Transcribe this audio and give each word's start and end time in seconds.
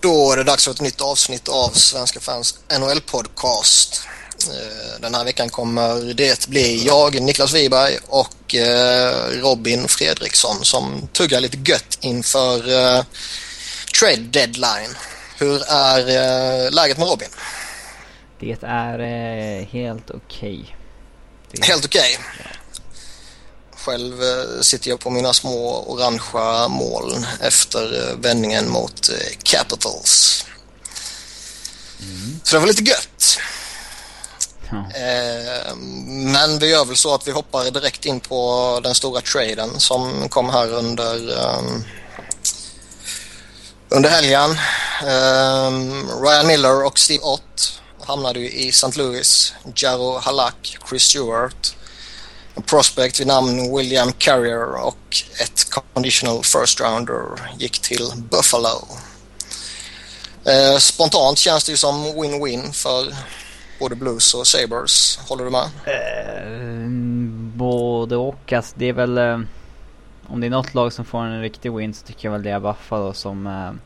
Då 0.00 0.32
är 0.32 0.36
det 0.36 0.44
dags 0.44 0.64
för 0.64 0.70
ett 0.70 0.80
nytt 0.80 1.00
avsnitt 1.00 1.48
av 1.48 1.70
Svenska 1.70 2.20
fans 2.20 2.58
NHL-podcast. 2.68 4.02
Eh, 4.48 5.00
den 5.00 5.14
här 5.14 5.24
veckan 5.24 5.48
kommer 5.48 6.14
det 6.14 6.46
bli 6.46 6.86
jag, 6.86 7.22
Niklas 7.22 7.54
Wiberg 7.54 7.98
och 8.06 8.54
eh, 8.54 9.28
Robin 9.30 9.88
Fredriksson 9.88 10.64
som 10.64 11.08
tuggar 11.12 11.40
lite 11.40 11.70
gött 11.70 11.98
inför 12.00 12.56
eh, 12.56 13.04
trade 14.00 14.16
deadline. 14.16 14.96
Hur 15.38 15.62
är 15.68 16.70
läget 16.70 16.98
med 16.98 17.08
Robin? 17.08 17.28
Det 18.40 18.56
är 18.62 19.62
helt 19.62 20.10
okej. 20.10 20.76
Okay. 21.52 21.68
Helt 21.68 21.84
okej? 21.84 22.18
Okay. 22.18 22.46
Själv 23.84 24.22
sitter 24.62 24.90
jag 24.90 25.00
på 25.00 25.10
mina 25.10 25.32
små 25.32 25.84
orangea 25.86 26.68
moln 26.68 27.26
efter 27.40 28.14
vändningen 28.16 28.70
mot 28.70 29.10
Capitals. 29.42 30.44
Mm. 32.00 32.40
Så 32.42 32.56
det 32.56 32.60
var 32.60 32.66
lite 32.66 32.82
gött. 32.82 33.38
Eh, 34.72 35.76
men 36.06 36.58
vi 36.58 36.70
gör 36.70 36.84
väl 36.84 36.96
så 36.96 37.14
att 37.14 37.28
vi 37.28 37.32
hoppar 37.32 37.70
direkt 37.70 38.06
in 38.06 38.20
på 38.20 38.80
den 38.82 38.94
stora 38.94 39.20
traden 39.20 39.80
som 39.80 40.28
kom 40.28 40.50
här 40.50 40.72
under 40.72 41.16
um, 41.16 41.84
under 43.88 44.10
helgen. 44.10 44.50
Um, 44.50 46.08
Ryan 46.22 46.46
Miller 46.46 46.84
och 46.84 46.98
Steve 46.98 47.22
Ott 47.22 47.80
hamnade 48.06 48.40
ju 48.40 48.50
i 48.50 48.68
St. 48.68 48.98
Louis. 48.98 49.54
Jaro 49.76 50.18
Halak, 50.18 50.78
Chris 50.88 51.02
Stewart, 51.02 51.76
prospect 52.62 53.20
vid 53.20 53.26
namn 53.26 53.76
William 53.76 54.12
Carrier 54.12 54.86
och 54.86 55.16
ett 55.42 55.70
conditional 55.94 56.44
first 56.44 56.80
rounder 56.80 57.22
gick 57.58 57.78
till 57.78 58.12
Buffalo. 58.16 58.88
Eh, 60.44 60.78
spontant 60.78 61.38
känns 61.38 61.64
det 61.64 61.72
ju 61.72 61.76
som 61.76 62.04
win-win 62.04 62.72
för 62.72 63.14
både 63.80 63.96
Blues 63.96 64.34
och 64.34 64.46
Sabres. 64.46 65.18
Håller 65.28 65.44
du 65.44 65.50
med? 65.50 65.64
Eh, 65.84 66.88
både 67.56 68.16
och. 68.16 68.52
Alltså, 68.52 68.74
det 68.78 68.88
är 68.88 68.92
väl... 68.92 69.18
Eh, 69.18 69.40
om 70.28 70.40
det 70.40 70.46
är 70.46 70.50
något 70.50 70.74
lag 70.74 70.92
som 70.92 71.04
får 71.04 71.18
en 71.18 71.40
riktig 71.40 71.72
win 71.72 71.94
så 71.94 72.06
tycker 72.06 72.28
jag 72.28 72.32
väl 72.32 72.42
det 72.42 72.50
är 72.50 72.60
Buffalo 72.60 73.12
som... 73.12 73.78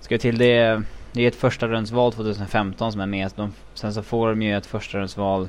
Ska 0.00 0.18
till 0.18 0.38
det... 0.38 0.82
Det 1.12 1.22
är 1.22 1.28
ett 1.28 1.36
första 1.36 1.66
rundsval 1.68 2.12
2015 2.12 2.92
som 2.92 3.00
är 3.00 3.06
med. 3.06 3.32
De, 3.36 3.52
sen 3.74 3.94
så 3.94 4.02
får 4.02 4.28
de 4.28 4.42
ju 4.42 4.56
ett 4.56 4.66
första 4.66 4.98
rundsval 4.98 5.48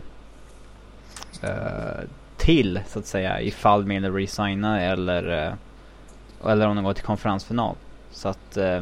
till 2.48 2.80
så 2.88 3.00
att 3.00 3.06
säga 3.06 3.42
ifall 3.42 3.86
Miller 3.86 4.12
resignar 4.12 4.80
eller 4.80 5.48
eh, 5.48 5.54
eller 6.52 6.68
om 6.68 6.76
de 6.76 6.86
går 6.86 6.94
till 6.94 7.04
konferensfinal. 7.04 7.76
Så 8.12 8.30
att 8.30 8.58
eh, 8.58 8.82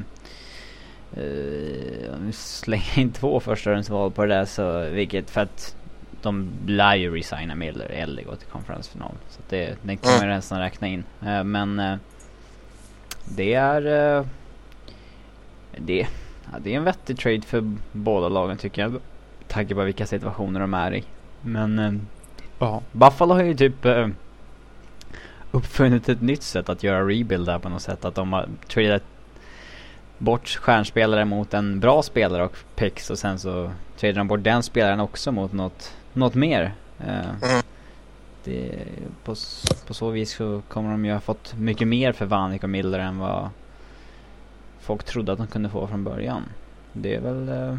Uh, 1.17 2.13
om 2.13 2.25
vi 2.25 2.31
slänger 2.31 2.99
in 2.99 3.11
två 3.11 3.39
förstahundsval 3.39 4.11
på 4.11 4.25
det 4.25 4.35
där 4.35 4.45
så, 4.45 4.89
vilket 4.89 5.29
för 5.29 5.41
att 5.41 5.75
de 6.21 6.49
lär 6.67 6.95
ju 6.95 7.15
resigna 7.15 7.55
Miller 7.55 7.85
eller 7.85 8.23
gå 8.23 8.35
till 8.35 8.47
konferensfinal. 8.47 9.11
Så 9.29 9.39
att 9.39 9.49
det, 9.49 9.77
den 9.81 9.97
kommer 9.97 10.17
mm. 10.17 10.29
nästan 10.29 10.59
räkna 10.59 10.87
in. 10.87 11.03
Uh, 11.23 11.43
men 11.43 11.79
uh, 11.79 11.97
det 13.35 13.53
är... 13.53 14.17
Uh, 14.17 14.25
det, 15.77 16.07
ja, 16.51 16.59
det 16.59 16.73
är 16.73 16.77
en 16.77 16.83
vettig 16.83 17.17
trade 17.17 17.41
för 17.41 17.73
båda 17.91 18.29
lagen 18.29 18.57
tycker 18.57 18.81
jag. 18.81 18.99
Tanke 19.47 19.75
på 19.75 19.83
vilka 19.83 20.05
situationer 20.05 20.59
de 20.59 20.73
är 20.73 20.93
i. 20.93 21.03
Men 21.41 22.07
ja, 22.59 22.81
Buffalo 22.91 23.33
har 23.33 23.43
ju 23.43 23.55
typ 23.55 23.85
uppfunnit 25.51 26.09
ett 26.09 26.21
nytt 26.21 26.43
sätt 26.43 26.69
att 26.69 26.83
göra 26.83 27.07
rebuild 27.07 27.45
där 27.45 27.59
på 27.59 27.69
något 27.69 27.81
sätt. 27.81 28.05
Att 28.05 28.15
de 28.15 28.33
har 28.33 28.49
tradat 28.67 29.03
bort 30.17 30.47
stjärnspelare 30.47 31.25
mot 31.25 31.53
en 31.53 31.79
bra 31.79 32.03
spelare 32.03 32.43
och 32.43 32.57
picks 32.75 33.09
och 33.09 33.19
sen 33.19 33.39
så 33.39 33.71
tradar 33.97 34.15
de 34.15 34.27
bort 34.27 34.43
den 34.43 34.63
spelaren 34.63 34.99
också 34.99 35.31
mot 35.31 35.53
något, 35.53 35.93
något 36.13 36.35
mer. 36.35 36.73
Uh, 37.01 37.43
mm. 37.43 37.63
det, 38.43 38.75
på, 39.23 39.35
på 39.87 39.93
så 39.93 40.09
vis 40.09 40.35
så 40.35 40.61
kommer 40.67 40.91
de 40.91 41.05
ju 41.05 41.13
ha 41.13 41.19
fått 41.19 41.53
mycket 41.57 41.87
mer 41.87 42.11
för 42.11 42.25
Vanik 42.25 42.63
och 42.63 42.69
Miller 42.69 42.99
än 42.99 43.19
vad 43.19 43.49
folk 44.79 45.03
trodde 45.03 45.31
att 45.31 45.37
de 45.37 45.47
kunde 45.47 45.69
få 45.69 45.87
från 45.87 46.03
början. 46.03 46.43
Det 46.93 47.15
är 47.15 47.21
väl 47.21 47.49
uh, 47.49 47.77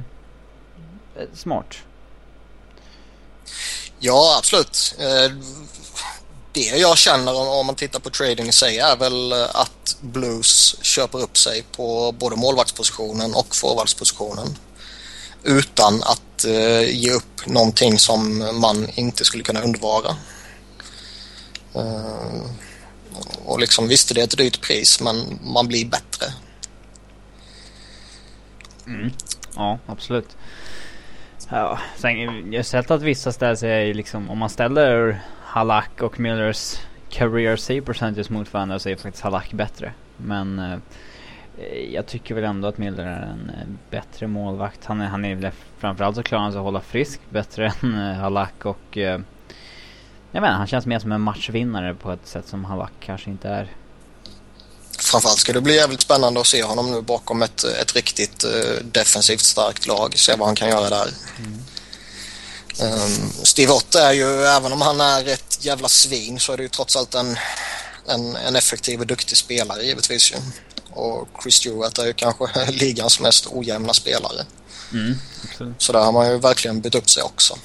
smart. 1.33 1.85
Ja, 3.99 4.37
absolut. 4.39 4.95
Eh, 4.99 5.33
det 6.53 6.79
jag 6.79 6.99
känner 6.99 7.35
om, 7.35 7.67
man 7.67 7.75
tittar 7.75 8.01
på 8.01 8.11
trading 8.11 8.49
i 8.49 8.53
sig 8.53 8.79
är 8.79 8.97
väl 8.97 9.33
eh, 9.33 9.57
att 9.57 9.97
Blues 10.01 10.77
köper 10.83 11.19
upp 11.23 11.39
sig 11.39 11.65
på 11.73 12.13
både 12.13 12.37
målvaktspositionen 12.37 13.35
och 13.35 13.57
forwardspositionen 13.57 14.59
utan 15.43 16.03
att 16.03 16.45
eh, 16.45 16.97
ge 16.97 17.11
upp 17.11 17.47
någonting 17.47 17.99
som 17.99 18.51
man 18.61 18.89
inte 18.95 19.25
skulle 19.25 19.45
kunna 19.45 19.61
undvara. 19.61 20.17
Och 23.45 23.61
liksom 23.61 23.89
visst, 23.89 24.15
det 24.15 24.21
är 24.21 24.25
ett 24.25 24.39
dyrt 24.39 24.61
pris 24.61 25.01
men 25.01 25.39
man 25.43 25.69
blir 25.69 25.87
bättre. 25.87 26.33
Mm. 28.87 29.13
Ja, 29.57 29.79
absolut. 29.87 30.37
Ja, 31.51 31.79
sen, 31.97 32.19
jag 32.53 32.59
har 32.59 32.63
sett 32.63 32.91
att 32.91 33.03
vissa 33.03 33.33
ställer 33.33 33.55
sig 33.55 33.95
liksom, 33.95 34.31
om 34.31 34.39
man 34.39 34.51
ställer 34.51 35.21
Halak 35.43 36.03
och 36.03 36.21
Millers 36.21 36.81
career 37.09 37.57
save 37.57 37.81
percentage 37.81 38.31
mot 38.31 38.53
varandra 38.53 38.79
så 38.79 38.89
är 38.89 38.97
faktiskt 38.97 39.25
Halak 39.25 39.53
bättre. 39.53 39.93
Men 40.17 40.59
eh, 40.59 40.79
jag 41.93 42.07
tycker 42.07 42.35
väl 42.35 42.45
ändå 42.45 42.69
att 42.69 42.79
Miller 42.79 43.05
är 43.05 43.23
en 43.23 43.51
eh, 43.51 43.67
bättre 43.91 44.27
målvakt. 44.27 44.85
Han 44.85 45.01
är, 45.01 45.07
han 45.07 45.25
är 45.25 45.53
framförallt 45.79 46.17
så 46.17 46.23
klarar 46.23 46.43
han 46.43 46.53
sig 46.53 46.59
att 46.59 46.65
hålla 46.65 46.81
frisk 46.81 47.21
bättre 47.31 47.73
än 47.83 47.95
eh, 47.95 48.17
Halak 48.17 48.67
och 48.67 48.99
eh, 48.99 49.21
jag 50.31 50.41
menar, 50.41 50.57
han 50.57 50.67
känns 50.67 50.87
mer 50.87 50.99
som 50.99 51.13
en 51.13 51.21
matchvinnare 51.21 51.95
på 51.95 52.13
ett 52.13 52.27
sätt 52.27 52.47
som 52.47 52.65
Halak 52.65 52.93
kanske 53.01 53.31
inte 53.31 53.49
är. 53.49 53.69
Framförallt 55.07 55.39
ska 55.39 55.53
det 55.53 55.61
bli 55.61 55.75
jävligt 55.75 56.01
spännande 56.01 56.41
att 56.41 56.47
se 56.47 56.63
honom 56.63 56.91
nu 56.91 57.01
bakom 57.01 57.43
ett, 57.43 57.65
ett 57.65 57.95
riktigt 57.95 58.45
uh, 58.45 58.85
defensivt 58.85 59.41
starkt 59.41 59.87
lag. 59.87 60.19
Se 60.19 60.37
vad 60.37 60.49
han 60.49 60.57
kan 60.57 60.69
göra 60.69 60.91
där. 60.91 61.11
Mm. 61.39 61.63
Um, 62.81 63.33
Steve 63.43 63.73
Ott 63.73 63.95
är 63.95 64.13
ju, 64.13 64.45
även 64.45 64.73
om 64.73 64.81
han 64.81 65.01
är 65.01 65.29
ett 65.29 65.59
jävla 65.61 65.89
svin 65.89 66.41
så 66.41 66.53
är 66.53 66.57
det 66.57 66.63
ju 66.63 66.69
trots 66.69 66.97
allt 66.97 67.15
en, 67.15 67.39
en, 68.07 68.37
en 68.37 68.57
effektiv 68.57 69.01
och 69.01 69.07
duktig 69.07 69.37
spelare 69.37 69.83
givetvis 69.83 70.33
ju. 70.33 70.37
Och 70.91 71.29
Chris 71.43 71.55
Stewart 71.55 71.99
är 71.99 72.07
ju 72.07 72.13
kanske 72.13 72.71
ligans 72.71 73.21
mest 73.21 73.47
ojämna 73.51 73.95
spelare. 73.95 74.47
Mm, 74.93 75.19
så 75.79 75.93
där 75.93 76.01
har 76.01 76.13
man 76.13 76.31
ju 76.31 76.39
verkligen 76.39 76.81
bytt 76.81 76.95
upp 76.95 77.11
sig 77.11 77.23
också. 77.23 77.59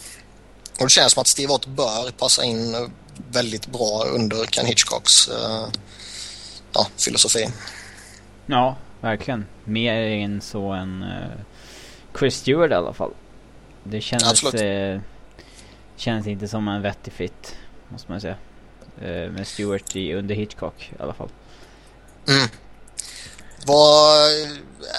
Och 0.80 0.86
det 0.86 0.90
känns 0.90 1.14
som 1.14 1.22
att 1.22 1.28
Steve 1.28 1.54
Ott 1.54 1.66
bör 1.66 2.12
passa 2.12 2.44
in 2.44 2.92
väldigt 3.32 3.68
bra 3.68 4.06
under 4.06 4.46
Ken 4.46 4.66
Hitchcocks 4.66 5.30
uh, 5.30 5.68
ja, 6.74 6.88
filosofi. 6.98 7.48
Ja, 8.46 8.76
verkligen. 9.02 9.46
Mer 9.64 9.94
än 9.94 10.42
så 10.42 10.72
än 10.72 11.04
uh, 11.04 11.42
Chris 12.20 12.36
Stewart 12.36 12.72
i 12.72 12.74
alla 12.74 12.94
fall. 12.94 13.12
Det 13.84 14.02
kändes, 14.02 14.44
eh, 14.44 15.00
känns 15.96 16.28
inte 16.28 16.48
som 16.48 16.68
en 16.68 16.82
vettig 16.82 17.14
fit, 17.14 17.56
måste 17.90 18.12
man 18.12 18.22
säga. 18.22 18.36
Eh, 19.02 19.32
med 19.32 19.48
Stewart 19.48 19.96
i, 19.96 20.14
under 20.14 20.36
Hitchcock 20.36 20.92
i 21.00 21.02
alla 21.02 21.14
fall. 21.14 21.30
Mm. 22.28 22.50
Vad 23.66 24.32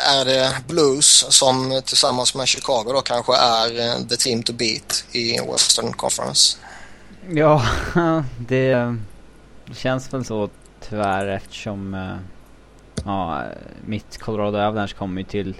är 0.06 0.24
det 0.24 0.56
Blues 0.68 1.26
som 1.28 1.82
tillsammans 1.84 2.34
med 2.34 2.48
Chicago 2.48 2.92
då 2.92 3.00
kanske 3.00 3.36
är 3.36 3.80
eh, 3.80 4.06
the 4.06 4.16
team 4.16 4.42
to 4.42 4.52
beat 4.52 5.04
i 5.12 5.40
Western 5.52 5.92
Conference? 5.92 6.56
Ja, 7.30 7.66
det, 8.38 8.74
det 9.66 9.74
känns 9.74 10.12
väl 10.12 10.24
så 10.24 10.50
tyvärr 10.88 11.26
eftersom 11.26 11.94
uh, 11.94 12.16
ja, 13.04 13.44
mitt 13.86 14.18
Colorado 14.18 14.58
Avalanche 14.58 14.94
kommer 14.94 15.20
ju 15.20 15.26
till 15.26 15.54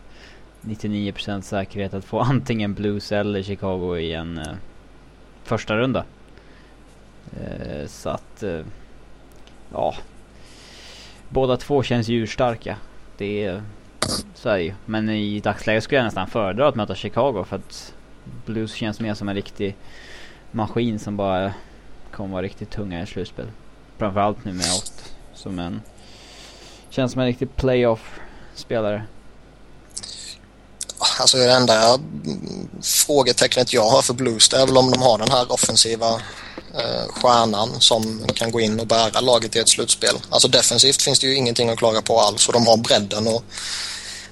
99% 0.61 1.41
säkerhet 1.41 1.95
att 1.95 2.05
få 2.05 2.21
antingen 2.21 2.75
Blues 2.75 3.13
eller 3.13 3.43
Chicago 3.43 3.97
i 3.97 4.13
en 4.13 4.39
uh, 4.39 4.55
första 5.45 5.77
runda. 5.77 6.05
Uh, 7.41 7.87
så 7.87 8.09
att, 8.09 8.43
uh, 8.43 8.61
ja. 9.73 9.95
Båda 11.29 11.57
två 11.57 11.83
känns 11.83 12.09
djurstarka. 12.09 12.77
Det 13.17 13.45
är, 13.45 13.63
så 14.35 14.49
är 14.49 14.57
det 14.57 14.63
ju. 14.63 14.75
Men 14.87 15.09
i 15.09 15.41
dagsläget 15.41 15.85
skulle 15.85 15.99
jag 15.99 16.05
nästan 16.05 16.27
föredra 16.27 16.69
att 16.69 16.75
möta 16.75 16.95
Chicago 16.95 17.45
för 17.45 17.57
att 17.57 17.95
Blues 18.47 18.75
känns 18.75 19.01
mer 19.01 19.15
som 19.15 19.29
en 19.29 19.35
riktig 19.35 19.77
maskin 20.51 20.99
som 20.99 21.17
bara 21.17 21.53
kommer 22.11 22.33
vara 22.33 22.43
riktigt 22.43 22.71
tunga 22.71 23.03
i 23.03 23.07
slutspel. 23.07 23.47
Framförallt 23.99 24.45
nu 24.45 24.53
med 24.53 24.67
8 24.83 25.12
som 25.43 25.59
en, 25.59 25.83
känns 26.91 27.13
som 27.13 27.21
en 27.21 27.27
riktig 27.27 27.57
playoff-spelare. 27.57 29.07
Alltså 31.21 31.37
det 31.37 31.53
enda 31.53 31.99
frågetecknet 32.83 33.73
jag 33.73 33.91
har 33.91 34.03
för 34.03 34.15
Blues 34.15 34.49
det 34.49 34.57
är 34.57 34.67
väl 34.67 34.77
om 34.77 34.91
de 34.91 35.03
har 35.03 35.19
den 35.19 35.31
här 35.31 35.53
offensiva 35.53 36.11
eh, 36.75 37.09
stjärnan 37.09 37.81
som 37.81 38.27
kan 38.35 38.51
gå 38.51 38.61
in 38.61 38.81
och 38.81 38.87
bära 38.87 39.21
laget 39.21 39.57
i 39.57 39.59
ett 39.59 39.69
slutspel. 39.69 40.15
Alltså 40.31 40.49
defensivt 40.49 41.03
finns 41.03 41.21
det 41.21 41.27
ju 41.27 41.37
ingenting 41.37 41.71
att 41.71 41.79
klaga 41.79 42.03
på 42.03 42.21
alls 42.21 42.49
och 42.49 42.53
de 42.53 42.67
har 42.67 42.77
bredden 42.77 43.27
och 43.27 43.45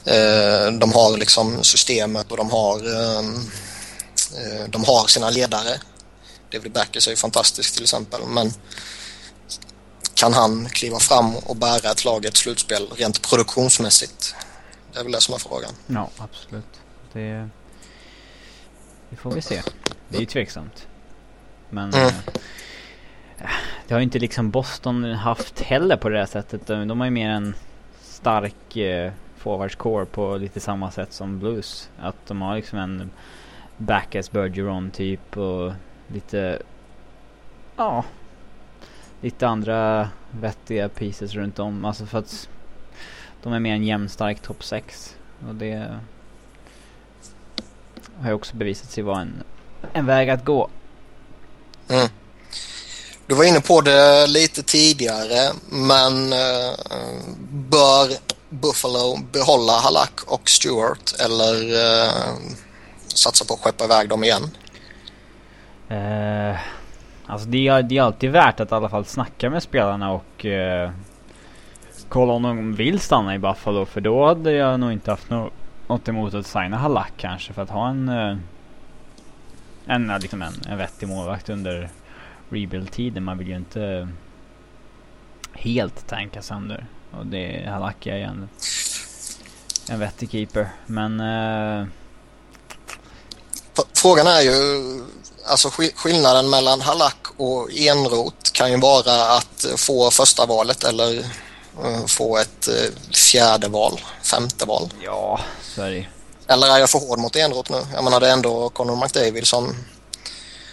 Eh, 0.04 0.72
de 0.72 0.92
har 0.92 1.18
liksom 1.18 1.64
systemet 1.64 2.30
och 2.30 2.36
de 2.36 2.50
har, 2.50 2.76
eh, 2.76 3.18
eh 3.18 4.68
de 4.68 4.84
har 4.84 5.06
sina 5.06 5.30
ledare. 5.30 5.80
David 6.52 6.72
Backers 6.72 7.06
är 7.06 7.10
ju 7.10 7.16
fantastisk 7.16 7.74
till 7.74 7.82
exempel 7.82 8.20
men 8.26 8.52
kan 10.20 10.32
han 10.32 10.68
kliva 10.68 10.98
fram 10.98 11.36
och 11.36 11.56
bära 11.56 11.90
ett 11.90 12.04
lag 12.04 12.24
i 12.24 12.28
ett 12.28 12.36
slutspel 12.36 12.88
rent 12.96 13.30
produktionsmässigt? 13.30 14.34
Det 14.92 14.98
är 14.98 15.02
väl 15.02 15.12
det 15.12 15.20
som 15.20 15.34
är 15.34 15.38
frågan. 15.38 15.72
Ja, 15.86 16.10
absolut. 16.18 16.80
Det, 17.12 17.48
det 19.10 19.16
får 19.16 19.30
vi 19.30 19.42
se. 19.42 19.62
Det 20.08 20.16
är 20.16 20.20
ju 20.20 20.26
tveksamt. 20.26 20.86
Men 21.70 21.94
mm. 21.94 22.06
äh, 22.06 23.50
det 23.86 23.94
har 23.94 24.00
ju 24.00 24.04
inte 24.04 24.18
liksom 24.18 24.50
Boston 24.50 25.04
haft 25.04 25.60
heller 25.60 25.96
på 25.96 26.08
det 26.08 26.18
här 26.18 26.26
sättet. 26.26 26.66
De 26.66 27.00
har 27.00 27.04
ju 27.04 27.10
mer 27.10 27.30
en 27.30 27.54
stark 28.02 28.76
eh, 28.76 29.12
forwardscore 29.36 30.06
på 30.06 30.36
lite 30.36 30.60
samma 30.60 30.90
sätt 30.90 31.12
som 31.12 31.38
Blues. 31.38 31.88
Att 32.00 32.26
de 32.26 32.42
har 32.42 32.56
liksom 32.56 32.78
en 32.78 33.10
Backus 33.76 34.30
Bergeron 34.30 34.90
typ 34.90 35.36
och 35.36 35.72
lite... 36.08 36.62
Ja. 37.76 38.04
Lite 39.20 39.46
andra 39.46 40.08
vettiga 40.30 40.88
pieces 40.88 41.34
runt 41.34 41.58
om. 41.58 41.84
Alltså 41.84 42.06
för 42.06 42.18
att 42.18 42.48
de 43.42 43.52
är 43.52 43.60
mer 43.60 43.74
en 43.74 43.84
jämnstark 43.84 44.42
topp 44.42 44.64
6. 44.64 45.16
Och 45.48 45.54
det 45.54 46.00
har 48.20 48.28
ju 48.28 48.34
också 48.34 48.56
bevisat 48.56 48.90
sig 48.90 49.02
vara 49.02 49.20
en, 49.20 49.42
en 49.92 50.06
väg 50.06 50.30
att 50.30 50.44
gå. 50.44 50.70
Mm. 51.88 52.08
Du 53.26 53.34
var 53.34 53.44
inne 53.44 53.60
på 53.60 53.80
det 53.80 54.26
lite 54.26 54.62
tidigare 54.62 55.52
men 55.68 56.32
uh, 56.32 56.74
bör 57.50 58.10
Buffalo 58.48 59.18
behålla 59.32 59.72
Halak 59.72 60.20
och 60.26 60.50
Stewart 60.50 61.14
eller 61.20 61.54
uh, 61.54 62.36
satsa 63.06 63.44
på 63.44 63.54
att 63.54 63.60
skeppa 63.60 63.84
iväg 63.84 64.08
dem 64.08 64.24
igen? 64.24 64.50
Uh, 65.90 66.58
alltså 67.30 67.48
det 67.48 67.68
är, 67.68 67.82
det 67.82 67.98
är 67.98 68.02
alltid 68.02 68.30
värt 68.30 68.60
att 68.60 68.72
i 68.72 68.74
alla 68.74 68.88
fall 68.88 69.04
snacka 69.04 69.50
med 69.50 69.62
spelarna 69.62 70.12
och 70.12 70.44
uh, 70.44 70.90
kolla 72.08 72.32
om 72.32 72.42
de 72.42 72.74
vill 72.74 73.00
stanna 73.00 73.34
i 73.34 73.38
Buffalo 73.38 73.84
för 73.84 74.00
då 74.00 74.26
hade 74.26 74.52
jag 74.52 74.80
nog 74.80 74.92
inte 74.92 75.10
haft 75.10 75.30
no 75.30 75.50
något 75.86 76.08
emot 76.08 76.34
att 76.34 76.46
signa 76.46 76.76
Halak 76.76 77.12
kanske 77.16 77.52
för 77.52 77.62
att 77.62 77.70
ha 77.70 77.88
en 77.88 78.08
uh, 78.08 78.36
en, 79.86 80.12
liksom 80.20 80.42
en, 80.42 80.52
en 80.68 80.78
vettig 80.78 81.08
målvakt 81.08 81.48
under 81.48 81.90
rebuild-tiden. 82.48 83.24
Man 83.24 83.38
vill 83.38 83.48
ju 83.48 83.56
inte 83.56 84.08
helt 85.52 86.06
tanka 86.06 86.42
sönder. 86.42 86.86
Och 87.10 87.26
det 87.26 87.68
Halak 87.68 88.06
är 88.06 88.16
ju 88.16 88.22
en, 88.22 88.48
en 89.90 90.00
vettig 90.00 90.30
keeper. 90.30 90.68
Men... 90.86 91.20
Uh, 91.20 91.86
Frågan 93.94 94.26
är 94.26 94.40
ju, 94.40 94.52
alltså 95.50 95.70
skillnaden 95.94 96.50
mellan 96.50 96.80
Halak 96.80 97.26
och 97.36 97.70
Enrot 97.72 98.52
kan 98.52 98.70
ju 98.70 98.76
vara 98.76 99.36
att 99.36 99.66
få 99.76 100.10
första 100.10 100.46
valet 100.46 100.84
eller 100.84 101.18
uh, 101.84 102.06
få 102.06 102.38
ett 102.38 102.68
uh, 102.68 103.14
fjärde 103.14 103.68
val, 103.68 104.00
femte 104.22 104.66
val. 104.66 104.92
Ja, 105.04 105.40
så 105.62 105.82
är 105.82 105.90
det 105.90 106.06
Eller 106.46 106.66
är 106.66 106.78
jag 106.78 106.90
för 106.90 106.98
hård 106.98 107.18
mot 107.18 107.36
Enrot 107.36 107.70
nu? 107.70 107.82
Jag 107.94 108.04
menar 108.04 108.20
det 108.20 108.28
är 108.28 108.32
ändå 108.32 108.68
Conor 108.68 108.96
McDavid 108.96 109.46
som 109.46 109.74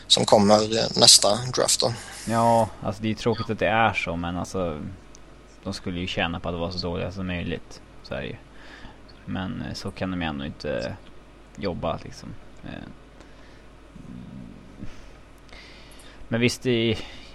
som 0.08 0.26
kommer 0.26 0.60
nästa 1.00 1.36
draft 1.36 1.80
då. 1.80 1.94
Ja, 2.26 2.70
alltså 2.84 3.02
det 3.02 3.12
är 3.12 3.16
tråkigt 3.16 3.50
att 3.50 3.60
det 3.60 3.68
är 3.68 3.94
så 3.94 4.16
men 4.16 4.38
alltså 4.38 4.82
de 5.64 5.74
skulle 5.74 6.00
ju 6.00 6.08
tjäna 6.08 6.40
på 6.40 6.50
att 6.50 6.56
vara 6.56 6.72
så 6.72 6.88
dåliga 6.88 7.12
som 7.12 7.28
möjligt. 7.28 7.82
Så 8.04 8.14
är 8.14 8.22
det 8.22 8.28
ju. 8.28 8.36
Men 9.26 9.62
eh, 9.62 9.74
så 9.74 9.92
kan 9.92 10.12
de 10.12 10.22
ju 10.22 10.28
ändå 10.28 10.46
inte 10.46 10.96
jobba 11.56 12.00
liksom. 12.04 12.34
Men 16.28 16.42
visst, 16.42 16.66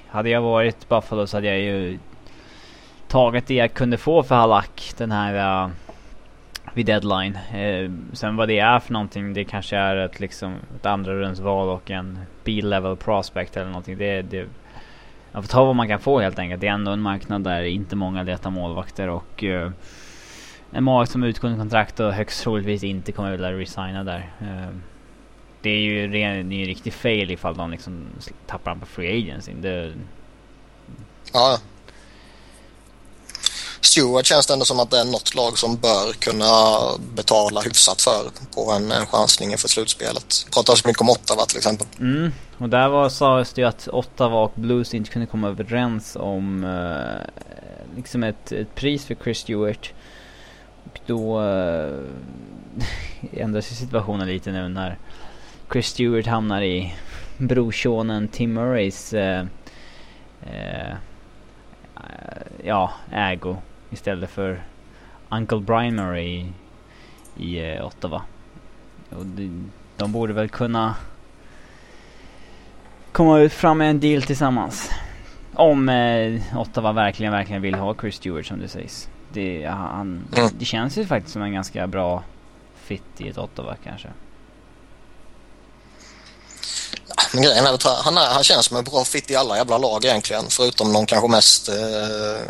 hade 0.09 0.31
jag 0.31 0.43
varit 0.43 0.89
Buffalo 0.89 1.27
så 1.27 1.37
hade 1.37 1.47
jag 1.47 1.59
ju 1.59 1.99
tagit 3.09 3.47
det 3.47 3.55
jag 3.55 3.75
kunde 3.75 3.97
få 3.97 4.23
för 4.23 4.35
Halak. 4.35 4.93
Den 4.97 5.13
här 5.13 5.65
uh, 5.65 5.71
vid 6.75 6.87
deadline. 6.87 7.39
Uh, 7.55 7.91
sen 8.13 8.37
vad 8.37 8.49
det 8.49 8.59
är 8.59 8.79
för 8.79 8.93
någonting, 8.93 9.35
det 9.35 9.45
kanske 9.45 9.77
är 9.77 9.97
ett, 9.97 10.21
liksom, 10.21 10.55
ett 10.77 10.87
andra 10.87 11.15
rundsval 11.15 11.69
och 11.69 11.91
en 11.91 12.19
B-level 12.45 12.97
prospect 12.97 13.57
eller 13.57 13.67
någonting. 13.67 13.99
Det, 13.99 14.23
det, 14.23 14.47
man 15.33 15.43
får 15.43 15.49
ta 15.49 15.65
vad 15.65 15.77
man 15.77 15.89
kan 15.89 15.99
få 15.99 16.21
helt 16.21 16.39
enkelt. 16.39 16.61
Det 16.61 16.67
är 16.67 16.73
ändå 16.73 16.93
en 16.93 17.01
marknad 17.01 17.45
där 17.45 17.63
inte 17.63 17.97
många 17.97 18.23
letar 18.23 18.51
målvakter 18.51 19.09
och 19.09 19.43
uh, 19.43 19.71
en 20.73 20.85
målvakt 20.85 21.11
som 21.11 21.23
utgående 21.23 21.59
kontrakt 21.59 22.01
och 22.01 22.13
högst 22.13 22.43
troligtvis 22.43 22.85
inte 22.85 23.13
kommer 23.13 23.31
vilja 23.31 23.53
resigna 23.53 24.05
där. 24.05 24.31
Uh, 24.43 24.69
det 25.63 25.71
är 25.71 25.79
ju 25.79 26.09
det 26.09 26.23
är 26.23 26.29
en 26.29 26.51
riktig 26.51 26.93
fail 26.93 27.31
ifall 27.31 27.57
de 27.57 27.71
liksom 27.71 28.07
tappar 28.47 28.71
han 28.71 28.81
på 28.81 28.87
free 28.87 29.23
agency. 29.23 29.53
Det, 29.53 29.93
ja. 31.33 31.59
Stewart 33.81 34.27
känns 34.27 34.47
det 34.47 34.53
ändå 34.53 34.65
som 34.65 34.81
att 34.81 34.91
det 34.91 34.99
är 34.99 35.05
något 35.05 35.35
lag 35.35 35.59
som 35.59 35.77
bör 35.77 36.13
kunna 36.13 36.55
betala 37.15 37.61
hyfsat 37.61 38.03
för 38.03 38.31
på 38.55 38.73
en, 38.73 38.93
en 38.93 39.07
chansning 39.07 39.53
inför 39.53 39.69
slutspelet. 39.69 40.47
Pratar 40.55 40.75
så 40.75 40.89
mycket 40.89 41.01
om 41.01 41.11
Ottawa 41.11 41.45
till 41.45 41.57
exempel. 41.57 41.87
Mm, 42.01 42.33
och 42.59 42.69
där 42.69 42.89
var, 42.89 43.09
sades 43.09 43.53
det 43.53 43.61
ju 43.61 43.69
att 43.69 43.89
Ottawa 43.89 44.43
och 44.43 44.53
Blues 44.55 44.95
inte 44.95 45.11
kunde 45.11 45.27
komma 45.27 45.49
överens 45.49 46.17
om 46.17 46.65
uh, 46.65 47.97
liksom 47.97 48.23
ett, 48.23 48.53
ett, 48.53 48.75
pris 48.75 49.05
för 49.05 49.15
Chris 49.15 49.39
Stewart. 49.39 49.93
Och 50.85 51.01
då 51.07 51.41
uh, 51.41 52.05
ändras 53.33 53.73
ju 53.73 53.77
situationen 53.77 54.29
lite 54.29 54.53
nu 54.53 54.69
när 54.69 54.99
Chris 55.73 55.87
Stewart 55.87 56.27
hamnar 56.27 56.63
i 56.63 56.95
brorsonen 57.39 58.29
Tim 58.29 58.53
Murrays 58.53 59.15
uh, 59.15 59.45
ja, 62.65 62.93
ägo 63.13 63.57
istället 63.91 64.31
för 64.31 64.63
Uncle 65.29 65.61
Brian 65.61 65.95
Murray 65.95 66.27
i, 66.27 66.53
i 67.37 67.77
uh, 67.77 67.87
Ottawa. 67.87 68.23
Och 69.11 69.27
de, 69.27 69.71
de 69.97 70.13
borde 70.13 70.33
väl 70.33 70.49
kunna 70.49 70.95
komma 73.13 73.39
ut 73.39 73.53
fram 73.53 73.79
med 73.79 73.91
en 73.91 74.01
deal 74.01 74.23
tillsammans. 74.23 74.91
Om 75.55 75.89
eh, 75.89 76.59
Ottawa 76.59 76.93
verkligen, 76.93 77.33
verkligen 77.33 77.63
vill 77.63 77.75
ha 77.75 77.95
Chris 77.95 78.15
Stewart 78.15 78.47
som 78.47 78.61
det 78.61 78.69
sägs. 78.69 79.11
Det, 79.33 79.65
han, 79.65 80.25
mm. 80.37 80.49
det 80.59 80.65
känns 80.65 80.99
ju 80.99 81.07
faktiskt 81.07 81.33
som 81.33 81.43
en 81.43 81.53
ganska 81.53 81.87
bra 81.87 82.23
fit 82.75 83.21
i 83.21 83.29
ett 83.29 83.39
Ottawa 83.39 83.77
kanske. 83.85 84.09
Men 87.33 87.43
grejen 87.43 87.67
är 87.67 88.03
han, 88.03 88.19
är, 88.19 88.27
han 88.27 88.45
känns 88.45 88.67
som 88.67 88.77
en 88.77 88.85
bra 88.85 89.05
fit 89.05 89.31
i 89.31 89.37
alla 89.37 89.57
jävla 89.57 89.79
lag 89.79 90.05
egentligen. 90.05 90.45
Förutom 90.49 90.93
de 90.93 91.07
kanske 91.07 91.29
mest 91.29 91.69
eh, 91.69 92.41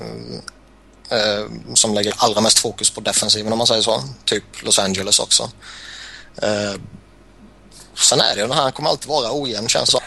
eh, 1.18 1.46
som 1.74 1.94
lägger 1.94 2.14
allra 2.16 2.40
mest 2.40 2.58
fokus 2.58 2.90
på 2.90 3.00
defensiven 3.00 3.52
om 3.52 3.58
man 3.58 3.66
säger 3.66 3.82
så. 3.82 4.02
Typ 4.24 4.62
Los 4.62 4.78
Angeles 4.78 5.18
också. 5.18 5.50
Eh, 6.42 6.80
sen 7.94 8.20
är 8.20 8.34
det 8.34 8.40
ju, 8.40 8.48
han 8.48 8.72
kommer 8.72 8.90
alltid 8.90 9.08
vara 9.08 9.32
ojämn 9.32 9.68
känns 9.68 9.90
det 9.90 10.00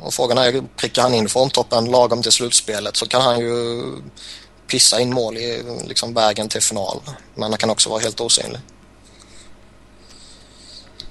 Och 0.00 0.14
frågan 0.14 0.38
är, 0.38 0.62
prickar 0.76 1.02
han 1.02 1.14
in 1.14 1.28
formtoppen 1.28 1.84
lagom 1.84 2.22
till 2.22 2.32
slutspelet 2.32 2.96
så 2.96 3.06
kan 3.06 3.22
han 3.22 3.38
ju 3.38 3.82
pissa 4.66 5.00
in 5.00 5.14
mål 5.14 5.36
i 5.36 5.62
liksom, 5.86 6.14
vägen 6.14 6.48
till 6.48 6.62
final. 6.62 7.00
Men 7.34 7.42
han 7.42 7.58
kan 7.58 7.70
också 7.70 7.90
vara 7.90 8.00
helt 8.00 8.20
osynlig. 8.20 8.60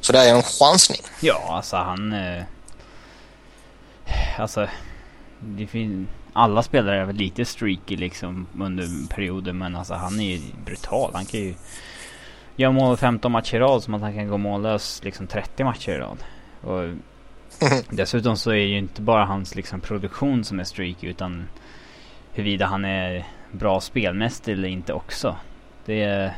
Så 0.02 0.14
det 0.14 0.20
är 0.20 0.24
ju 0.24 0.30
en 0.30 0.44
chansning. 0.44 1.02
Ja, 1.20 1.56
alltså 1.56 1.76
han... 1.76 2.14
Eh, 2.14 2.44
alltså... 4.38 4.68
Det 5.40 5.68
finns 5.68 6.10
alla 6.38 6.64
spelare 6.64 7.02
är 7.02 7.06
väl 7.06 7.16
lite 7.16 7.46
streaky 7.46 7.96
liksom 7.96 8.48
under 8.60 9.08
perioder 9.10 9.54
men 9.54 9.76
alltså 9.76 9.94
han 9.94 10.20
är 10.20 10.36
ju 10.36 10.42
brutal. 10.66 11.12
Han 11.14 11.26
kan 11.26 11.40
ju 11.40 11.54
göra 12.56 12.72
mål 12.72 12.98
15 12.98 13.32
matcher 13.32 13.56
i 13.56 13.60
rad 13.60 13.84
som 13.84 13.94
att 13.94 14.02
han 14.02 14.14
kan 14.14 14.28
gå 14.28 14.38
mållös 14.38 15.04
liksom 15.04 15.28
30 15.28 15.64
matcher 15.64 15.92
i 15.92 15.98
rad. 15.98 16.18
Och 16.62 16.96
dessutom 17.90 18.38
så 18.38 18.52
är 18.52 18.56
ju 18.56 18.78
inte 18.78 19.02
bara 19.02 19.26
hans 19.26 19.56
liksom 19.56 19.82
produktion 19.82 20.44
som 20.44 20.60
är 20.60 20.64
streaky 20.64 21.08
utan 21.08 21.48
huruvida 22.34 22.66
han 22.66 22.86
är 22.86 23.26
bra 23.52 23.82
spelmästare 23.82 24.56
eller 24.56 24.70
inte 24.70 24.94
också. 24.94 25.36
Det 25.86 26.04
är, 26.04 26.34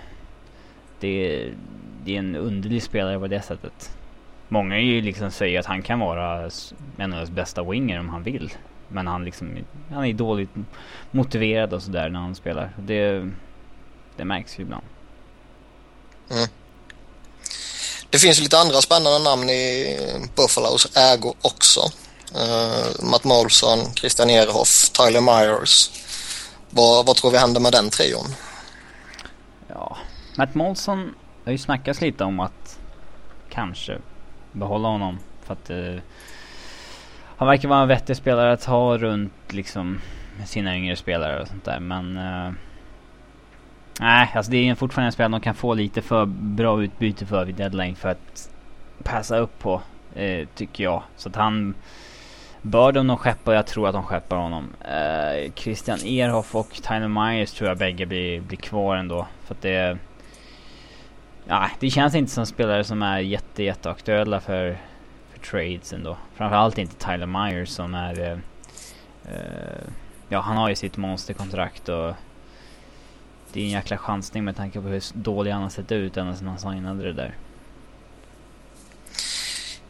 det 0.99 1.07
är, 1.07 1.53
det 2.03 2.15
är 2.15 2.19
en 2.19 2.35
underlig 2.35 2.83
spelare 2.83 3.19
på 3.19 3.27
det 3.27 3.41
sättet. 3.41 3.98
Många 4.51 4.79
ju 4.79 5.01
liksom 5.01 5.31
säger 5.31 5.59
att 5.59 5.65
han 5.65 5.81
kan 5.81 5.99
vara 5.99 6.51
en 6.97 7.13
av 7.13 7.17
deras 7.17 7.29
bästa 7.29 7.63
winger 7.63 7.99
om 7.99 8.09
han 8.09 8.23
vill. 8.23 8.53
Men 8.87 9.07
han 9.07 9.25
liksom, 9.25 9.57
han 9.89 10.05
är 10.05 10.13
dåligt 10.13 10.49
motiverad 11.11 11.73
och 11.73 11.83
sådär 11.83 12.09
när 12.09 12.19
han 12.19 12.35
spelar. 12.35 12.73
Det, 12.77 13.31
det 14.15 14.25
märks 14.25 14.59
ju 14.59 14.63
ibland. 14.63 14.83
Mm. 16.31 16.47
Det 18.09 18.19
finns 18.19 18.39
lite 18.39 18.57
andra 18.57 18.81
spännande 18.81 19.19
namn 19.19 19.49
i 19.49 19.97
Buffalos 20.35 20.97
ägo 20.97 21.33
också. 21.41 21.79
Uh, 22.35 23.09
Matt 23.11 23.23
Molson, 23.23 23.79
Christian 23.95 24.29
Ehrhoff, 24.29 24.89
Tyler 24.89 25.21
Myers. 25.21 25.91
Vad, 26.69 27.05
vad 27.05 27.15
tror 27.15 27.31
vi 27.31 27.37
händer 27.37 27.61
med 27.61 27.71
den 27.71 27.89
trion? 27.89 28.25
Ja, 29.67 29.97
Matt 30.37 30.55
Molson 30.55 31.15
har 31.45 31.51
ju 31.51 31.57
snackats 31.57 32.01
lite 32.01 32.23
om 32.23 32.39
att 32.39 32.79
kanske 33.49 33.97
behålla 34.51 34.87
honom. 34.87 35.19
För 35.41 35.53
att 35.53 35.69
eh, 35.69 36.01
han 37.37 37.47
verkar 37.47 37.69
vara 37.69 37.81
en 37.81 37.87
vettig 37.87 38.15
spelare 38.15 38.53
att 38.53 38.65
ha 38.65 38.97
runt 38.97 39.53
liksom 39.53 39.99
sina 40.45 40.77
yngre 40.77 40.95
spelare 40.95 41.41
och 41.41 41.47
sånt 41.47 41.65
där. 41.65 41.79
Men 41.79 42.17
uh, 42.17 42.51
nej, 43.99 44.31
alltså 44.33 44.51
det 44.51 44.69
är 44.69 44.75
fortfarande 44.75 45.07
en 45.07 45.11
spelare 45.11 45.31
de 45.31 45.41
kan 45.41 45.55
få 45.55 45.73
lite 45.73 46.01
för 46.01 46.25
bra 46.25 46.83
utbyte 46.83 47.25
för 47.25 47.45
vid 47.45 47.55
deadline 47.55 47.95
för 47.95 48.09
att 48.09 48.49
passa 49.03 49.37
upp 49.37 49.59
på. 49.59 49.81
eh, 50.15 50.47
tycker 50.55 50.83
jag. 50.83 51.03
Så 51.15 51.29
att 51.29 51.35
han 51.35 51.75
bör 52.61 52.91
de 52.91 53.07
nog 53.07 53.19
skeppa, 53.19 53.53
jag 53.53 53.67
tror 53.67 53.87
att 53.87 53.93
de 53.93 54.03
skeppar 54.03 54.37
honom. 54.37 54.73
Eh, 54.81 55.51
Christian 55.55 55.99
Erhoff 55.99 56.55
och 56.55 56.69
Tyler 56.69 57.07
Myers 57.07 57.51
tror 57.51 57.69
jag 57.69 57.77
bägge 57.77 58.05
blir, 58.05 58.41
blir 58.41 58.57
kvar 58.57 58.95
ändå. 58.95 59.27
För 59.45 59.55
att 59.55 59.61
det... 59.61 59.97
Ja, 61.49 61.69
det 61.79 61.89
känns 61.89 62.15
inte 62.15 62.31
som 62.31 62.45
spelare 62.45 62.83
som 62.83 63.01
är 63.03 63.19
jätte, 63.19 63.63
jätteaktuella 63.63 64.41
för, 64.41 64.81
för 65.33 65.39
trades 65.39 65.93
ändå. 65.93 66.17
Framförallt 66.35 66.77
inte 66.77 67.05
Tyler 67.05 67.25
Myers 67.25 67.69
som 67.69 67.93
är... 67.93 68.19
Eh, 68.19 68.37
eh, 69.33 69.83
ja, 70.29 70.39
han 70.39 70.57
har 70.57 70.69
ju 70.69 70.75
sitt 70.75 70.97
monsterkontrakt 70.97 71.89
och... 71.89 72.13
Det 73.53 73.59
är 73.59 73.63
en 73.63 73.69
jäkla 73.69 73.97
chansning 73.97 74.43
med 74.43 74.55
tanke 74.55 74.81
på 74.81 74.87
hur 74.87 75.03
dålig 75.13 75.51
han 75.51 75.61
har 75.61 75.69
sett 75.69 75.91
ut 75.91 76.17
ända 76.17 76.35
sedan 76.35 76.47
han 76.47 76.59
signade 76.59 77.03
det 77.03 77.13
där 77.13 77.35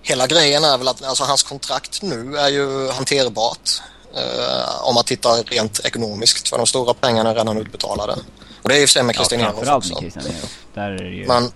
hela 0.10 0.28
grejen 0.28 0.63
är 0.63 0.78
väl 0.78 0.88
att 0.88 1.04
alltså, 1.04 1.24
hans 1.24 1.44
kontrakt 1.44 2.01
nu 2.01 2.38
är 2.38 2.50
ju 2.50 2.89
hanterbart. 2.92 3.70
Eh, 4.16 4.88
om 4.88 4.96
man 4.96 5.04
tittar 5.04 5.44
rent 5.44 5.86
ekonomiskt 5.86 6.50
för 6.50 6.58
de 6.58 6.68
stora 6.68 6.94
pengarna 6.94 7.30
är 7.30 7.36
redan 7.36 7.58
utbetalade. 7.58 8.16
Och 8.62 8.70
det 8.70 8.75
är 8.75 8.80
ju 8.80 8.88
för 8.88 9.04
med 9.04 9.16
Christian 9.16 9.42
ja, 9.42 9.48
Ehrhoff 9.48 9.70
också. 9.70 9.94
Med 9.94 10.12
Christian 10.13 10.36
Där 10.74 10.92
är 10.92 11.10
ju... 11.10 11.28
Men 11.28 11.51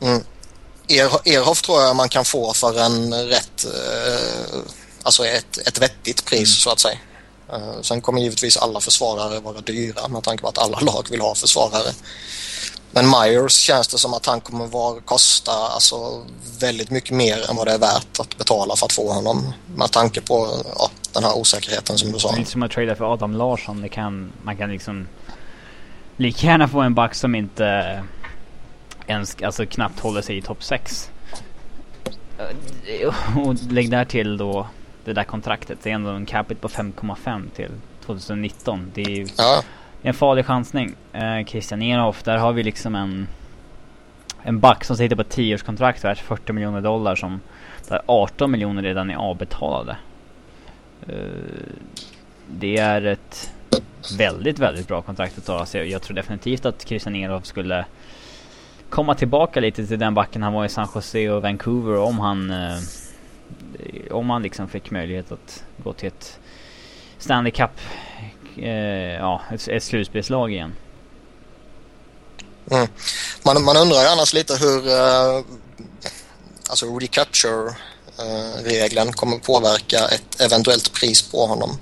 mm, 0.00 0.24
Ehrhoff 1.24 1.62
tror 1.62 1.82
jag 1.82 1.96
man 1.96 2.08
kan 2.08 2.24
få 2.24 2.54
för 2.54 2.80
en 2.80 3.14
rätt, 3.14 3.66
uh, 3.66 4.60
alltså 5.02 5.26
ett, 5.26 5.58
ett 5.58 5.78
vettigt 5.82 6.24
pris 6.24 6.38
mm. 6.38 6.46
så 6.46 6.70
att 6.70 6.80
säga. 6.80 6.98
Uh, 7.52 7.82
sen 7.82 8.00
kommer 8.00 8.20
givetvis 8.20 8.56
alla 8.56 8.80
försvarare 8.80 9.40
vara 9.40 9.60
dyra 9.60 10.08
med 10.08 10.22
tanke 10.22 10.42
på 10.42 10.48
att 10.48 10.58
alla 10.58 10.80
lag 10.92 11.06
vill 11.10 11.20
ha 11.20 11.34
försvarare. 11.34 11.92
Men 12.90 13.10
Myers 13.10 13.52
känns 13.52 13.88
det 13.88 13.98
som 13.98 14.14
att 14.14 14.26
han 14.26 14.40
kommer 14.40 14.66
vara, 14.66 15.00
kosta 15.00 15.52
alltså, 15.52 16.24
väldigt 16.58 16.90
mycket 16.90 17.10
mer 17.10 17.50
än 17.50 17.56
vad 17.56 17.66
det 17.66 17.72
är 17.72 17.78
värt 17.78 18.20
att 18.20 18.38
betala 18.38 18.76
för 18.76 18.86
att 18.86 18.92
få 18.92 19.12
honom. 19.12 19.52
Med 19.76 19.92
tanke 19.92 20.20
på 20.20 20.62
ja, 20.78 20.90
den 21.12 21.24
här 21.24 21.36
osäkerheten 21.36 21.98
som 21.98 22.12
du 22.12 22.18
sa. 22.18 22.28
Det 22.28 22.36
är 22.36 22.38
inte 22.38 22.50
som 22.50 22.62
att 22.62 22.70
trada 22.70 22.96
för 22.96 23.12
Adam 23.12 23.34
Larsson. 23.34 23.82
Det 23.82 23.88
kan, 23.88 24.32
man 24.42 24.56
kan 24.56 24.70
liksom 24.70 25.08
lika 26.16 26.46
gärna 26.46 26.68
få 26.68 26.80
en 26.80 26.94
back 26.94 27.14
som 27.14 27.34
inte 27.34 28.02
ens, 29.06 29.42
alltså 29.42 29.66
knappt 29.66 30.00
håller 30.00 30.20
sig 30.20 30.36
i 30.36 30.42
topp 30.42 30.62
6. 30.62 31.10
Och 33.36 33.54
lägg 33.70 33.90
där 33.90 34.04
till 34.04 34.36
då 34.36 34.66
det 35.04 35.12
där 35.12 35.24
kontraktet. 35.24 35.78
Det 35.82 35.90
är 35.90 35.94
ändå 35.94 36.10
en 36.10 36.26
capita 36.26 36.60
på 36.60 36.68
5,5 36.68 37.50
till 37.50 37.70
2019. 38.06 38.90
Det 38.94 39.02
är 39.02 39.10
ju 39.10 39.26
ja 39.38 39.62
en 40.02 40.14
farlig 40.14 40.46
chansning. 40.46 40.94
Eh, 41.12 41.44
Christian 41.46 41.82
Ehrhoff, 41.82 42.22
där 42.22 42.38
har 42.38 42.52
vi 42.52 42.62
liksom 42.62 42.94
en 42.94 43.26
en 44.42 44.60
back 44.60 44.84
som 44.84 44.96
sitter 44.96 45.16
på 45.16 45.22
ett 45.22 45.30
tioårskontrakt 45.30 46.04
värt 46.04 46.18
40 46.18 46.52
miljoner 46.52 46.80
dollar 46.80 47.14
som 47.14 47.40
där 47.88 48.02
18 48.06 48.50
miljoner 48.50 48.82
redan 48.82 49.10
är 49.10 49.16
avbetalade. 49.16 49.96
Uh, 51.08 51.14
det 52.50 52.78
är 52.78 53.02
ett 53.02 53.52
väldigt, 54.12 54.58
väldigt 54.58 54.88
bra 54.88 55.02
kontrakt 55.02 55.38
att 55.38 55.46
ta. 55.46 55.66
Så 55.66 55.78
jag, 55.78 56.02
tror 56.02 56.16
definitivt 56.16 56.66
att 56.66 56.88
Christian 56.88 57.16
Ehrhoff 57.16 57.46
skulle 57.46 57.84
komma 58.90 59.14
tillbaka 59.14 59.60
lite 59.60 59.86
till 59.86 59.98
den 59.98 60.14
backen 60.14 60.42
han 60.42 60.52
var 60.52 60.64
i 60.64 60.68
San 60.68 60.88
Jose 60.94 61.30
och 61.30 61.42
Vancouver 61.42 61.96
om 61.96 62.18
han 62.18 62.50
uh, 62.50 62.78
om 64.10 64.30
han 64.30 64.42
liksom 64.42 64.68
fick 64.68 64.90
möjlighet 64.90 65.32
att 65.32 65.64
gå 65.84 65.92
till 65.92 66.08
ett 66.08 66.38
Stanley 67.18 67.52
Cup 67.52 67.70
eh, 68.56 69.14
ja, 69.14 69.42
ett, 69.52 69.68
ett 69.68 69.82
slutspelslag 69.82 70.52
igen. 70.52 70.74
Mm. 72.70 72.88
Man, 73.42 73.64
man 73.64 73.76
undrar 73.76 74.02
ju 74.02 74.06
annars 74.06 74.34
lite 74.34 74.56
hur 74.56 74.88
uh, 74.88 75.44
alltså 76.68 76.98
recapture-regeln 76.98 79.08
uh, 79.08 79.12
kommer 79.12 79.38
påverka 79.38 79.98
ett 79.98 80.40
eventuellt 80.40 80.92
pris 80.92 81.22
på 81.22 81.46
honom. 81.46 81.78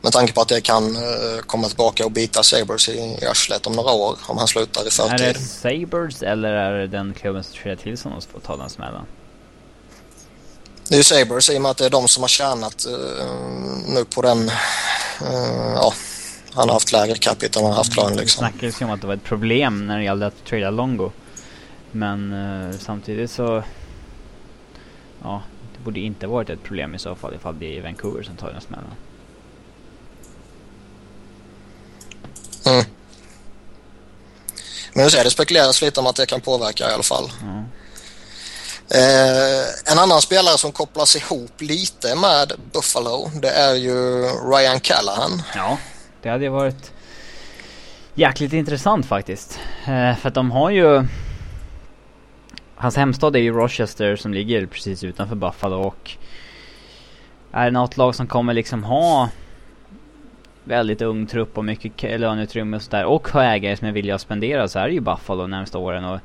Med 0.00 0.12
tanke 0.12 0.32
på 0.32 0.40
att 0.40 0.48
det 0.48 0.60
kan 0.60 0.96
uh, 0.96 1.40
komma 1.46 1.68
tillbaka 1.68 2.04
och 2.04 2.12
bita 2.12 2.42
Sabres 2.42 2.88
i, 2.88 3.26
arslet 3.30 3.66
om 3.66 3.72
några 3.72 3.92
år 3.92 4.18
om 4.26 4.38
han 4.38 4.48
slutar 4.48 4.86
i 4.86 4.90
förtid. 4.90 5.20
Är 5.20 5.34
det 5.34 5.40
Sabres 5.40 6.22
eller 6.22 6.52
är 6.52 6.78
det 6.78 6.86
den 6.86 7.14
klubben 7.14 7.44
som 7.44 7.54
tradar 7.54 7.76
till 7.76 7.98
som 7.98 8.22
får 8.32 8.40
ta 8.40 8.56
den 8.56 8.70
smällen? 8.70 9.02
Det 10.88 10.94
är 10.94 10.98
ju 10.98 11.04
Sabres 11.04 11.50
i 11.50 11.56
och 11.56 11.62
med 11.62 11.70
att 11.70 11.76
det 11.76 11.86
är 11.86 11.90
de 11.90 12.08
som 12.08 12.22
har 12.22 12.28
tjänat 12.28 12.86
nu 13.86 14.04
på 14.04 14.22
den 14.22 14.50
Uh, 15.22 15.72
ja, 15.74 15.92
han 16.52 16.68
har 16.68 16.74
haft 16.74 16.92
lägre 16.92 17.14
capita 17.14 17.58
än 17.58 17.64
han 17.64 17.72
har 17.72 17.78
haft 17.78 17.96
lön 17.96 18.16
liksom. 18.16 18.44
Det 18.44 18.50
snackades 18.50 18.80
ju 18.80 18.84
om 18.84 18.90
att 18.90 19.00
det 19.00 19.06
var 19.06 19.14
ett 19.14 19.24
problem 19.24 19.86
när 19.86 19.98
det 19.98 20.04
gällde 20.04 20.26
att 20.26 20.44
trada 20.44 20.70
Longo. 20.70 21.10
Men 21.90 22.32
uh, 22.32 22.78
samtidigt 22.78 23.30
så... 23.30 23.62
Ja, 25.22 25.42
det 25.72 25.84
borde 25.84 26.00
inte 26.00 26.26
varit 26.26 26.50
ett 26.50 26.62
problem 26.62 26.94
i 26.94 26.98
så 26.98 27.14
fall 27.14 27.34
ifall 27.34 27.58
det 27.58 27.78
är 27.78 27.82
Vancouver 27.82 28.22
som 28.22 28.36
tar 28.36 28.52
den 28.52 28.60
smällen. 28.60 28.90
Mm. 32.68 32.84
Men 34.92 35.04
du 35.04 35.10
ser, 35.10 35.24
det 35.24 35.30
spekuleras 35.30 35.82
lite 35.82 36.00
om 36.00 36.06
att 36.06 36.16
det 36.16 36.26
kan 36.26 36.40
påverka 36.40 36.90
i 36.90 36.92
alla 36.92 37.02
fall. 37.02 37.30
Mm. 37.42 37.64
Eh, 38.90 39.92
en 39.92 39.98
annan 39.98 40.20
spelare 40.20 40.58
som 40.58 40.72
kopplas 40.72 41.16
ihop 41.16 41.60
lite 41.60 42.14
med 42.14 42.52
Buffalo 42.72 43.30
det 43.34 43.50
är 43.50 43.74
ju 43.74 44.22
Ryan 44.52 44.80
Callahan. 44.80 45.42
Ja, 45.54 45.78
det 46.22 46.28
hade 46.28 46.44
ju 46.44 46.50
varit 46.50 46.92
jäkligt 48.14 48.52
intressant 48.52 49.06
faktiskt. 49.06 49.60
Eh, 49.86 50.16
för 50.16 50.28
att 50.28 50.34
de 50.34 50.50
har 50.50 50.70
ju... 50.70 51.06
Hans 52.76 52.96
hemstad 52.96 53.36
är 53.36 53.40
ju 53.40 53.52
Rochester 53.52 54.16
som 54.16 54.34
ligger 54.34 54.66
precis 54.66 55.04
utanför 55.04 55.36
Buffalo 55.36 55.76
och... 55.76 56.10
Är 57.52 57.64
det 57.64 57.70
något 57.70 57.96
lag 57.96 58.14
som 58.14 58.26
kommer 58.26 58.54
liksom 58.54 58.84
ha 58.84 59.28
väldigt 60.68 61.02
ung 61.02 61.26
trupp 61.26 61.58
och 61.58 61.64
mycket 61.64 62.20
löneutrymme 62.20 62.76
och 62.76 62.82
sådär 62.82 63.04
och 63.04 63.28
har 63.28 63.42
ägare 63.42 63.76
som 63.76 63.88
är 63.88 63.92
villiga 63.92 64.14
att 64.14 64.20
spendera 64.20 64.68
så 64.68 64.78
är 64.78 64.86
det 64.86 64.94
ju 64.94 65.00
Buffalo 65.00 65.40
de 65.40 65.50
närmsta 65.50 65.78
åren 65.78 66.04
och 66.04 66.20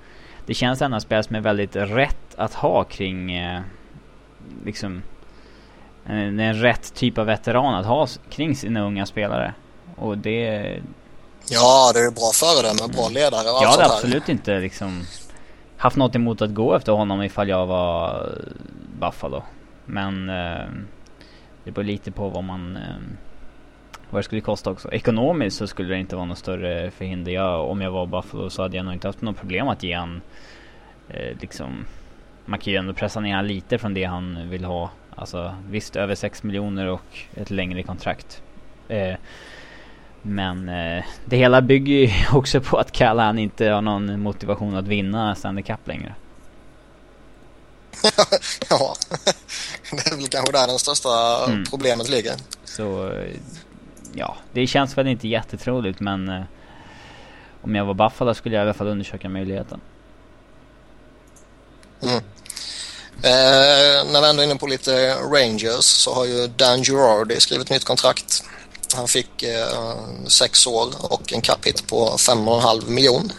det 0.46 0.54
känns 0.54 0.82
ändå 0.82 1.00
spel 1.00 1.24
som 1.24 1.36
är 1.36 1.42
väldigt 1.42 1.76
rätt 1.76 2.36
att 2.36 2.54
ha 2.54 2.84
kring 2.84 3.34
eh, 3.34 3.62
liksom 4.66 5.02
en, 6.06 6.40
en 6.40 6.54
rätt 6.62 6.94
typ 6.94 7.18
av 7.18 7.26
veteran 7.26 7.76
att 7.76 7.86
ha 7.86 8.08
kring 8.30 8.56
sina 8.56 8.82
unga 8.82 9.06
spelare. 9.06 9.54
Och 9.96 10.18
det... 10.18 10.80
Ja, 11.50 11.92
det 11.94 12.00
är 12.00 12.12
bra 12.12 12.32
föredöme, 12.34 12.94
bra 12.94 13.10
ledare 13.10 13.50
och 13.50 13.64
Jag 13.64 13.70
hade 13.70 13.86
absolut 13.86 14.30
inte 14.30 14.60
liksom 14.60 15.02
haft 15.78 15.98
något 15.98 16.16
emot 16.16 16.42
att 16.42 16.54
gå 16.54 16.76
efter 16.76 16.92
honom 16.92 17.22
ifall 17.22 17.50
jag 17.50 17.66
var 17.66 18.30
Buffalo. 19.00 19.44
Men 19.86 20.30
eh, 20.30 20.68
det 21.64 21.72
beror 21.72 21.86
lite 21.86 22.12
på 22.12 22.30
vad 22.30 22.44
man 22.44 22.76
eh, 22.76 22.82
vad 24.14 24.20
det 24.20 24.24
skulle 24.24 24.42
kosta 24.42 24.72
också. 24.72 24.92
Ekonomiskt 24.92 25.58
så 25.58 25.68
skulle 25.68 25.94
det 25.94 26.00
inte 26.00 26.16
vara 26.16 26.26
något 26.26 26.38
större 26.38 26.92
förhinder. 26.92 27.32
Jag, 27.32 27.70
om 27.70 27.82
jag 27.82 27.92
var 27.92 28.06
Buffalo 28.06 28.50
så 28.50 28.62
hade 28.62 28.78
jag 28.78 28.86
nog 28.86 28.94
inte 28.94 29.08
haft 29.08 29.22
något 29.22 29.38
problem 29.38 29.68
att 29.68 29.84
ge 29.84 29.94
han 29.94 30.22
eh, 31.10 31.38
liksom 31.42 31.86
man 32.46 32.60
kan 32.60 32.74
ju 32.74 32.80
ändå 32.80 32.94
pressa 32.94 33.20
ner 33.20 33.36
han 33.36 33.48
lite 33.48 33.78
från 33.78 33.94
det 33.94 34.04
han 34.04 34.50
vill 34.50 34.66
ha. 34.66 34.90
Alltså 35.16 35.56
visst 35.70 35.96
över 35.96 36.16
6 36.16 36.44
miljoner 36.44 36.88
och 36.88 37.18
ett 37.36 37.50
längre 37.50 37.84
kontrakt. 37.84 38.42
Eh, 38.88 39.16
men 40.22 40.70
eh, 40.70 41.04
det 41.26 41.38
hela 41.38 41.62
bygger 41.62 41.94
ju 41.94 42.10
också 42.38 42.62
på 42.62 42.78
att 42.78 42.92
Callahan 42.92 43.40
inte 43.40 43.66
har 43.66 43.82
någon 43.82 44.20
motivation 44.22 44.76
att 44.76 44.88
vinna 44.88 45.36
Stanley 45.36 45.64
Cup 45.64 45.88
längre. 45.88 46.16
ja, 48.70 48.96
det 49.92 50.12
är 50.12 50.16
väl 50.16 50.28
kanske 50.28 50.52
där 50.52 50.68
den 50.68 50.80
största 50.80 51.46
mm. 51.48 51.64
problemet 51.70 52.10
ligger. 52.10 52.34
Så 52.64 53.12
ja, 54.14 54.36
det 54.52 54.68
känns 54.68 54.98
väl 54.98 55.08
inte 55.08 55.28
jättetroligt 55.28 56.00
men 56.00 56.30
eh, 56.30 56.44
om 57.62 57.76
jag 57.76 57.86
var 57.86 57.94
Buffalo 57.94 58.34
skulle 58.34 58.56
jag 58.56 58.62
i 58.62 58.66
alla 58.66 58.74
fall 58.74 58.88
undersöka 58.88 59.30
möjligheten. 59.30 59.82
Mm. 62.02 62.24
Eh, 63.24 64.12
när 64.12 64.22
vi 64.22 64.30
ändå 64.30 64.42
är 64.42 64.46
inne 64.46 64.56
på 64.56 64.68
lite 64.68 65.16
Rangers 65.16 65.84
så 65.84 66.14
har 66.14 66.26
ju 66.26 66.48
Dan 66.48 66.84
Girardi 66.84 67.40
skrivit 67.40 67.70
nytt 67.70 67.84
kontrakt. 67.84 68.44
Han 68.96 69.08
fick 69.08 69.44
eh, 69.44 70.28
sex 70.28 70.68
år 70.68 70.88
och 71.00 71.34
en 71.34 71.42
cap 71.42 71.66
hit 71.66 71.88
på 71.88 72.10
5,5 72.10 72.90
miljon. 72.90 73.32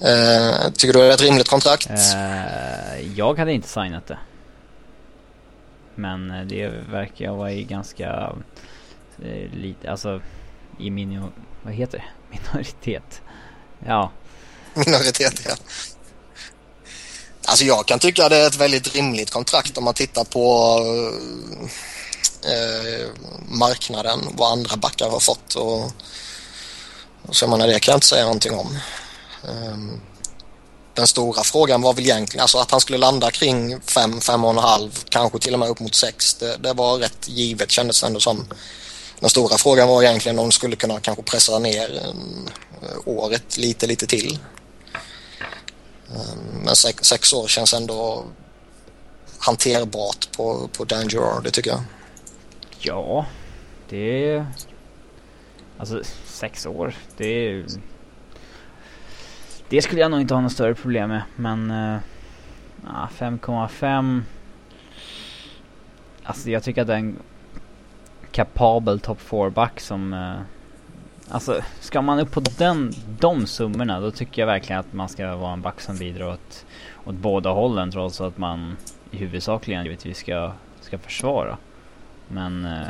Eh, 0.00 0.70
tycker 0.70 0.92
du 0.92 0.98
det 0.98 1.06
är 1.06 1.10
ett 1.10 1.22
rimligt 1.22 1.48
kontrakt? 1.48 1.90
Eh, 1.90 3.16
jag 3.16 3.38
hade 3.38 3.52
inte 3.52 3.68
signat 3.68 4.06
det. 4.06 4.18
Men 5.94 6.30
eh, 6.30 6.46
det 6.46 6.68
verkar 6.68 7.24
jag 7.24 7.36
vara 7.36 7.52
i 7.52 7.64
ganska 7.64 8.32
eh, 9.22 9.50
lite, 9.52 9.90
alltså 9.90 10.20
i 10.78 10.90
minio... 10.90 11.32
vad 11.62 11.74
heter 11.74 11.98
det? 11.98 12.04
Minoritet. 12.38 13.22
Ja. 13.86 14.10
minoritet, 14.74 15.42
ja. 15.48 15.54
Alltså 17.44 17.64
jag 17.64 17.86
kan 17.86 17.98
tycka 17.98 18.28
det 18.28 18.36
är 18.36 18.46
ett 18.46 18.60
väldigt 18.60 18.94
rimligt 18.94 19.30
kontrakt 19.30 19.78
om 19.78 19.84
man 19.84 19.94
tittar 19.94 20.24
på 20.24 20.78
eh, 22.44 23.08
marknaden, 23.48 24.20
vad 24.32 24.52
andra 24.52 24.76
backar 24.76 25.10
har 25.10 25.20
fått 25.20 25.54
och, 25.54 25.84
och 27.22 27.36
så 27.36 27.48
menar 27.48 27.66
det 27.66 27.80
kan 27.80 27.92
jag 27.92 27.96
inte 27.96 28.06
säga 28.06 28.24
någonting 28.24 28.54
om. 28.54 28.78
Um, 29.42 30.00
den 30.94 31.06
stora 31.06 31.42
frågan 31.42 31.82
var 31.82 31.94
väl 31.94 32.04
egentligen 32.04 32.42
alltså 32.42 32.58
att 32.58 32.70
han 32.70 32.80
skulle 32.80 32.98
landa 32.98 33.30
kring 33.30 33.80
5, 33.80 34.12
5,5 34.12 35.06
kanske 35.08 35.38
till 35.38 35.52
och 35.52 35.58
med 35.58 35.68
upp 35.68 35.80
mot 35.80 35.94
6. 35.94 36.34
Det, 36.34 36.56
det, 36.56 36.72
var 36.72 36.98
rätt 36.98 37.28
givet 37.28 37.70
kändes 37.70 38.00
det 38.00 38.06
ändå 38.06 38.20
som. 38.20 38.46
Den 39.20 39.30
stora 39.30 39.58
frågan 39.58 39.88
var 39.88 40.02
egentligen 40.02 40.38
om 40.38 40.44
de 40.44 40.52
skulle 40.52 40.76
kunna 40.76 41.00
kanske 41.00 41.22
pressa 41.22 41.58
ner 41.58 42.02
um, 42.08 42.48
året 43.04 43.58
lite, 43.58 43.86
lite 43.86 44.06
till. 44.06 44.38
Um, 46.08 46.64
men 46.64 46.76
sex, 46.76 47.04
sex, 47.04 47.32
år 47.32 47.48
känns 47.48 47.74
ändå 47.74 48.24
hanterbart 49.38 50.36
på, 50.36 50.68
på 50.72 50.84
Dan 50.84 51.08
Gerard, 51.08 51.44
det 51.44 51.50
tycker 51.50 51.70
jag. 51.70 51.82
Ja, 52.78 53.26
det 53.88 54.26
är... 54.26 54.46
Alltså 55.78 56.02
sex 56.26 56.66
år, 56.66 56.96
det 57.16 57.26
är 57.26 57.66
det 59.72 59.82
skulle 59.82 60.00
jag 60.00 60.10
nog 60.10 60.20
inte 60.20 60.34
ha 60.34 60.40
något 60.40 60.52
större 60.52 60.74
problem 60.74 61.08
med. 61.08 61.22
Men 61.36 61.70
eh, 61.70 61.98
ah, 62.86 63.04
uh, 63.04 63.10
5,5 63.10 64.22
Alltså 66.22 66.50
jag 66.50 66.62
tycker 66.62 66.80
att 66.80 66.86
det 66.86 66.92
är 66.92 66.98
en 66.98 67.16
kapabel 68.32 69.00
top 69.00 69.20
4-back 69.20 69.80
som 69.80 70.12
uh, 70.12 70.34
Alltså 71.28 71.60
ska 71.80 72.02
man 72.02 72.18
upp 72.18 72.30
på 72.30 72.40
den, 72.40 72.92
de 73.20 73.46
summorna 73.46 74.00
då 74.00 74.10
tycker 74.10 74.42
jag 74.42 74.46
verkligen 74.46 74.80
att 74.80 74.92
man 74.92 75.08
ska 75.08 75.36
vara 75.36 75.52
en 75.52 75.62
back 75.62 75.80
som 75.80 75.98
bidrar 75.98 76.26
åt, 76.26 76.66
åt 77.04 77.14
båda 77.14 77.50
hållen 77.50 77.90
trots 77.90 78.20
att 78.20 78.38
man 78.38 78.76
i 79.10 79.16
huvudsakligen 79.16 79.84
givetvis 79.84 80.18
ska, 80.18 80.52
ska 80.80 80.98
försvara. 80.98 81.58
Men 82.28 82.64
uh, 82.64 82.88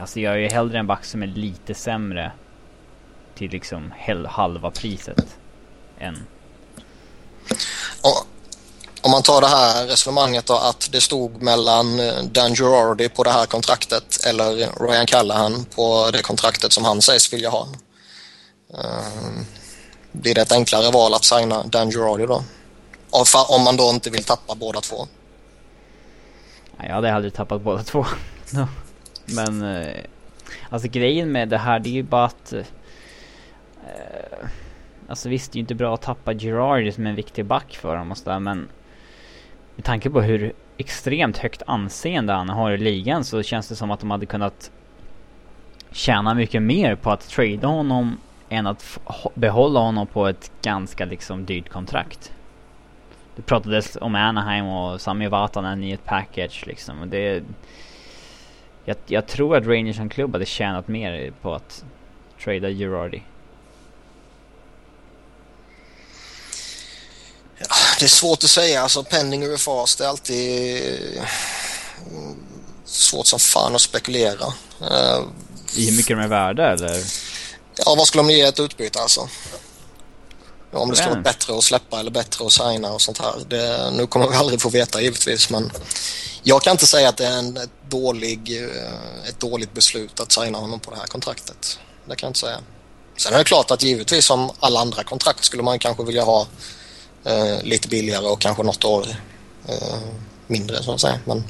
alltså 0.00 0.20
jag 0.20 0.34
är 0.34 0.38
ju 0.38 0.48
hellre 0.48 0.78
en 0.78 0.86
back 0.86 1.04
som 1.04 1.22
är 1.22 1.26
lite 1.26 1.74
sämre 1.74 2.32
till 3.36 3.50
liksom 3.50 3.92
halva 4.28 4.70
priset 4.70 5.26
än... 5.98 6.26
Och, 8.02 8.26
om 9.02 9.10
man 9.10 9.22
tar 9.22 9.40
det 9.40 9.46
här 9.46 9.86
resonemanget 9.86 10.46
då 10.46 10.54
att 10.54 10.88
det 10.92 11.00
stod 11.00 11.42
mellan 11.42 12.00
eh, 12.00 12.22
Dan 12.22 12.54
Girardi 12.54 13.08
på 13.08 13.22
det 13.22 13.30
här 13.30 13.46
kontraktet 13.46 14.26
eller 14.26 14.78
Ryan 14.88 15.06
Callahan 15.06 15.64
på 15.74 16.10
det 16.12 16.22
kontraktet 16.22 16.72
som 16.72 16.84
han 16.84 17.02
sägs 17.02 17.32
vilja 17.32 17.50
ha. 17.50 17.68
Uh, 18.74 19.42
blir 20.12 20.34
det 20.34 20.40
ett 20.40 20.52
enklare 20.52 20.90
val 20.90 21.14
att 21.14 21.24
signa 21.24 21.62
Dan 21.62 21.90
Girardi 21.90 22.26
då? 22.26 22.42
Om 23.48 23.62
man 23.62 23.76
då 23.76 23.90
inte 23.90 24.10
vill 24.10 24.24
tappa 24.24 24.54
båda 24.54 24.80
två. 24.80 25.06
Jag 26.76 26.94
hade 26.94 27.14
aldrig 27.14 27.34
tappat 27.34 27.62
båda 27.62 27.82
två. 27.82 28.06
Men 29.24 29.62
eh, 29.62 30.04
alltså 30.70 30.88
grejen 30.88 31.32
med 31.32 31.48
det 31.48 31.58
här 31.58 31.78
det 31.78 31.88
är 31.88 31.92
ju 31.92 32.02
bara 32.02 32.24
att 32.24 32.52
Eh, 33.86 34.48
alltså 35.08 35.28
visst, 35.28 35.52
det 35.52 35.56
är 35.56 35.58
ju 35.58 35.62
inte 35.62 35.74
bra 35.74 35.94
att 35.94 36.02
tappa 36.02 36.34
Girardi 36.34 36.92
som 36.92 37.06
en 37.06 37.14
viktig 37.14 37.44
back 37.44 37.74
för 37.74 37.96
dem 37.96 38.10
och 38.10 38.18
sådär 38.18 38.40
men 38.40 38.68
med 39.76 39.84
tanke 39.84 40.10
på 40.10 40.20
hur 40.20 40.52
extremt 40.76 41.38
högt 41.38 41.62
anseende 41.66 42.32
han 42.32 42.48
har 42.48 42.70
i 42.70 42.76
ligan 42.76 43.24
så 43.24 43.42
känns 43.42 43.68
det 43.68 43.76
som 43.76 43.90
att 43.90 44.00
de 44.00 44.10
hade 44.10 44.26
kunnat 44.26 44.70
tjäna 45.90 46.34
mycket 46.34 46.62
mer 46.62 46.94
på 46.94 47.10
att 47.10 47.28
trada 47.28 47.68
honom 47.68 48.18
än 48.48 48.66
att 48.66 49.00
behålla 49.34 49.80
honom 49.80 50.06
på 50.06 50.26
ett 50.26 50.52
ganska 50.62 51.04
liksom 51.04 51.44
dyrt 51.44 51.68
kontrakt. 51.68 52.32
Det 53.36 53.42
pratades 53.42 53.98
om 54.00 54.14
Anaheim 54.14 54.66
och 54.66 55.00
Sami 55.00 55.28
Vatanen 55.28 55.84
i 55.84 55.92
ett 55.92 56.04
package 56.04 56.66
liksom. 56.66 57.00
Och 57.00 57.08
det, 57.08 57.44
jag, 58.84 58.96
jag 59.06 59.26
tror 59.26 59.56
att 59.56 59.66
Rangers 59.66 59.96
som 59.96 60.08
klubb 60.08 60.32
hade 60.32 60.46
tjänat 60.46 60.88
mer 60.88 61.32
på 61.42 61.54
att 61.54 61.84
trada 62.44 62.70
Girardi. 62.70 63.22
Ja, 67.58 67.66
det 67.98 68.04
är 68.04 68.08
svårt 68.08 68.44
att 68.44 68.50
säga. 68.50 68.82
Alltså 68.82 69.04
pending 69.04 69.44
UFAs 69.44 69.96
det 69.96 70.04
är 70.04 70.08
alltid 70.08 70.82
mm, 72.10 72.36
svårt 72.84 73.26
som 73.26 73.38
fan 73.38 73.74
att 73.74 73.80
spekulera. 73.80 74.52
I 75.74 75.90
hur 75.90 75.96
mycket 75.96 76.16
de 76.16 76.22
är 76.22 76.28
värda 76.28 76.72
eller? 76.72 77.04
Ja, 77.76 77.94
vad 77.94 78.06
skulle 78.06 78.22
de 78.22 78.30
ge 78.30 78.42
ett 78.42 78.60
utbyte 78.60 79.00
alltså? 79.00 79.28
Om 80.72 80.90
det 80.90 80.96
skulle 80.96 81.10
vara 81.10 81.20
bättre 81.20 81.58
att 81.58 81.64
släppa 81.64 82.00
eller 82.00 82.10
bättre 82.10 82.46
att 82.46 82.52
signa 82.52 82.92
och 82.92 83.02
sånt 83.02 83.18
här. 83.18 83.34
Det, 83.48 83.90
nu 83.90 84.06
kommer 84.06 84.28
vi 84.28 84.36
aldrig 84.36 84.60
få 84.60 84.68
veta 84.68 85.00
givetvis 85.00 85.50
men 85.50 85.72
jag 86.42 86.62
kan 86.62 86.70
inte 86.70 86.86
säga 86.86 87.08
att 87.08 87.16
det 87.16 87.26
är 87.26 87.38
en, 87.38 87.56
ett, 87.56 87.70
dålig, 87.88 88.62
eh, 88.62 89.28
ett 89.28 89.40
dåligt 89.40 89.72
beslut 89.72 90.20
att 90.20 90.32
signa 90.32 90.58
honom 90.58 90.80
på 90.80 90.90
det 90.90 90.96
här 90.96 91.06
kontraktet. 91.06 91.78
Det 92.08 92.16
kan 92.16 92.26
jag 92.26 92.30
inte 92.30 92.40
säga. 92.40 92.60
Sen 93.16 93.34
är 93.34 93.38
det 93.38 93.44
klart 93.44 93.70
att 93.70 93.82
givetvis 93.82 94.24
som 94.24 94.50
alla 94.60 94.80
andra 94.80 95.02
kontrakt 95.02 95.44
skulle 95.44 95.62
man 95.62 95.78
kanske 95.78 96.04
vilja 96.04 96.24
ha 96.24 96.46
eh, 97.26 97.62
lite 97.62 97.88
billigare 97.88 98.26
och 98.26 98.40
kanske 98.40 98.62
något 98.62 98.84
år 98.84 99.06
eh, 99.68 99.98
mindre 100.46 100.82
så 100.82 100.92
att 100.92 101.00
säga. 101.00 101.20
Men 101.24 101.44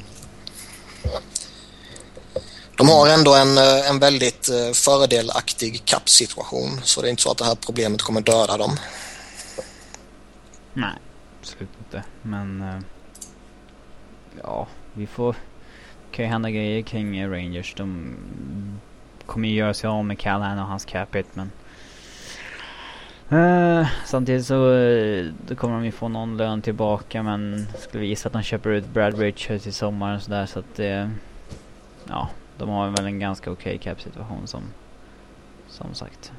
de 2.77 2.89
har 2.89 3.07
ändå 3.07 3.35
en, 3.35 3.57
eh, 3.57 3.89
en 3.89 3.99
väldigt 3.99 4.49
eh, 4.49 4.71
fördelaktig 4.73 5.85
kappsituation 5.85 6.81
så 6.83 7.01
det 7.01 7.07
är 7.07 7.09
inte 7.09 7.21
så 7.21 7.31
att 7.31 7.37
det 7.37 7.45
här 7.45 7.55
problemet 7.55 8.01
kommer 8.01 8.21
döda 8.21 8.57
dem. 8.57 8.77
Nej, 10.73 10.93
absolut 11.39 11.69
inte. 11.79 12.03
Men 12.21 12.61
eh, 12.61 12.79
ja, 14.43 14.67
vi 14.93 15.07
får... 15.07 15.33
Det 15.33 16.15
kan 16.15 16.25
ju 16.25 16.31
hända 16.31 16.49
grejer 16.49 16.81
kring 16.81 17.31
Rangers. 17.31 17.73
De 17.77 18.15
kommer 19.25 19.47
ju 19.47 19.55
göra 19.55 19.73
sig 19.73 19.87
av 19.87 20.05
med 20.05 20.19
Callahan 20.19 20.59
och 20.59 20.67
hans 20.67 20.85
capita 20.85 21.29
men 21.33 21.51
Uh, 23.31 23.87
samtidigt 24.05 24.45
så 24.45 24.55
uh, 24.55 25.33
då 25.47 25.55
kommer 25.55 25.75
de 25.75 25.85
ju 25.85 25.91
få 25.91 26.07
någon 26.07 26.37
lön 26.37 26.61
tillbaka 26.61 27.23
men 27.23 27.67
skulle 27.79 28.05
gissa 28.05 28.27
att 28.27 28.33
de 28.33 28.43
köper 28.43 28.69
ut 28.69 28.87
Brad 28.87 29.19
Richards 29.19 29.63
till 29.63 29.73
sommaren 29.73 30.15
och 30.15 30.21
sådär 30.21 30.45
så 30.45 30.59
att 30.59 30.75
det... 30.75 31.01
Uh, 31.01 31.09
ja, 32.07 32.29
de 32.57 32.69
har 32.69 32.89
väl 32.89 33.05
en 33.05 33.19
ganska 33.19 33.51
okej 33.51 33.75
okay 33.75 33.93
cap-situation 33.93 34.47
som, 34.47 34.63
som 35.69 35.95
sagt. 35.95 36.31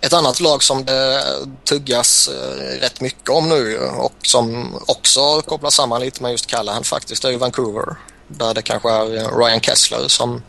Ett 0.00 0.12
annat 0.12 0.40
lag 0.40 0.62
som 0.62 0.84
det 0.84 1.22
tuggas 1.64 2.28
eh, 2.28 2.80
rätt 2.80 3.00
mycket 3.00 3.30
om 3.30 3.48
nu 3.48 3.78
och 3.78 4.14
som 4.22 4.74
också 4.86 5.42
kopplas 5.46 5.74
samman 5.74 6.00
lite 6.00 6.22
med 6.22 6.30
just 6.30 6.46
Callahan 6.46 6.84
faktiskt 6.84 7.24
är 7.24 7.30
ju 7.30 7.36
Vancouver. 7.36 7.96
Där 8.28 8.54
det 8.54 8.62
kanske 8.62 8.90
är 8.90 9.38
Ryan 9.38 9.60
Kessler 9.60 10.08
som 10.08 10.42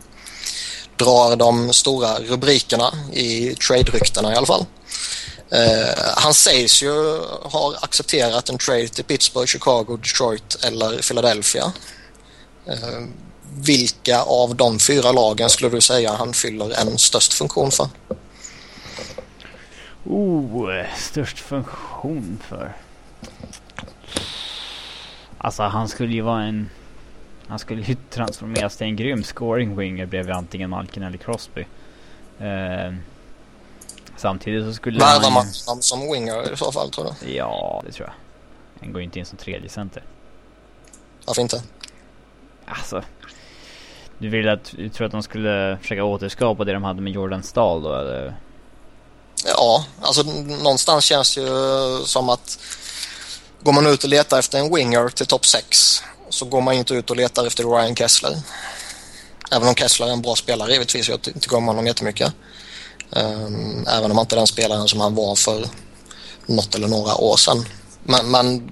drar 0.96 1.36
de 1.36 1.72
stora 1.72 2.14
rubrikerna 2.18 2.92
i 3.12 3.54
trade-ryktena 3.54 4.32
i 4.32 4.36
alla 4.36 4.46
fall. 4.46 4.66
Eh, 5.52 6.12
han 6.16 6.34
sägs 6.34 6.82
ju 6.82 7.18
ha 7.42 7.74
accepterat 7.82 8.48
en 8.48 8.58
trade 8.58 8.88
till 8.88 9.04
Pittsburgh, 9.04 9.46
Chicago, 9.46 9.96
Detroit 9.96 10.64
eller 10.64 11.08
Philadelphia. 11.08 11.72
Eh, 12.66 13.06
vilka 13.56 14.22
av 14.22 14.56
de 14.56 14.78
fyra 14.78 15.12
lagen 15.12 15.50
skulle 15.50 15.70
du 15.70 15.80
säga 15.80 16.12
han 16.12 16.32
fyller 16.32 16.80
en 16.80 16.98
störst 16.98 17.32
funktion 17.32 17.70
för? 17.70 17.88
Oh, 20.04 20.84
störst 20.96 21.38
funktion 21.38 22.42
för? 22.48 22.76
Alltså 25.38 25.62
han 25.62 25.88
skulle 25.88 26.12
ju 26.12 26.20
vara 26.20 26.42
en... 26.42 26.70
Han 27.46 27.58
skulle 27.58 27.82
ju 27.82 27.96
transformeras 28.10 28.76
till 28.76 28.86
en 28.86 28.96
grym 28.96 29.24
scoring 29.24 29.76
winger 29.76 30.06
bredvid 30.06 30.34
antingen 30.34 30.70
Malkin 30.70 31.02
eller 31.02 31.18
Crosby. 31.18 31.66
Eh, 32.38 32.94
Samtidigt 34.20 34.64
så 34.64 34.72
skulle 34.72 34.98
Värvar 34.98 35.30
man 35.30 35.46
honom 35.66 35.82
som 35.82 36.12
winger 36.12 36.52
i 36.52 36.56
så 36.56 36.72
fall 36.72 36.90
tror 36.90 37.04
du? 37.20 37.32
Ja, 37.32 37.82
det 37.86 37.92
tror 37.92 38.08
jag. 38.08 38.14
Han 38.80 38.92
går 38.92 39.00
ju 39.00 39.04
inte 39.04 39.18
in 39.18 39.26
som 39.26 39.38
tredje 39.38 39.68
center. 39.68 40.04
Varför 41.24 41.42
inte? 41.42 41.62
Alltså. 42.66 43.02
Du 44.18 44.28
vill 44.28 44.48
att, 44.48 44.72
du 44.76 44.88
tror 44.88 45.06
att 45.06 45.12
de 45.12 45.22
skulle 45.22 45.78
försöka 45.82 46.04
återskapa 46.04 46.64
det 46.64 46.72
de 46.72 46.84
hade 46.84 47.00
med 47.00 47.12
Jordan 47.12 47.42
Stahl 47.42 47.82
då 47.82 47.94
eller? 47.94 48.36
Ja, 49.46 49.84
alltså 50.00 50.22
någonstans 50.62 51.04
känns 51.04 51.34
det 51.34 51.40
ju 51.40 52.04
som 52.04 52.28
att 52.28 52.58
går 53.62 53.72
man 53.72 53.86
ut 53.86 54.04
och 54.04 54.10
letar 54.10 54.38
efter 54.38 54.58
en 54.58 54.74
winger 54.74 55.08
till 55.08 55.26
topp 55.26 55.46
6 55.46 56.02
så 56.28 56.44
går 56.44 56.60
man 56.60 56.74
inte 56.74 56.94
ut 56.94 57.10
och 57.10 57.16
letar 57.16 57.46
efter 57.46 57.64
Ryan 57.64 57.96
Kessler. 57.96 58.32
Även 59.52 59.68
om 59.68 59.74
Kessler 59.74 60.06
är 60.06 60.12
en 60.12 60.22
bra 60.22 60.34
spelare 60.34 60.72
givetvis, 60.72 61.08
jag 61.08 61.22
tycker 61.22 61.56
om 61.56 61.66
honom 61.66 61.86
jättemycket. 61.86 62.34
Um, 63.12 63.86
även 63.88 64.10
om 64.10 64.16
han 64.16 64.24
inte 64.24 64.34
är 64.34 64.38
den 64.38 64.46
spelaren 64.46 64.88
som 64.88 65.00
han 65.00 65.14
var 65.14 65.34
för 65.34 65.66
något 66.46 66.74
eller 66.74 66.88
några 66.88 67.14
år 67.14 67.36
sedan. 67.36 67.64
Men, 68.02 68.30
men 68.30 68.70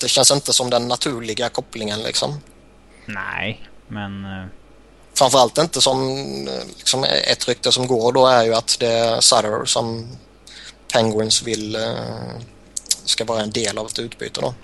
det 0.00 0.08
känns 0.08 0.30
inte 0.30 0.52
som 0.52 0.70
den 0.70 0.88
naturliga 0.88 1.48
kopplingen 1.48 2.02
liksom. 2.02 2.40
Nej, 3.06 3.68
men... 3.88 4.24
Uh... 4.24 4.46
Framförallt 5.16 5.58
inte 5.58 5.80
som 5.80 6.26
liksom, 6.78 7.04
ett 7.04 7.48
rykte 7.48 7.72
som 7.72 7.86
går 7.86 8.12
då 8.12 8.26
är 8.26 8.44
ju 8.44 8.54
att 8.54 8.76
det 8.80 8.86
är 8.86 9.20
Sutter 9.20 9.64
som 9.64 10.08
Penguins 10.92 11.42
vill 11.42 11.76
ska 13.04 13.24
vara 13.24 13.42
en 13.42 13.50
del 13.50 13.78
av 13.78 13.86
ett 13.86 13.98
utbyte 13.98 14.40
då. 14.40 14.54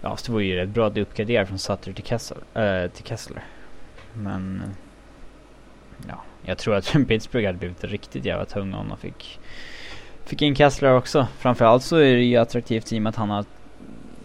Ja, 0.00 0.16
så 0.16 0.26
det 0.26 0.32
vore 0.32 0.44
ju 0.44 0.56
rätt 0.56 0.68
bra 0.68 0.86
att 0.86 0.96
uppgradera 0.96 1.46
från 1.46 1.58
Sutter 1.58 1.92
till 1.92 2.04
Kessler. 2.04 2.38
Äh, 2.84 2.90
till 2.90 3.04
Kessler. 3.04 3.46
Men... 4.12 4.74
Ja, 6.08 6.24
jag 6.44 6.58
tror 6.58 6.74
att 6.74 6.92
Pittsburgh 7.08 7.46
hade 7.46 7.58
blivit 7.58 7.84
riktigt 7.84 8.24
jävla 8.24 8.44
tunga 8.44 8.78
om 8.78 8.88
de 8.88 8.98
fick... 8.98 9.40
Fick 10.24 10.42
in 10.42 10.56
Kessler 10.56 10.94
också. 10.94 11.26
Framförallt 11.38 11.82
så 11.82 11.96
är 11.96 12.14
det 12.14 12.22
ju 12.22 12.36
attraktivt 12.36 12.92
i 12.92 12.98
och 12.98 13.02
med 13.02 13.10
att 13.10 13.16
han 13.16 13.30
har 13.30 13.44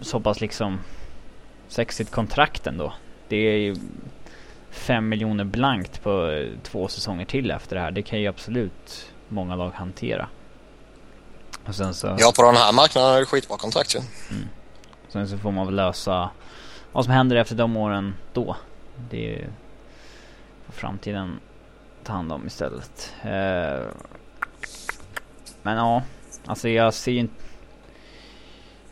så 0.01 0.19
pass 0.19 0.41
liksom 0.41 0.79
sexigt 1.67 2.11
kontrakt 2.11 2.67
ändå. 2.67 2.93
Det 3.27 3.35
är 3.35 3.57
ju 3.57 3.75
fem 4.69 5.09
miljoner 5.09 5.43
blankt 5.43 6.03
på 6.03 6.45
två 6.63 6.87
säsonger 6.87 7.25
till 7.25 7.51
efter 7.51 7.75
det 7.75 7.81
här. 7.81 7.91
Det 7.91 8.01
kan 8.01 8.19
ju 8.19 8.27
absolut 8.27 9.11
många 9.27 9.55
lag 9.55 9.71
hantera. 9.71 10.27
Och 11.65 11.75
sen 11.75 11.93
så... 11.93 12.15
Ja, 12.19 12.31
på 12.35 12.43
den 12.43 12.55
här 12.55 12.73
marknaden 12.73 13.15
är 13.15 13.19
det 13.19 13.25
skitbra 13.25 13.57
kontrakt 13.57 13.95
ju. 13.95 13.99
Mm. 14.31 14.47
Sen 15.09 15.27
så 15.27 15.37
får 15.37 15.51
man 15.51 15.65
väl 15.65 15.75
lösa 15.75 16.29
vad 16.91 17.05
som 17.05 17.13
händer 17.13 17.35
efter 17.35 17.55
de 17.55 17.77
åren 17.77 18.15
då. 18.33 18.55
Det 19.09 19.17
är 19.17 19.31
ju 19.31 19.47
för 20.65 20.73
framtiden 20.73 21.39
ta 22.09 22.15
hand 22.15 22.31
om 22.31 22.47
istället. 22.47 23.13
Uh, 23.25 23.87
men 25.61 25.77
ja, 25.77 26.03
alltså 26.45 26.69
jag 26.69 26.93
ser 26.93 27.11
ju 27.11 27.19
inte... 27.19 27.43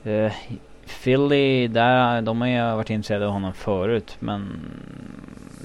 Uh, 0.06 0.32
Philly, 1.03 1.67
där, 1.67 2.21
de 2.21 2.41
har 2.41 2.47
ju 2.47 2.62
varit 2.62 2.89
intresserade 2.89 3.25
av 3.25 3.32
honom 3.32 3.53
förut 3.53 4.15
men 4.19 4.62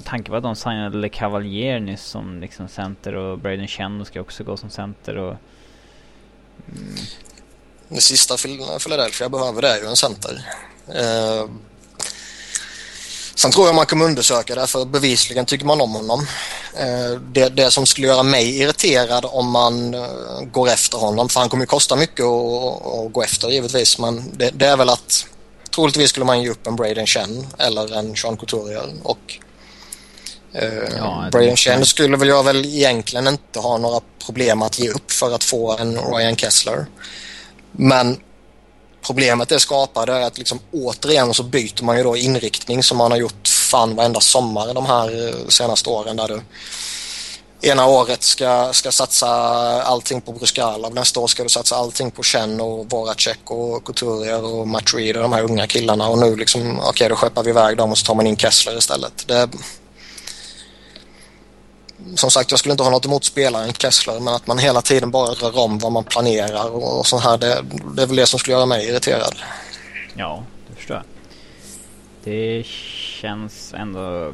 tanke 0.05 0.31
på 0.31 0.37
att 0.37 0.43
de 0.43 0.57
signade 0.57 0.99
Le 0.99 1.09
Cavalier 1.09 1.81
nyss 1.81 2.05
som 2.05 2.41
liksom 2.41 2.69
center 2.69 3.15
och 3.15 3.39
Braden 3.39 3.69
Chen 3.69 4.05
ska 4.05 4.21
också 4.21 4.45
gå 4.45 4.57
som 4.57 4.71
center 4.71 5.17
och... 5.17 5.37
Mm. 6.69 6.95
Det 7.89 8.01
sista 8.01 8.37
Philadelphia 8.79 9.29
behöver 9.29 9.63
det 9.63 9.69
är 9.69 9.81
ju 9.81 9.87
en 9.87 9.97
center. 9.97 10.47
Eh, 10.89 11.51
sen 13.43 13.51
tror 13.51 13.67
jag 13.67 13.75
man 13.75 13.87
kommer 13.87 14.05
undersöka 14.05 14.55
det 14.55 14.67
för 14.67 14.85
bevisligen 14.85 15.47
tycker 15.47 15.67
man 15.67 15.81
om 15.81 15.95
honom. 15.95 16.27
Eh, 16.79 17.21
det, 17.33 17.49
det 17.49 17.71
som 17.71 17.87
skulle 17.87 18.07
göra 18.07 18.23
mig 18.23 18.61
irriterad 18.61 19.25
om 19.29 19.51
man 19.51 19.95
eh, 19.95 20.41
går 20.53 20.69
efter 20.69 20.99
honom, 20.99 21.29
för 21.29 21.41
han 21.41 21.49
kommer 21.49 21.63
ju 21.63 21.67
kosta 21.67 21.97
mycket 21.97 22.25
att, 22.25 23.13
gå 23.13 23.23
efter 23.23 23.49
givetvis, 23.49 23.99
men 23.99 24.33
det, 24.37 24.51
det, 24.55 24.67
är 24.67 24.77
väl 24.77 24.89
att 24.89 25.27
troligtvis 25.75 26.11
skulle 26.11 26.27
man 26.27 26.43
ge 26.43 26.51
upp 26.51 26.67
en 26.67 26.77
Braden 26.77 27.07
Chen 27.07 27.47
eller 27.59 27.99
en 27.99 28.17
Sean 28.17 28.37
Couturier 28.37 28.93
och 29.03 29.39
Uh, 30.63 30.97
ja, 30.99 31.29
Brian 31.33 31.57
Chen 31.57 31.87
skulle 31.87 32.17
väl 32.17 32.29
jag 32.29 32.43
väl 32.45 32.65
egentligen 32.65 33.27
inte 33.29 33.59
ha 33.59 33.79
några 33.79 34.01
problem 34.27 34.63
att 34.63 34.79
ge 34.79 34.91
upp 34.91 35.13
för 35.13 35.35
att 35.35 35.45
få 35.45 35.77
en 35.77 35.99
Ryan 35.99 36.37
Kessler. 36.37 36.87
Men 37.73 38.21
problemet 39.07 39.49
det 39.49 39.61
skapar 39.61 40.07
det 40.07 40.13
är 40.13 40.21
att 40.21 40.39
liksom 40.39 40.61
återigen 40.73 41.35
så 41.35 41.43
byter 41.43 41.85
man 41.85 41.97
ju 41.97 42.03
då 42.03 42.17
inriktning 42.17 42.83
som 42.83 42.99
man 42.99 43.11
har 43.11 43.19
gjort 43.19 43.49
fan 43.49 43.97
varenda 43.97 44.21
sommar 44.21 44.75
de 44.75 44.87
här 44.87 45.29
eh, 45.29 45.35
senaste 45.49 45.91
åren 45.91 46.17
där 46.17 46.29
du 46.29 46.41
ena 47.63 47.87
året 47.87 48.23
ska, 48.23 48.73
ska 48.73 48.93
satsa 48.93 49.29
allting 49.83 50.21
på 50.21 50.33
Bruskalov, 50.33 50.95
nästa 50.95 51.21
år 51.21 51.27
ska 51.27 51.43
du 51.43 51.49
satsa 51.49 51.77
allting 51.77 52.11
på 52.11 52.23
Chen 52.23 52.61
och 52.61 52.91
Voracek 52.91 53.51
och 53.51 53.85
Couturier 53.85 54.45
och 54.45 54.69
Matt 54.69 54.95
Reed 54.95 55.17
och 55.17 55.23
de 55.23 55.33
här 55.33 55.43
unga 55.43 55.67
killarna 55.67 56.09
och 56.09 56.19
nu 56.19 56.37
liksom 56.37 56.79
okej 56.79 56.89
okay, 56.89 57.09
då 57.09 57.17
skeppar 57.17 57.43
vi 57.43 57.51
iväg 57.51 57.77
dem 57.77 57.91
och 57.91 57.99
så 57.99 58.07
tar 58.07 58.15
man 58.15 58.27
in 58.27 58.37
Kessler 58.37 58.79
istället. 58.79 59.29
Det, 59.29 59.49
som 62.15 62.31
sagt, 62.31 62.51
jag 62.51 62.59
skulle 62.59 62.73
inte 62.73 62.83
ha 62.83 62.91
något 62.91 63.05
emot 63.05 63.25
spelaren 63.25 63.73
Kessler 63.73 64.21
men 64.21 64.35
att 64.35 64.47
man 64.47 64.59
hela 64.59 64.83
tiden 64.83 65.11
bara 65.11 65.31
rör 65.31 65.59
om 65.59 65.79
vad 65.79 65.93
man 65.93 66.05
planerar 66.05 66.71
och, 66.71 66.99
och 66.99 67.07
sånt 67.07 67.25
här 67.25 67.39
det, 67.39 67.65
det 67.97 68.03
är 68.03 68.07
väl 68.07 68.17
det 68.17 68.27
som 68.27 68.39
skulle 68.39 68.57
göra 68.57 68.67
mig 68.67 68.89
irriterad. 68.89 69.35
Ja, 70.15 70.45
det 70.69 70.77
förstår 70.77 70.97
jag. 70.97 71.05
Det 72.25 72.67
känns 73.21 73.75
ändå... 73.75 74.33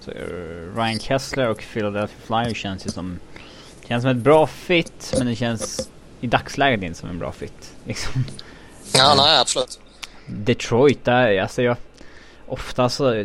Så 0.00 0.10
Ryan 0.76 0.98
Kessler 0.98 1.48
och 1.48 1.64
Philadelphia 1.72 2.16
Flyers 2.26 2.62
känns 2.62 2.86
ju 2.86 2.90
som... 2.90 3.18
Känns 3.88 4.02
som 4.02 4.10
ett 4.10 4.16
bra 4.16 4.46
fit 4.46 5.14
men 5.18 5.26
det 5.26 5.36
känns 5.36 5.90
i 6.20 6.26
dagsläget 6.26 6.82
inte 6.82 6.98
som 6.98 7.08
en 7.08 7.18
bra 7.18 7.32
fit. 7.32 7.72
Liksom. 7.84 8.24
Ja, 8.94 9.14
nej 9.16 9.38
absolut. 9.38 9.80
Detroit, 10.26 11.04
där, 11.04 11.40
alltså 11.40 11.62
jag... 11.62 11.76
Ofta 12.46 12.88
så 12.88 13.24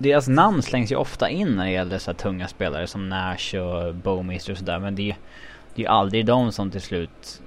deras 0.00 0.28
namn 0.28 0.62
slängs 0.62 0.92
ju 0.92 0.96
ofta 0.96 1.28
in 1.28 1.56
när 1.56 1.64
det 1.64 1.70
gäller 1.70 1.98
så 1.98 2.14
tunga 2.14 2.48
spelare 2.48 2.86
som 2.86 3.08
Nash 3.08 3.56
och 3.56 3.94
Bowmeister 3.94 4.52
och 4.52 4.58
sådär. 4.58 4.78
Men 4.78 4.94
det, 4.94 5.16
det 5.74 5.82
är 5.82 5.84
ju 5.84 5.86
aldrig 5.86 6.26
de 6.26 6.52
som 6.52 6.70
till 6.70 6.80
slut 6.80 7.42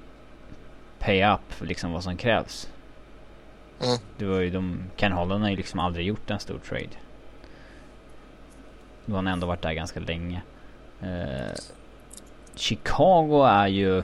pay 0.98 1.24
up 1.24 1.40
för 1.48 1.66
liksom 1.66 1.92
vad 1.92 2.02
som 2.02 2.16
krävs. 2.16 2.68
Mm. 3.82 3.98
Det 4.18 4.24
var 4.24 4.40
ju 4.40 4.50
de, 4.50 4.82
Ken 4.96 5.12
Holland 5.12 5.42
har 5.42 5.50
ju 5.50 5.56
liksom 5.56 5.80
aldrig 5.80 6.06
gjort 6.06 6.30
en 6.30 6.40
stor 6.40 6.58
trade. 6.58 6.88
Då 9.06 9.12
har 9.12 9.16
han 9.16 9.26
ändå 9.26 9.46
varit 9.46 9.62
där 9.62 9.72
ganska 9.72 10.00
länge. 10.00 10.42
Uh, 11.02 11.54
Chicago 12.54 13.44
är 13.46 13.66
ju... 13.66 14.02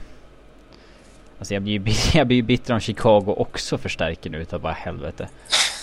Alltså 1.39 1.55
jag 1.55 1.63
blir 1.63 1.73
ju 1.73 1.95
jag 2.19 2.27
blir 2.27 2.43
bitter 2.43 2.75
om 2.75 2.81
Chicago 2.81 3.35
också 3.37 3.79
förstärker 3.79 4.31
nu 4.31 4.39
utav 4.39 4.61
bara 4.61 4.73
helvete. 4.73 5.29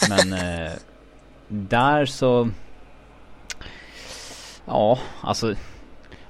Men... 0.10 0.34
Uh, 0.34 0.72
där 1.48 2.06
så... 2.06 2.50
Ja, 4.66 5.00
alltså... 5.22 5.56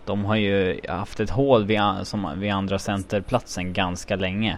De 0.05 0.25
har 0.25 0.35
ju 0.35 0.79
haft 0.87 1.19
ett 1.19 1.29
hål 1.29 1.65
vid, 1.65 1.79
som, 2.03 2.39
vid 2.39 2.51
andra 2.51 2.79
centerplatsen 2.79 3.73
ganska 3.73 4.15
länge. 4.15 4.57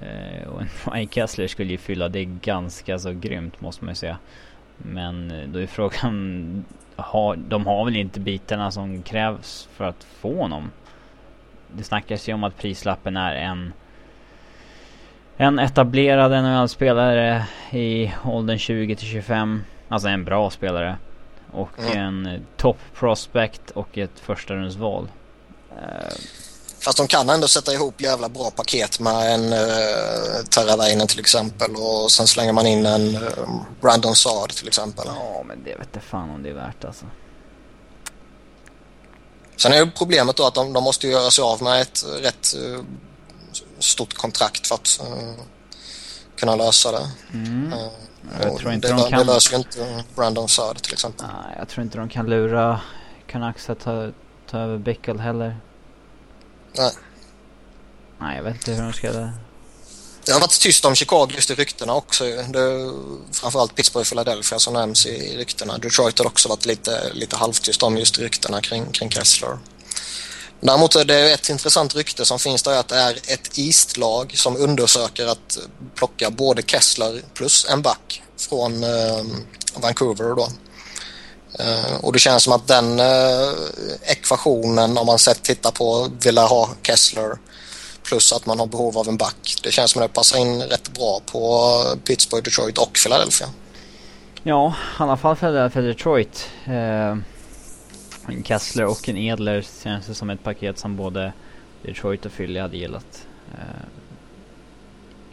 Eh, 0.00 0.48
och 0.48 0.60
en 0.60 0.68
Mike 0.92 1.14
Kessler 1.14 1.46
skulle 1.46 1.70
ju 1.70 1.78
fylla 1.78 2.08
det 2.08 2.24
ganska 2.24 2.98
så 2.98 3.12
grymt 3.12 3.60
måste 3.60 3.84
man 3.84 3.92
ju 3.92 3.96
säga. 3.96 4.18
Men 4.76 5.30
eh, 5.30 5.48
då 5.48 5.58
är 5.58 5.66
frågan, 5.66 6.64
har, 6.96 7.36
de 7.36 7.66
har 7.66 7.84
väl 7.84 7.96
inte 7.96 8.20
bitarna 8.20 8.70
som 8.70 9.02
krävs 9.02 9.68
för 9.72 9.84
att 9.84 10.04
få 10.04 10.42
honom? 10.42 10.70
Det 11.72 11.82
snackas 11.82 12.28
ju 12.28 12.32
om 12.32 12.44
att 12.44 12.58
prislappen 12.58 13.16
är 13.16 13.34
en 13.34 13.72
en 15.36 15.58
etablerad 15.58 16.44
NHL-spelare 16.44 17.46
i 17.70 18.12
åldern 18.24 18.58
20 18.58 18.96
till 18.96 19.06
25. 19.06 19.64
Alltså 19.88 20.08
en 20.08 20.24
bra 20.24 20.50
spelare. 20.50 20.96
Och 21.52 21.78
mm. 21.78 21.98
en 22.26 22.46
top 22.56 22.78
prospect 22.94 23.70
och 23.70 23.98
ett 23.98 24.20
första 24.20 24.54
rundsval. 24.54 25.08
Uh, 25.72 26.16
Fast 26.78 26.98
de 26.98 27.06
kan 27.06 27.30
ändå 27.30 27.48
sätta 27.48 27.72
ihop 27.72 28.00
jävla 28.00 28.28
bra 28.28 28.50
paket 28.50 29.00
med 29.00 29.34
en 29.34 29.52
uh, 29.52 30.44
Terravainen 30.50 31.06
till 31.06 31.20
exempel 31.20 31.70
och 31.76 32.10
sen 32.10 32.26
slänger 32.26 32.52
man 32.52 32.66
in 32.66 32.86
en 32.86 33.16
uh, 33.16 33.22
Brandon 33.80 34.14
Saad 34.14 34.50
till 34.50 34.68
exempel. 34.68 35.04
Ja, 35.06 35.42
men 35.46 35.64
det 35.64 35.76
vet 35.76 35.88
jag 35.92 36.02
fan 36.02 36.30
om 36.30 36.42
det 36.42 36.48
är 36.48 36.54
värt 36.54 36.84
alltså. 36.84 37.04
Sen 39.56 39.72
är 39.72 39.76
ju 39.76 39.90
problemet 39.90 40.36
då 40.36 40.46
att 40.46 40.54
de, 40.54 40.72
de 40.72 40.84
måste 40.84 41.08
göra 41.08 41.30
sig 41.30 41.42
av 41.42 41.62
med 41.62 41.80
ett 41.80 42.04
rätt 42.22 42.54
uh, 42.58 42.80
stort 43.78 44.14
kontrakt 44.14 44.66
för 44.66 44.74
att 44.74 45.00
uh, 45.02 45.34
kunna 46.36 46.56
lösa 46.56 46.92
det. 46.92 47.10
Mm. 47.32 47.72
Uh, 47.72 47.78
jag 48.42 48.58
tror 48.58 48.72
inte 48.72 48.88
det, 48.88 48.94
de 48.94 49.10
kan... 49.10 49.18
det 49.18 49.24
löser 49.24 49.52
ju 49.52 49.56
inte 49.56 50.04
Brandon 50.14 50.48
Saad 50.48 50.82
till 50.82 50.92
exempel. 50.92 51.26
Nej, 51.26 51.56
jag 51.58 51.68
tror 51.68 51.84
inte 51.84 51.98
de 51.98 52.08
kan 52.08 52.26
lura 52.26 52.80
Canucks 53.26 53.70
att 53.70 53.80
ta, 53.80 54.10
ta 54.50 54.58
över 54.58 54.78
Bickle 54.78 55.18
heller. 55.18 55.60
Nej. 56.78 56.90
Nej, 58.18 58.36
jag 58.36 58.42
vet 58.44 58.54
inte 58.54 58.72
hur 58.72 58.82
de 58.82 58.92
ska... 58.92 59.12
Det. 59.12 59.32
Det 60.26 60.32
har 60.32 60.40
varit 60.40 60.60
tyst 60.60 60.84
om 60.84 60.94
Chicago 60.94 61.28
just 61.34 61.50
i 61.50 61.54
ryktena 61.54 61.94
också. 61.94 62.24
Det 62.24 62.60
är 62.60 62.92
framförallt 63.32 63.74
Pittsburgh 63.74 64.02
och 64.02 64.06
Philadelphia 64.06 64.58
som 64.58 64.74
nämns 64.74 65.06
i 65.06 65.36
ryktena. 65.36 65.78
Detroit 65.78 66.18
har 66.18 66.26
också 66.26 66.48
varit 66.48 66.66
lite, 66.66 67.12
lite 67.12 67.36
halvtyst 67.36 67.82
om 67.82 67.96
just 67.96 68.18
ryktena 68.18 68.60
kring, 68.60 68.86
kring 68.92 69.10
Kessler. 69.10 69.58
Däremot 70.60 70.94
är 70.94 71.04
det 71.04 71.32
ett 71.32 71.48
intressant 71.48 71.96
rykte 71.96 72.24
som 72.24 72.38
finns 72.38 72.62
där 72.62 72.80
att 72.80 72.88
det 72.88 72.96
är 72.96 73.12
ett 73.12 73.58
East-lag 73.58 74.32
som 74.36 74.56
undersöker 74.56 75.26
att 75.26 75.58
plocka 75.94 76.30
både 76.30 76.62
Kessler 76.62 77.22
plus 77.34 77.66
en 77.70 77.82
back 77.82 78.22
från 78.36 78.84
eh, 78.84 79.24
Vancouver 79.74 80.34
då. 80.34 80.48
Eh, 81.58 81.96
och 82.00 82.12
det 82.12 82.18
känns 82.18 82.42
som 82.42 82.52
att 82.52 82.66
den 82.66 83.00
eh, 83.00 83.52
ekvationen 84.02 84.98
om 84.98 85.06
man 85.06 85.18
sett 85.18 85.42
tittar 85.42 85.70
på 85.70 86.08
vill 86.24 86.38
ha 86.38 86.68
Kessler 86.82 87.38
plus 88.02 88.32
att 88.32 88.46
man 88.46 88.58
har 88.58 88.66
behov 88.66 88.98
av 88.98 89.08
en 89.08 89.16
back. 89.16 89.56
Det 89.62 89.70
känns 89.70 89.90
som 89.90 90.02
att 90.02 90.08
det 90.08 90.14
passar 90.14 90.38
in 90.38 90.62
rätt 90.62 90.92
bra 90.92 91.20
på 91.26 91.72
eh, 91.86 91.98
Pittsburgh, 92.04 92.44
Detroit 92.44 92.78
och 92.78 92.98
Philadelphia. 93.04 93.48
Ja, 94.42 94.74
i 94.98 95.02
alla 95.02 95.16
fall 95.16 95.36
för 95.36 95.82
Detroit. 95.82 96.48
Eh 96.66 97.16
en 98.28 98.44
Kessler 98.44 98.86
och 98.86 99.08
en 99.08 99.16
Edler 99.16 99.62
känns 99.82 100.06
det 100.06 100.14
som 100.14 100.30
ett 100.30 100.42
paket 100.42 100.78
som 100.78 100.96
både 100.96 101.32
Detroit 101.82 102.26
och 102.26 102.32
Philly 102.32 102.60
hade 102.60 102.76
gillat. 102.76 103.26
Eh, 103.54 103.86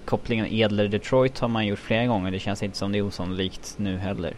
kopplingen 0.05 0.45
Edler-Detroit 0.45 1.39
har 1.39 1.47
man 1.47 1.65
gjort 1.67 1.79
flera 1.79 2.05
gånger. 2.05 2.31
Det 2.31 2.39
känns 2.39 2.63
inte 2.63 2.77
som 2.77 2.91
det 2.91 2.97
är 2.97 3.01
osannolikt 3.01 3.75
nu 3.77 3.97
heller. 3.97 4.29
Eh, 4.29 4.35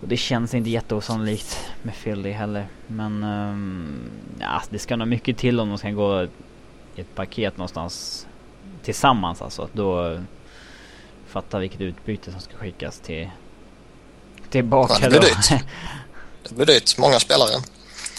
och 0.00 0.08
det 0.08 0.16
känns 0.16 0.54
inte 0.54 0.70
jätteosannolikt 0.70 1.70
med 1.82 1.94
Philly 1.94 2.30
heller. 2.30 2.66
Men 2.86 3.24
um, 3.24 4.10
ja, 4.38 4.62
det 4.70 4.78
ska 4.78 4.96
nog 4.96 5.08
mycket 5.08 5.38
till 5.38 5.60
om 5.60 5.68
de 5.68 5.78
ska 5.78 5.90
gå 5.90 6.22
i 6.96 7.00
ett 7.00 7.14
paket 7.14 7.56
någonstans 7.56 8.26
tillsammans 8.82 9.42
alltså. 9.42 9.68
Då 9.72 10.12
eh, 10.12 10.20
fatta 11.26 11.58
vilket 11.58 11.80
utbyte 11.80 12.32
som 12.32 12.40
ska 12.40 12.56
skickas 12.56 13.00
till 13.00 13.28
tillbaka 14.56 14.94
ja, 15.00 15.08
det 15.08 15.08
blir 15.08 15.20
dyrt. 15.20 15.62
det 16.48 16.54
blir 16.54 16.66
dyrt. 16.66 16.98
Många 16.98 17.20
spelare. 17.20 17.62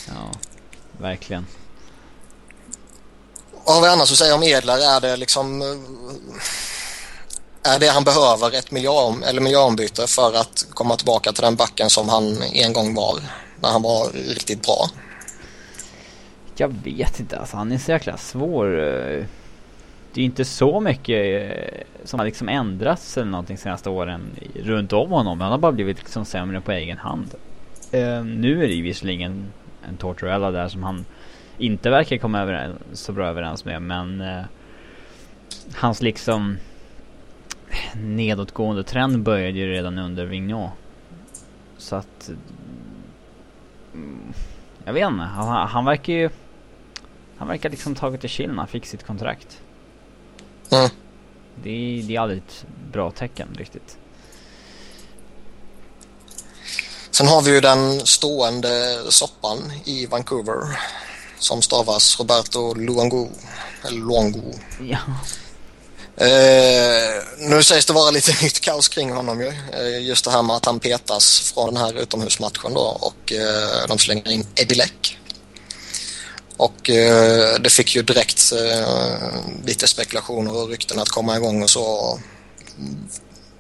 Ja, 0.08 0.32
verkligen. 0.97 1.45
Vad 3.65 3.76
har 3.76 3.82
vi 3.82 3.88
annars 3.88 4.12
att 4.12 4.17
säga 4.17 4.36
om 4.36 4.43
Edler? 4.43 4.95
Är 4.95 5.02
det 5.02 5.17
liksom... 5.17 5.62
Är 7.63 7.80
det 7.80 7.88
han 7.88 8.04
behöver 8.04 8.56
ett 8.56 8.71
miljard, 8.71 9.13
eller 9.23 9.41
miljardombyte 9.41 10.08
för 10.08 10.34
att 10.34 10.65
komma 10.73 10.95
tillbaka 10.95 11.32
till 11.32 11.43
den 11.43 11.56
backen 11.56 11.89
som 11.89 12.10
han 12.10 12.41
en 12.41 12.73
gång 12.73 12.95
var? 12.95 13.19
När 13.62 13.69
han 13.69 13.82
var 13.82 14.10
riktigt 14.10 14.62
bra. 14.62 14.89
Jag 16.56 16.76
vet 16.84 17.19
inte 17.19 17.39
alltså. 17.39 17.58
Han 17.58 17.71
är 17.71 17.78
så 17.78 17.91
jäkla 17.91 18.17
svår. 18.17 19.28
Det 20.17 20.21
är 20.21 20.25
inte 20.25 20.45
så 20.45 20.80
mycket 20.80 21.51
eh, 21.51 21.84
som 22.03 22.19
har 22.19 22.25
liksom 22.25 22.49
ändrats 22.49 23.17
eller 23.17 23.32
någonting 23.32 23.58
senaste 23.58 23.89
åren 23.89 24.21
runt 24.56 24.93
om 24.93 25.12
honom. 25.12 25.41
Han 25.41 25.51
har 25.51 25.58
bara 25.58 25.71
blivit 25.71 25.97
liksom 25.97 26.25
sämre 26.25 26.62
på 26.62 26.71
egen 26.71 26.97
hand. 26.97 27.34
Uh, 27.93 28.25
nu 28.25 28.63
är 28.63 28.67
det 28.67 28.73
ju 28.73 28.82
visserligen 28.82 29.45
en 29.89 29.97
Tortorella 29.97 30.51
där 30.51 30.67
som 30.67 30.84
han 30.84 31.06
inte 31.58 31.89
verkar 31.89 32.17
komma 32.17 32.41
överens, 32.41 32.77
så 32.93 33.12
bra 33.12 33.27
överens 33.27 33.65
med. 33.65 33.82
Men 33.82 34.21
uh, 34.21 34.43
hans 35.75 36.01
liksom 36.01 36.58
nedåtgående 37.95 38.84
trend 38.84 39.23
började 39.23 39.58
ju 39.58 39.71
redan 39.71 39.97
under 39.97 40.25
Vigneault. 40.25 40.73
Så 41.77 41.95
att... 41.95 42.32
Mm, 43.93 44.34
jag 44.86 44.93
vet 44.93 45.08
inte. 45.08 45.23
Han, 45.23 45.67
han 45.67 45.86
verkar 45.86 46.13
ju... 46.13 46.30
Han 47.38 47.47
verkar 47.47 47.69
liksom 47.69 47.95
tagit 47.95 48.21
till 48.21 48.30
chill 48.30 48.49
när 48.49 48.58
han 48.58 48.67
fick 48.67 48.86
sitt 48.86 49.03
kontrakt. 49.03 49.62
Mm. 50.69 50.89
Det, 51.63 51.69
är, 51.69 52.03
det 52.03 52.15
är 52.15 52.19
aldrig 52.19 52.39
ett 52.39 52.65
bra 52.91 53.12
tecken 53.12 53.56
riktigt. 53.58 53.97
Sen 57.12 57.27
har 57.27 57.41
vi 57.41 57.51
ju 57.51 57.62
den 57.62 58.06
stående 58.06 59.03
soppan 59.10 59.71
i 59.86 60.06
Vancouver 60.06 60.80
som 61.39 61.62
stavas 61.62 62.19
Roberto 62.19 62.73
Luongo. 62.73 63.30
Eller 63.86 63.97
Luongo. 63.97 64.53
Ja. 64.82 64.97
Eh, 66.25 67.23
nu 67.38 67.63
sägs 67.63 67.86
det 67.86 67.93
vara 67.93 68.12
lite 68.12 68.32
nytt 68.43 68.60
kaos 68.60 68.88
kring 68.88 69.12
honom 69.12 69.41
ju. 69.41 69.47
Eh, 69.47 70.06
just 70.06 70.25
det 70.25 70.32
här 70.32 70.43
med 70.43 70.56
att 70.56 70.65
han 70.65 70.80
petas 70.80 71.53
från 71.53 71.73
den 71.73 71.84
här 71.84 72.01
utomhusmatchen 72.01 72.73
då 72.73 72.97
och 73.01 73.34
eh, 73.34 73.88
de 73.88 73.97
slänger 73.97 74.32
in 74.32 74.47
Eddie 74.56 74.75
Leck. 74.75 75.19
Och 76.58 76.89
eh, 76.89 77.60
det 77.60 77.70
fick 77.70 77.96
ju 77.96 78.02
direkt 78.02 78.52
eh, 78.52 79.65
lite 79.65 79.88
spekulationer 79.88 80.63
och 80.63 80.70
rykten 80.70 81.00
att 81.00 81.10
komma 81.10 81.38
igång 81.38 81.63
och 81.63 81.70
så. 81.70 82.17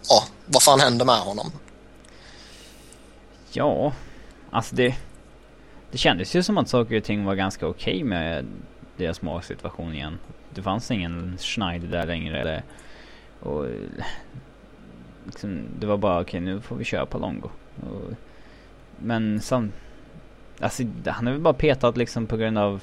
Ja, 0.09 0.23
vad 0.45 0.63
fan 0.63 0.79
händer 0.79 1.05
med 1.05 1.19
honom? 1.19 1.51
Ja, 3.51 3.93
alltså 4.51 4.75
det... 4.75 4.95
Det 5.91 5.97
kändes 5.97 6.35
ju 6.35 6.43
som 6.43 6.57
att 6.57 6.69
saker 6.69 6.97
och 6.97 7.03
ting 7.03 7.25
var 7.25 7.35
ganska 7.35 7.67
okej 7.67 7.93
okay 7.93 8.03
med 8.03 8.45
deras 8.97 9.21
magsituation 9.21 9.93
igen. 9.93 10.19
Det 10.53 10.61
fanns 10.61 10.91
ingen 10.91 11.37
Schneider 11.39 11.87
där 11.87 12.05
längre. 12.05 12.41
Eller, 12.41 12.63
och, 13.39 13.65
liksom, 15.25 15.67
det 15.79 15.87
var 15.87 15.97
bara 15.97 16.21
okej, 16.21 16.41
okay, 16.41 16.53
nu 16.53 16.61
får 16.61 16.75
vi 16.75 16.83
köra 16.83 17.05
på 17.05 17.17
Longo. 17.17 17.49
Och, 17.75 18.13
men 18.99 19.41
samtidigt 19.41 19.86
Alltså, 20.59 20.83
han 21.05 21.27
är 21.27 21.31
väl 21.31 21.41
bara 21.41 21.53
petat 21.53 21.97
liksom 21.97 22.27
på 22.27 22.37
grund 22.37 22.57
av 22.57 22.81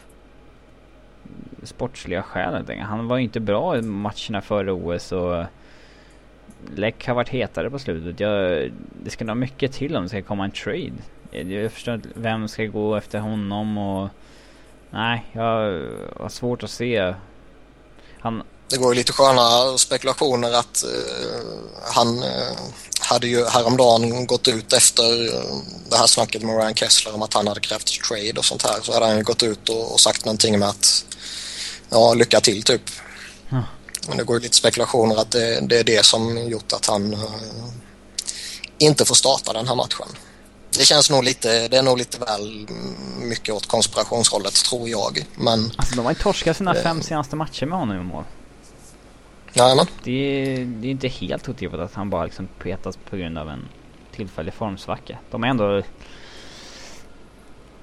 sportsliga 1.63 2.23
skäl. 2.23 2.81
Han 2.81 3.09
var 3.09 3.17
ju 3.17 3.23
inte 3.23 3.41
bra 3.41 3.79
i 3.79 3.83
matcherna 3.83 4.41
före 4.41 4.73
OS 4.73 5.13
och 5.13 5.45
Läck 6.75 7.07
har 7.07 7.15
varit 7.15 7.29
hetare 7.29 7.71
på 7.71 7.79
slutet. 7.79 8.21
Jag, 8.21 8.71
det 9.03 9.11
ska 9.11 9.25
nog 9.25 9.37
mycket 9.37 9.73
till 9.73 9.97
om 9.97 10.03
det 10.03 10.09
ska 10.09 10.23
komma 10.23 10.45
en 10.45 10.51
trade. 10.51 10.93
Jag 11.31 11.73
förstår 11.73 11.95
inte 11.95 12.09
vem 12.15 12.49
ska 12.49 12.65
gå 12.65 12.97
efter 12.97 13.19
honom 13.19 13.79
och... 13.79 14.09
Nej, 14.91 15.25
jag 15.33 15.43
har 16.17 16.29
svårt 16.29 16.63
att 16.63 16.71
se. 16.71 17.15
Han... 18.21 18.43
Det 18.69 18.77
går 18.77 18.95
ju 18.95 18.99
lite 18.99 19.13
sköna 19.13 19.79
spekulationer 19.79 20.53
att 20.53 20.85
uh, 20.85 21.69
han 21.95 22.09
uh, 22.09 22.73
hade 23.05 23.27
ju 23.27 23.45
häromdagen 23.45 24.27
gått 24.27 24.49
ut 24.49 24.73
efter 24.73 25.35
uh, 25.35 25.59
det 25.91 25.97
här 25.97 26.07
snacket 26.07 26.43
med 26.43 26.57
Ryan 26.57 26.75
Kessler 26.75 27.15
om 27.15 27.23
att 27.23 27.35
han 27.35 27.49
hade 27.49 27.61
krävt 27.61 28.03
trade 28.09 28.39
och 28.39 28.45
sånt 28.45 28.63
här. 28.63 28.81
Så 28.83 28.93
hade 28.93 29.07
han 29.07 29.17
ju 29.17 29.23
gått 29.23 29.43
ut 29.43 29.69
och, 29.69 29.93
och 29.93 30.01
sagt 30.01 30.25
någonting 30.25 30.59
med 30.59 30.69
att 30.69 31.05
ja, 31.91 32.15
lycka 32.15 32.41
till 32.41 32.63
typ. 32.63 32.91
Ja. 33.49 33.63
Men 34.09 34.17
det 34.17 34.25
går 34.25 34.37
ju 34.37 34.43
lite 34.43 34.57
spekulationer 34.57 35.17
att 35.17 35.31
det, 35.31 35.61
det, 35.61 35.79
är 35.79 35.85
det 35.85 36.05
som 36.05 36.49
gjort 36.49 36.73
att 36.73 36.87
han 36.87 37.17
inte 38.79 39.05
får 39.05 39.15
starta 39.15 39.53
den 39.53 39.69
här 39.69 39.75
matchen. 39.75 40.07
Det 40.79 40.85
känns 40.85 41.11
nog 41.11 41.25
lite, 41.25 41.69
det 41.69 41.77
är 41.77 41.83
nog 41.83 41.99
lite 41.99 42.19
väl 42.19 42.69
mycket 43.19 43.55
åt 43.55 43.67
konspirationshållet 43.67 44.55
tror 44.55 44.89
jag. 44.89 45.27
Men... 45.35 45.73
Alltså 45.77 45.97
de 45.97 46.05
har 46.05 46.13
ju 46.13 46.19
torskat 46.19 46.57
sina 46.57 46.75
fem 46.75 47.03
senaste 47.03 47.37
matcher 47.37 47.67
med 47.67 47.79
honom 47.79 48.01
i 48.01 48.03
mål. 48.03 48.25
Jajamän. 49.57 49.87
Det, 50.03 50.13
är, 50.13 50.65
det 50.65 50.89
är 50.89 50.91
inte 50.91 51.09
helt 51.09 51.49
otippat 51.49 51.81
att 51.81 51.95
han 51.95 52.11
bara 52.11 52.25
liksom 52.25 52.49
petas 52.59 52.97
på 52.97 53.17
grund 53.17 53.39
av 53.39 53.49
en 53.49 53.69
tillfällig 54.13 54.55
formsvacka. 54.55 55.19
De 55.31 55.45
är 55.45 55.49
ändå... 55.49 55.83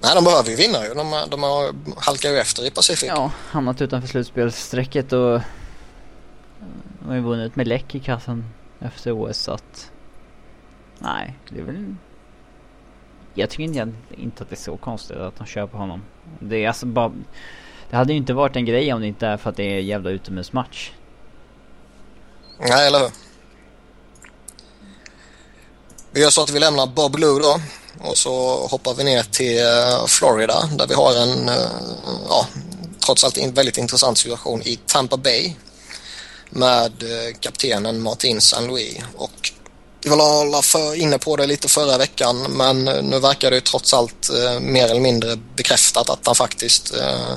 Nej, 0.04 0.16
de 0.16 0.24
behöver 0.24 0.50
ju 0.50 0.56
vinna 0.56 0.88
ju. 0.88 0.94
De, 0.94 1.26
de 1.30 1.44
har 1.44 1.76
halkar 1.98 2.30
ju 2.30 2.38
efter 2.38 2.68
i 2.68 2.72
Pacific. 2.72 3.04
Ja, 3.08 3.32
hamnat 3.50 3.82
utanför 3.82 4.08
slutspelsstrecket 4.08 5.14
och... 5.14 5.42
De 7.00 7.08
har 7.08 7.16
ju 7.16 7.22
vunnit 7.22 7.56
med 7.56 7.68
läck 7.68 7.96
i 7.96 8.00
kassan 8.00 8.46
efter 8.80 9.12
OS 9.12 9.38
så 9.38 9.52
att... 9.52 9.92
Nej, 11.00 11.38
det 11.50 11.60
är 11.60 11.64
väl 11.64 11.96
jag 13.34 13.50
tycker 13.50 13.64
inte, 13.64 14.44
att 14.44 14.50
det 14.50 14.54
är 14.54 14.56
så 14.56 14.78
konstigt 14.78 15.18
att 15.18 15.36
de 15.36 15.46
kör 15.46 15.68
på 15.68 15.78
honom. 15.78 16.02
Det 16.40 16.64
är 16.64 16.68
alltså 16.68 16.86
bara... 16.86 17.12
Det 17.90 17.96
hade 17.96 18.14
ju 18.14 18.18
inte 18.18 18.34
varit 18.34 18.56
en 18.56 18.66
grej 18.66 18.94
om 18.94 19.02
det 19.02 19.08
inte 19.08 19.28
är 19.28 19.38
för 19.38 19.50
att 19.50 19.56
det 19.56 19.64
är 19.64 19.80
jävla 19.80 20.10
utomhusmatch. 20.10 20.92
Nej, 22.70 22.88
eller 22.88 23.00
hur? 23.00 23.12
Vi 26.12 26.22
gör 26.22 26.30
så 26.30 26.44
att 26.44 26.50
vi 26.50 26.60
lämnar 26.60 26.88
Bob 26.88 27.18
Lou 27.18 27.40
då 27.40 27.62
och 28.00 28.18
så 28.18 28.68
hoppar 28.68 28.94
vi 28.94 29.04
ner 29.04 29.24
till 29.24 29.60
eh, 29.60 30.06
Florida 30.08 30.70
där 30.78 30.88
vi 30.88 30.94
har 30.94 31.16
en, 31.16 31.50
eh, 31.50 31.70
ja, 32.30 32.48
trots 33.06 33.24
allt 33.24 33.38
en 33.38 33.54
väldigt 33.54 33.78
intressant 33.78 34.18
situation 34.18 34.62
i 34.62 34.76
Tampa 34.76 35.18
Bay 35.18 35.54
med 36.50 37.04
eh, 37.04 37.36
kaptenen 37.40 38.02
Martin 38.02 38.42
San 38.42 38.68
Louis 38.68 38.98
och 39.16 39.52
vi 40.04 40.10
var 40.10 40.62
för, 40.62 40.96
inne 40.96 41.18
på 41.18 41.36
det 41.36 41.48
lite 41.48 41.68
förra 41.68 41.98
veckan 41.98 42.42
men 42.50 42.86
nu 42.86 43.20
verkar 43.20 43.50
det 43.50 43.56
ju 43.56 43.62
trots 43.62 43.94
allt 43.94 44.30
eh, 44.30 44.60
mer 44.60 44.88
eller 44.88 45.02
mindre 45.02 45.36
bekräftat 45.56 46.10
att 46.10 46.26
han 46.26 46.36
faktiskt 46.36 46.94
eh, 46.94 47.32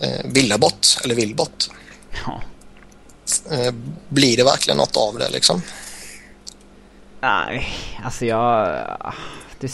eh, 0.00 0.24
ville 0.24 0.58
bort, 0.58 0.86
eller 1.04 1.14
vill 1.14 1.34
bort. 1.34 1.68
Ja. 2.26 2.42
Eh, 3.50 3.74
blir 4.08 4.36
det 4.36 4.44
verkligen 4.44 4.76
något 4.76 4.96
av 4.96 5.18
det 5.18 5.30
liksom? 5.30 5.62
Nej, 7.20 7.66
alltså 8.04 8.26
jag... 8.26 8.78
Det, 9.60 9.72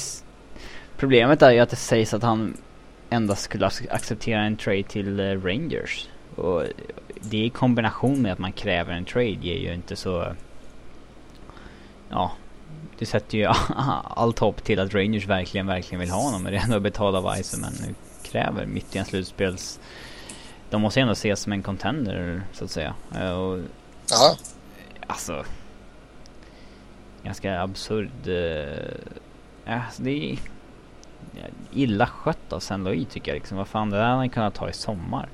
problemet 0.97 1.43
är 1.43 1.51
ju 1.51 1.59
att 1.59 1.71
det 1.71 1.77
sägs 1.77 2.15
att 2.15 2.23
han 2.23 2.57
endast 3.11 3.43
skulle 3.43 3.71
acceptera 3.91 4.41
en 4.43 4.57
trade 4.57 4.83
till 4.83 5.21
eh, 5.21 5.25
Rangers. 5.25 6.09
Och 6.37 6.65
det 7.21 7.45
i 7.45 7.51
kombination 7.51 8.23
med 8.23 8.33
att 8.33 8.39
man 8.39 8.53
kräver 8.53 8.93
en 8.93 9.05
trade 9.05 9.27
ger 9.27 9.59
ju 9.59 9.75
inte 9.75 9.97
så 9.97 10.35
ja, 12.11 12.33
det 12.99 13.07
sätter 13.07 13.39
ju 13.39 13.45
allt 14.05 14.39
hopp 14.39 14.65
till 14.65 14.81
att 14.81 14.95
Rangers 14.95 15.27
verkligen, 15.27 15.67
verkligen 15.67 16.01
vill 16.01 16.11
ha 16.11 16.23
honom. 16.23 16.43
Men 16.43 16.53
det 16.53 16.59
är 16.59 16.63
ändå 16.63 16.81
betala 16.81 17.21
vad 17.21 17.39
Iceman 17.39 17.73
nu 17.81 17.95
kräver 18.23 18.67
mitt 18.67 18.97
i 18.97 18.99
en 18.99 19.05
slutspels... 19.05 19.81
De 20.71 20.81
måste 20.81 21.01
ändå 21.01 21.13
ses 21.13 21.41
som 21.41 21.53
en 21.53 21.63
contender 21.63 22.43
så 22.53 22.65
att 22.65 22.71
säga. 22.71 22.95
Eh, 23.15 23.31
och, 23.31 23.59
ja. 24.11 24.37
Alltså... 25.07 25.45
Ganska 27.23 27.61
absurd... 27.61 28.29
Uh, 28.29 29.75
alltså 29.75 30.03
det 30.03 30.11
är 30.11 30.39
illa 31.73 32.07
skött 32.07 32.53
av 32.53 32.61
San 32.61 32.85
Louis 32.85 33.09
tycker 33.09 33.33
jag 33.33 33.39
liksom. 33.39 33.57
Vad 33.57 33.69
fan, 33.69 33.91
det 33.91 33.97
där 33.97 34.05
hade 34.05 34.17
han 34.17 34.31
kunnat 34.31 34.55
ta 34.55 34.69
i 34.69 34.73
sommar. 34.73 35.29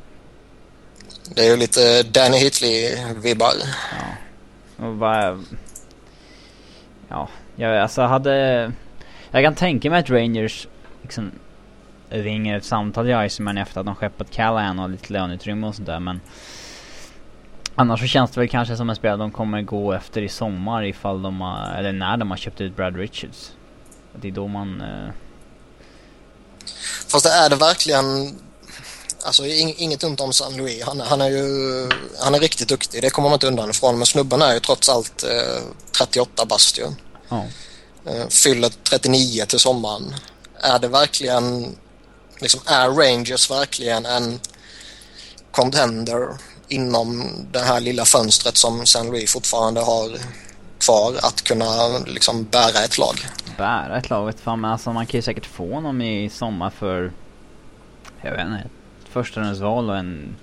Det 1.34 1.40
är 1.40 1.50
ju 1.50 1.56
lite 1.56 2.02
Danny 2.02 2.36
Hitley-vibbar. 2.36 3.52
Ja. 3.98 4.86
Och 4.86 4.94
bara... 4.94 5.44
Ja, 7.08 7.28
jag 7.56 7.78
alltså 7.78 8.02
hade... 8.02 8.72
Jag 9.30 9.44
kan 9.44 9.54
tänka 9.54 9.90
mig 9.90 10.00
att 10.00 10.10
Rangers 10.10 10.68
liksom 11.02 11.30
ringer 12.10 12.56
ett 12.56 12.64
samtal 12.64 13.04
till 13.04 13.26
Iceman 13.26 13.58
efter 13.58 13.80
att 13.80 13.86
de 13.86 13.94
skeppat 13.94 14.30
Callahan 14.30 14.78
och 14.78 14.90
lite 14.90 15.12
löneutrymme 15.12 15.66
och 15.66 15.74
sådär 15.74 16.00
men... 16.00 16.20
Annars 17.78 18.00
så 18.00 18.06
känns 18.06 18.30
det 18.30 18.40
väl 18.40 18.48
kanske 18.48 18.76
som 18.76 18.90
en 18.90 18.96
spelare 18.96 19.16
de 19.16 19.30
kommer 19.30 19.62
gå 19.62 19.92
efter 19.92 20.22
i 20.22 20.28
sommar 20.28 20.84
ifall 20.84 21.22
de 21.22 21.40
har, 21.40 21.74
eller 21.78 21.92
när 21.92 22.16
de 22.16 22.30
har 22.30 22.36
köpt 22.36 22.60
ut 22.60 22.76
Brad 22.76 22.96
Richards. 22.96 23.52
det 24.20 24.28
är 24.28 24.32
då 24.32 24.48
man... 24.48 24.80
Eh... 24.80 25.12
Fast 27.08 27.26
är 27.26 27.50
det 27.50 27.56
verkligen... 27.56 28.38
Alltså 29.24 29.46
inget 29.46 30.04
ont 30.04 30.20
om 30.20 30.32
San 30.32 30.56
Louis. 30.56 30.82
Han, 30.84 31.00
han, 31.00 31.20
är 31.20 31.28
ju 31.28 31.42
han 32.18 32.34
är 32.34 32.40
riktigt 32.40 32.68
duktig, 32.68 33.02
det 33.02 33.10
kommer 33.10 33.28
man 33.28 33.34
inte 33.36 33.46
undan 33.46 33.70
ifrån. 33.70 33.98
Men 33.98 34.06
snubben 34.06 34.42
är 34.42 34.54
ju 34.54 34.60
trots 34.60 34.88
allt 34.88 35.24
eh, 35.24 35.62
38 35.98 36.44
bast 36.44 36.78
ju. 36.78 36.86
Ja. 37.28 37.44
Eh, 38.06 38.28
fyller 38.28 38.68
39 38.90 39.44
till 39.46 39.58
sommaren. 39.58 40.14
Är 40.60 40.78
det 40.78 40.88
verkligen... 40.88 41.76
Liksom, 42.38 42.60
är 42.66 42.88
Rangers 42.88 43.50
verkligen 43.50 44.06
en 44.06 44.40
contender 45.50 46.28
inom 46.68 47.30
det 47.52 47.58
här 47.58 47.80
lilla 47.80 48.04
fönstret 48.04 48.56
som 48.56 48.86
San 48.86 49.06
Louis 49.06 49.32
fortfarande 49.32 49.80
har 49.80 50.18
kvar 50.84 51.14
att 51.22 51.42
kunna 51.42 51.98
liksom 52.06 52.44
bära 52.44 52.84
ett 52.84 52.98
lag. 52.98 53.14
Bära 53.58 53.98
ett 53.98 54.10
lag 54.10 54.26
vet 54.26 54.40
fan 54.40 54.60
men 54.60 54.70
alltså 54.70 54.92
man 54.92 55.06
kan 55.06 55.18
ju 55.18 55.22
säkert 55.22 55.46
få 55.46 55.74
honom 55.74 56.02
i 56.02 56.30
sommar 56.30 56.70
för 56.70 57.12
jag 58.22 58.30
vet 58.30 58.46
inte, 58.46 58.58
ett 58.58 59.08
förstahundsval 59.08 59.90
och 59.90 59.96
en 59.96 60.36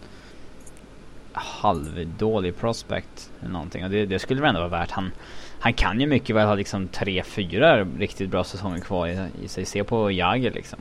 halvdålig 1.34 2.58
prospect 2.58 3.30
eller 3.42 3.52
någonting 3.52 3.84
och 3.84 3.90
det, 3.90 4.06
det 4.06 4.20
skulle 4.20 4.42
väl 4.42 4.50
ändå 4.50 4.60
vara 4.60 4.80
värt. 4.80 4.92
Han, 4.92 5.12
han 5.60 5.74
kan 5.74 6.00
ju 6.00 6.08
mycket 6.08 6.36
väl 6.36 6.48
ha 6.48 6.56
liksom 6.56 6.88
tre, 6.88 7.24
fyra 7.24 7.84
riktigt 7.84 8.30
bra 8.30 8.44
säsonger 8.44 8.80
kvar 8.80 9.08
i, 9.08 9.28
i 9.44 9.48
sig. 9.48 9.66
Se 9.66 9.84
på 9.84 10.12
Jagger 10.12 10.52
liksom. 10.52 10.80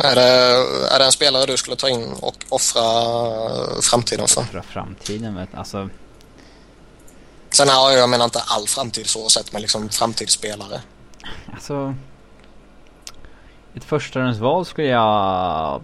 Är 0.00 0.14
det, 0.14 0.30
är 0.94 0.98
det 0.98 1.04
en 1.04 1.12
spelare 1.12 1.46
du 1.46 1.56
skulle 1.56 1.76
ta 1.76 1.88
in 1.88 2.12
och 2.20 2.36
offra 2.48 2.82
framtiden 3.82 4.28
för? 4.28 4.40
Offra 4.40 4.62
framtiden 4.62 5.34
vet 5.34 5.54
alltså. 5.54 5.88
Sen 7.50 7.68
har 7.68 7.90
jag, 7.90 8.00
jag 8.00 8.08
menar 8.08 8.24
inte 8.24 8.40
all 8.46 8.66
framtid 8.66 9.06
så 9.06 9.28
sett 9.28 9.52
men 9.52 9.62
liksom 9.62 9.88
framtidsspelare. 9.88 10.80
Alltså. 11.52 11.94
Ett 13.74 13.84
förstahundsval 13.84 14.66
skulle 14.66 14.88
jag 14.88 15.82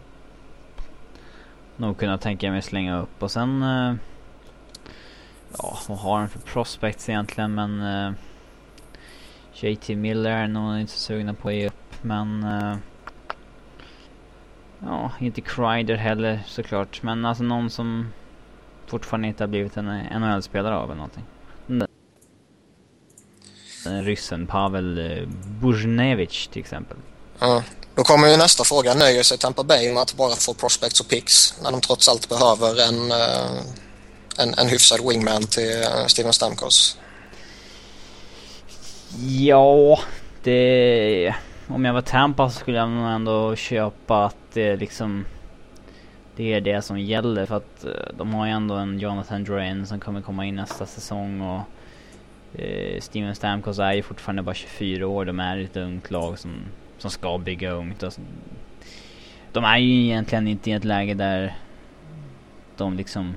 nog 1.76 1.98
kunna 1.98 2.18
tänka 2.18 2.50
mig 2.50 2.62
slänga 2.62 3.00
upp 3.00 3.22
och 3.22 3.30
sen. 3.30 3.62
Uh, 3.62 3.94
ja, 5.58 5.78
vad 5.88 5.98
har 5.98 6.18
han 6.18 6.28
för 6.28 6.38
prospects 6.38 7.08
egentligen 7.08 7.54
men. 7.54 7.80
Eh, 7.82 8.12
JT 9.54 9.88
Miller 9.88 10.30
är 10.30 10.48
nog 10.48 10.80
inte 10.80 10.92
så 10.92 10.98
sugna 10.98 11.34
på 11.34 11.48
att 11.48 11.54
ge 11.54 11.66
upp 11.66 12.02
men. 12.02 12.44
Ja, 14.84 15.10
inte 15.20 15.40
Kreider 15.40 15.94
heller 15.94 16.40
såklart. 16.46 17.02
Men 17.02 17.24
alltså 17.24 17.44
någon 17.44 17.70
som 17.70 18.12
fortfarande 18.86 19.28
inte 19.28 19.42
har 19.42 19.48
blivit 19.48 19.76
en 19.76 19.86
NHL-spelare 20.20 20.76
av 20.76 20.84
eller 20.84 20.94
någonting. 20.94 21.24
Den 23.84 24.04
ryssen 24.04 24.46
Pavel 24.46 24.98
eh, 24.98 25.28
Buzjnevich 25.62 26.46
till 26.46 26.60
exempel. 26.60 26.96
Ja, 27.38 27.62
då 27.94 28.02
kommer 28.02 28.28
ju 28.28 28.36
nästa 28.36 28.64
fråga. 28.64 28.94
Nöjer 28.94 29.22
sig 29.22 29.38
Tampa 29.38 29.62
Bay 29.62 29.92
med 29.92 30.02
att 30.02 30.16
bara 30.16 30.34
få 30.34 30.54
prospects 30.54 31.00
och 31.00 31.08
picks 31.08 31.54
när 31.62 31.70
de 31.70 31.80
trots 31.80 32.08
allt 32.08 32.28
behöver 32.28 32.88
en, 32.88 33.10
eh, 33.10 33.62
en, 34.38 34.54
en 34.54 34.68
hyfsad 34.68 35.08
wingman 35.08 35.42
till 35.42 35.82
eh, 35.82 36.06
Steven 36.06 36.32
Stamkos? 36.32 36.98
Ja, 39.26 40.00
det 40.42 41.34
om 41.68 41.84
jag 41.84 41.92
var 41.92 42.00
Tampa 42.00 42.50
så 42.50 42.58
skulle 42.58 42.78
jag 42.78 42.88
nog 42.90 43.10
ändå 43.10 43.56
köpa 43.56 44.24
att 44.24 44.36
det 44.52 44.76
liksom 44.76 45.24
det 46.36 46.54
är 46.54 46.60
det 46.60 46.82
som 46.82 47.00
gäller 47.00 47.46
för 47.46 47.56
att 47.56 47.84
eh, 47.84 48.16
de 48.16 48.34
har 48.34 48.46
ju 48.46 48.52
ändå 48.52 48.74
en 48.74 48.98
Jonathan 48.98 49.44
Drain 49.44 49.86
som 49.86 50.00
kommer 50.00 50.20
komma 50.20 50.44
in 50.44 50.54
nästa 50.54 50.86
säsong 50.86 51.40
och 51.40 51.60
Eh, 52.54 53.00
Steven 53.00 53.34
Stamkos 53.34 53.78
är 53.78 53.92
ju 53.92 54.02
fortfarande 54.02 54.42
bara 54.42 54.54
24 54.54 55.06
år. 55.06 55.24
De 55.24 55.40
är 55.40 55.58
ett 55.58 55.76
ungt 55.76 56.10
lag 56.10 56.38
som, 56.38 56.50
som 56.98 57.10
ska 57.10 57.38
bygga 57.38 57.70
ungt. 57.70 58.02
Och 58.02 58.12
de 59.52 59.64
är 59.64 59.78
ju 59.78 60.04
egentligen 60.04 60.48
inte 60.48 60.70
i 60.70 60.72
ett 60.72 60.84
läge 60.84 61.14
där 61.14 61.56
de 62.76 62.96
liksom 62.96 63.34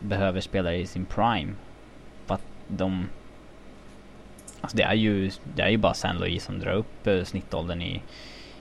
behöver 0.00 0.40
spela 0.40 0.74
i 0.74 0.86
sin 0.86 1.04
prime. 1.04 1.52
För 2.26 2.34
att 2.34 2.46
de 2.68 3.08
Alltså 4.64 4.76
det 4.76 4.82
är 4.82 4.94
ju, 4.94 5.30
det 5.54 5.62
är 5.62 5.68
ju 5.68 5.76
bara 5.76 5.94
San 5.94 6.18
Luis 6.18 6.44
som 6.44 6.58
drar 6.58 6.72
upp 6.72 7.06
eh, 7.06 7.24
snittåldern 7.24 7.82
i, 7.82 8.02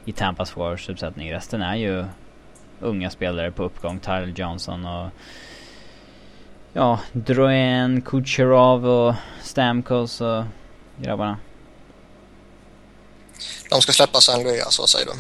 i 0.06 0.12
Tampas 0.12 0.52
Forwards 0.52 0.90
uppsättning. 0.90 1.34
Resten 1.34 1.62
är 1.62 1.76
ju 1.76 2.06
unga 2.80 3.10
spelare 3.10 3.52
på 3.52 3.64
uppgång. 3.64 4.00
Tyler 4.00 4.34
Johnson 4.36 4.86
och 4.86 5.10
ja, 6.74 7.00
Drouin, 7.12 8.02
Kucherov 8.02 8.86
och 8.88 9.16
Stamkos 9.42 10.22
och 10.22 10.44
grabbarna. 10.98 11.38
De 13.70 13.82
ska 13.82 13.92
släppa 13.92 14.22
San 14.22 14.44
Luis 14.44 14.64
alltså, 14.64 14.88
säger 14.88 15.06
du? 15.06 15.14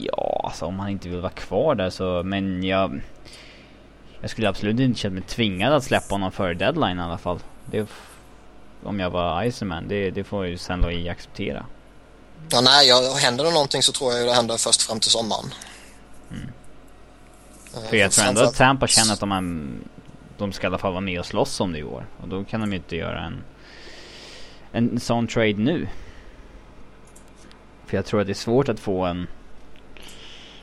Ja, 0.00 0.40
alltså 0.44 0.64
om 0.64 0.78
han 0.78 0.88
inte 0.88 1.08
vill 1.08 1.20
vara 1.20 1.32
kvar 1.32 1.74
där 1.74 1.90
så, 1.90 2.22
men 2.22 2.64
jag... 2.64 3.00
Jag 4.20 4.30
skulle 4.30 4.48
absolut 4.48 4.80
inte 4.80 5.00
känna 5.00 5.14
mig 5.14 5.22
tvingad 5.22 5.72
att 5.72 5.84
släppa 5.84 6.14
honom 6.14 6.32
före 6.32 6.54
deadline 6.54 6.98
i 6.98 7.02
alla 7.02 7.18
fall. 7.18 7.38
Det 7.66 7.86
om 8.84 9.00
jag 9.00 9.10
var 9.10 9.44
Iceman. 9.44 9.88
Det, 9.88 10.10
det 10.10 10.24
får 10.24 10.46
ju 10.46 10.58
San 10.58 10.80
Louis 10.80 11.08
acceptera. 11.08 11.66
Ja, 12.50 12.60
nej, 12.60 12.88
ja, 12.88 13.16
händer 13.20 13.44
det 13.44 13.50
någonting 13.50 13.82
så 13.82 13.92
tror 13.92 14.12
jag 14.12 14.20
ju 14.20 14.26
det 14.26 14.34
händer 14.34 14.56
först 14.56 14.82
fram 14.82 15.00
till 15.00 15.10
sommaren. 15.10 15.44
Mm. 16.30 16.48
Uh, 17.74 17.88
För 17.88 17.96
jag 17.96 18.12
tror 18.12 18.26
ändå 18.26 18.40
att 18.40 18.54
Tampa 18.54 18.86
känner 18.86 19.12
att 19.12 19.20
de, 19.20 19.32
är, 19.32 19.68
de 20.38 20.52
ska 20.52 20.66
i 20.66 20.66
alla 20.66 20.78
fall 20.78 20.92
vara 20.92 21.00
med 21.00 21.20
och 21.20 21.26
slåss 21.26 21.60
om 21.60 21.72
det 21.72 21.78
i 21.78 21.84
år. 21.84 22.06
Och 22.22 22.28
då 22.28 22.44
kan 22.44 22.60
de 22.60 22.70
ju 22.70 22.76
inte 22.76 22.96
göra 22.96 23.24
en, 23.24 23.44
en 24.72 25.00
sån 25.00 25.26
trade 25.26 25.54
nu. 25.54 25.88
För 27.86 27.96
jag 27.96 28.06
tror 28.06 28.20
att 28.20 28.26
det 28.26 28.32
är 28.32 28.34
svårt 28.34 28.68
att 28.68 28.80
få 28.80 29.04
en... 29.04 29.26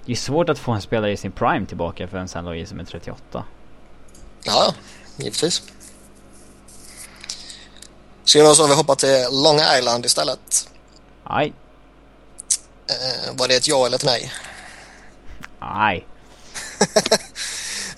Det 0.05 0.11
är 0.11 0.15
svårt 0.15 0.49
att 0.49 0.59
få 0.59 0.71
en 0.71 0.81
spelare 0.81 1.11
i 1.11 1.17
sin 1.17 1.31
prime 1.31 1.65
tillbaka 1.65 2.07
för 2.07 2.17
en 2.17 2.27
San 2.27 2.45
Louis 2.45 2.69
som 2.69 2.79
är 2.79 2.83
38. 2.83 3.43
Ja, 4.43 4.73
givetvis. 5.17 5.63
Ska 8.23 8.39
vi 8.39 8.45
göra 8.45 8.55
så 8.55 8.67
vi 8.67 8.73
hoppar 8.73 8.95
till 8.95 9.25
Long 9.43 9.59
Island 9.79 10.05
istället? 10.05 10.69
Nej. 11.29 11.53
Eh, 12.89 13.35
var 13.35 13.47
det 13.47 13.55
ett 13.55 13.67
ja 13.67 13.85
eller 13.85 13.95
ett 13.95 14.05
nej? 14.05 14.31
Nej. 15.61 16.07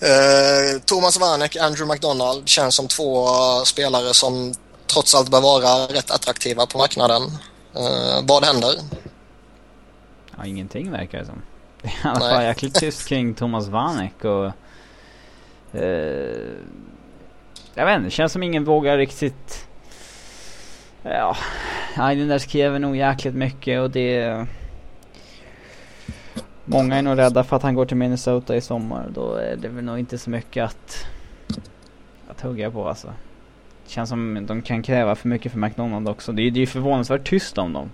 eh, 0.00 0.80
Thomas 0.80 1.20
Vanek, 1.20 1.56
Andrew 1.56 1.94
McDonald 1.94 2.48
känns 2.48 2.74
som 2.74 2.88
två 2.88 3.26
spelare 3.64 4.14
som 4.14 4.54
trots 4.86 5.14
allt 5.14 5.30
bör 5.30 5.40
vara 5.40 5.86
rätt 5.86 6.10
attraktiva 6.10 6.66
på 6.66 6.78
marknaden. 6.78 7.22
Eh, 7.74 8.20
vad 8.22 8.44
händer? 8.44 8.74
Ja, 10.36 10.46
ingenting 10.46 10.90
verkar 10.90 11.18
det 11.18 11.26
som. 11.26 11.42
Det 11.82 11.88
är 12.02 12.08
i 12.08 12.08
alla 12.08 12.20
fall 12.20 12.44
jäkligt 12.44 12.74
tyst 12.74 13.08
kring 13.08 13.34
Thomas 13.34 13.68
Vanek 13.68 14.24
och... 14.24 14.46
Eh, 15.80 16.54
jag 17.74 17.86
vet 17.86 17.96
inte, 17.96 18.06
det 18.06 18.10
känns 18.10 18.32
som 18.32 18.42
ingen 18.42 18.64
vågar 18.64 18.98
riktigt 18.98 19.66
Ja, 21.04 21.36
Islanders 22.12 22.46
kräver 22.46 22.78
nog 22.78 22.96
jäkligt 22.96 23.34
mycket 23.34 23.80
och 23.80 23.90
det... 23.90 24.46
Många 26.64 26.96
är 26.96 27.02
nog 27.02 27.18
rädda 27.18 27.44
för 27.44 27.56
att 27.56 27.62
han 27.62 27.74
går 27.74 27.86
till 27.86 27.96
Minnesota 27.96 28.56
i 28.56 28.60
sommar. 28.60 29.06
Då 29.14 29.34
är 29.34 29.56
det 29.56 29.68
väl 29.68 29.84
nog 29.84 29.98
inte 29.98 30.18
så 30.18 30.30
mycket 30.30 30.64
att, 30.64 31.06
att 32.28 32.40
hugga 32.40 32.70
på 32.70 32.88
alltså. 32.88 33.06
Det 33.84 33.90
känns 33.90 34.08
som 34.08 34.46
de 34.46 34.62
kan 34.62 34.82
kräva 34.82 35.14
för 35.14 35.28
mycket 35.28 35.52
för 35.52 35.58
McDonald 35.58 36.08
också. 36.08 36.32
Det 36.32 36.42
är 36.42 36.50
ju 36.50 36.66
förvånansvärt 36.66 37.28
tyst 37.28 37.58
om 37.58 37.72
dem. 37.72 37.90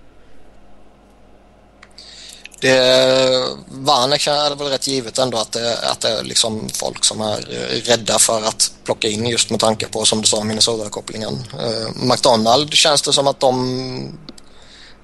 Det, 2.60 3.56
Vanek 3.68 4.26
är 4.26 4.54
väl 4.54 4.68
rätt 4.68 4.86
givet 4.86 5.18
ändå 5.18 5.38
att 5.38 5.52
det, 5.52 5.78
att 5.78 6.00
det 6.00 6.08
är 6.08 6.22
liksom 6.22 6.68
folk 6.68 7.04
som 7.04 7.20
är 7.20 7.40
rädda 7.84 8.18
för 8.18 8.42
att 8.42 8.72
plocka 8.84 9.08
in 9.08 9.26
just 9.26 9.50
med 9.50 9.60
tanke 9.60 9.86
på 9.86 10.04
som 10.04 10.20
du 10.20 10.26
sa 10.26 10.44
Minnesota-kopplingen. 10.44 11.34
Uh, 11.34 11.88
McDonald 11.94 12.74
känns 12.74 13.02
det 13.02 13.12
som 13.12 13.26
att 13.26 13.40
de 13.40 14.18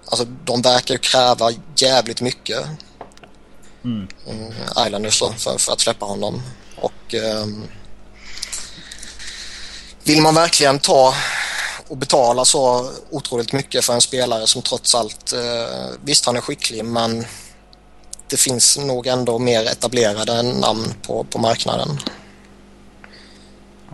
alltså 0.07 0.27
de 0.45 0.63
verkar 0.63 0.97
kräva 0.97 1.51
jävligt 1.77 2.21
mycket 2.21 2.65
mm. 3.85 4.09
uh, 4.29 4.87
Islanders 4.87 5.21
då, 5.21 5.33
för, 5.33 5.59
för 5.59 5.73
att 5.73 5.81
släppa 5.81 6.07
honom 6.07 6.43
och 6.77 7.15
um, 7.15 7.69
vill 10.05 10.23
man 10.23 10.35
verkligen 10.35 10.79
ta 10.79 11.15
och 11.89 11.97
betala 11.97 12.45
så 12.45 12.91
otroligt 13.11 13.53
mycket 13.53 13.85
för 13.85 13.93
en 13.93 14.01
spelare 14.01 14.47
som 14.47 14.63
trots 14.63 14.95
allt, 14.95 15.33
uh, 15.33 15.95
visst 16.05 16.27
han 16.27 16.37
är 16.37 16.41
skicklig 16.41 16.85
men 16.85 17.27
det 18.29 18.37
finns 18.37 18.79
nog 18.79 19.07
ändå 19.07 19.39
mer 19.39 19.65
etablerade 19.65 20.43
namn 20.43 20.95
på, 21.03 21.25
på 21.25 21.39
marknaden. 21.39 21.89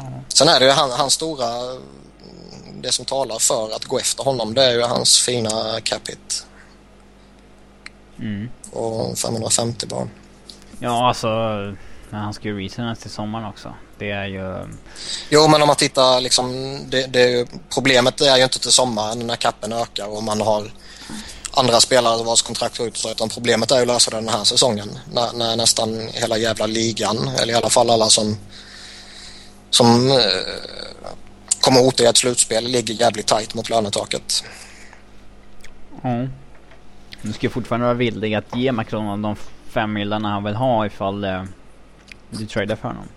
Mm. 0.00 0.12
Sen 0.28 0.48
är 0.48 0.60
det 0.60 0.66
ju 0.66 0.72
han, 0.72 0.90
hans 0.90 1.12
stora, 1.12 1.48
det 2.80 2.92
som 2.92 3.04
talar 3.04 3.38
för 3.38 3.76
att 3.76 3.84
gå 3.84 3.98
efter 3.98 4.24
honom 4.24 4.54
det 4.54 4.64
är 4.64 4.72
ju 4.72 4.82
hans 4.82 5.20
fina 5.20 5.80
cap 5.80 6.08
hit. 6.08 6.46
Mm. 8.18 8.50
Och 8.72 9.18
550 9.18 9.86
barn. 9.86 10.10
Ja 10.78 11.08
alltså, 11.08 11.28
han 12.10 12.34
ska 12.34 12.48
ju 12.48 12.60
resignas 12.60 12.98
till 12.98 13.10
sommaren 13.10 13.46
också. 13.46 13.74
Det 13.98 14.10
är 14.10 14.26
ju... 14.26 14.68
Jo, 15.30 15.48
men 15.48 15.62
om 15.62 15.66
man 15.66 15.76
tittar 15.76 16.20
liksom, 16.20 16.78
det, 16.88 17.06
det, 17.06 17.48
problemet 17.74 18.20
är 18.20 18.36
ju 18.36 18.42
inte 18.42 18.58
till 18.58 18.72
sommaren 18.72 19.18
när 19.18 19.36
kappen 19.36 19.72
ökar 19.72 20.06
och 20.06 20.22
man 20.22 20.40
har 20.40 20.72
andra 21.54 21.80
spelare 21.80 22.24
vars 22.24 22.42
kontrakt 22.42 22.78
går 22.78 22.86
ut 22.86 22.96
så, 22.96 23.10
utan 23.10 23.28
problemet 23.28 23.70
är 23.70 23.76
ju 23.76 23.82
att 23.82 23.88
lösa 23.88 24.10
den 24.10 24.28
här 24.28 24.44
säsongen 24.44 24.98
när, 25.12 25.32
när, 25.32 25.56
nästan 25.56 26.08
hela 26.12 26.38
jävla 26.38 26.66
ligan, 26.66 27.28
eller 27.28 27.52
i 27.52 27.56
alla 27.56 27.70
fall 27.70 27.90
alla 27.90 28.08
som 28.08 28.36
som 29.70 30.10
eh, 30.10 30.16
kommer 31.60 31.86
åt 31.86 32.00
i 32.00 32.04
ett 32.04 32.16
slutspel 32.16 32.64
ligger 32.64 32.94
jävligt 32.94 33.26
tajt 33.26 33.54
mot 33.54 33.70
lönetaket. 33.70 34.44
Ja. 36.02 36.26
Du 37.22 37.32
ska 37.32 37.50
fortfarande 37.50 37.86
vara 37.86 37.94
villig 37.94 38.34
att 38.34 38.56
ge 38.56 38.72
McDonald 38.72 39.22
de 39.22 39.36
fem 39.68 39.92
millarna 39.92 40.30
han 40.30 40.44
vill 40.44 40.54
ha 40.54 40.86
ifall 40.86 41.24
eh, 41.24 41.44
du 42.30 42.46
tradar 42.46 42.76
för 42.76 42.88
honom. 42.88 43.08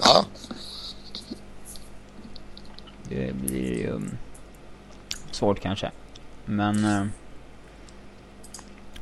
Ja. 0.00 0.24
Det 3.08 3.34
blir 3.34 3.78
ju 3.78 3.90
um, 3.90 4.16
svårt 5.30 5.60
kanske. 5.60 5.90
Men... 6.44 6.84
Uh, 6.84 7.06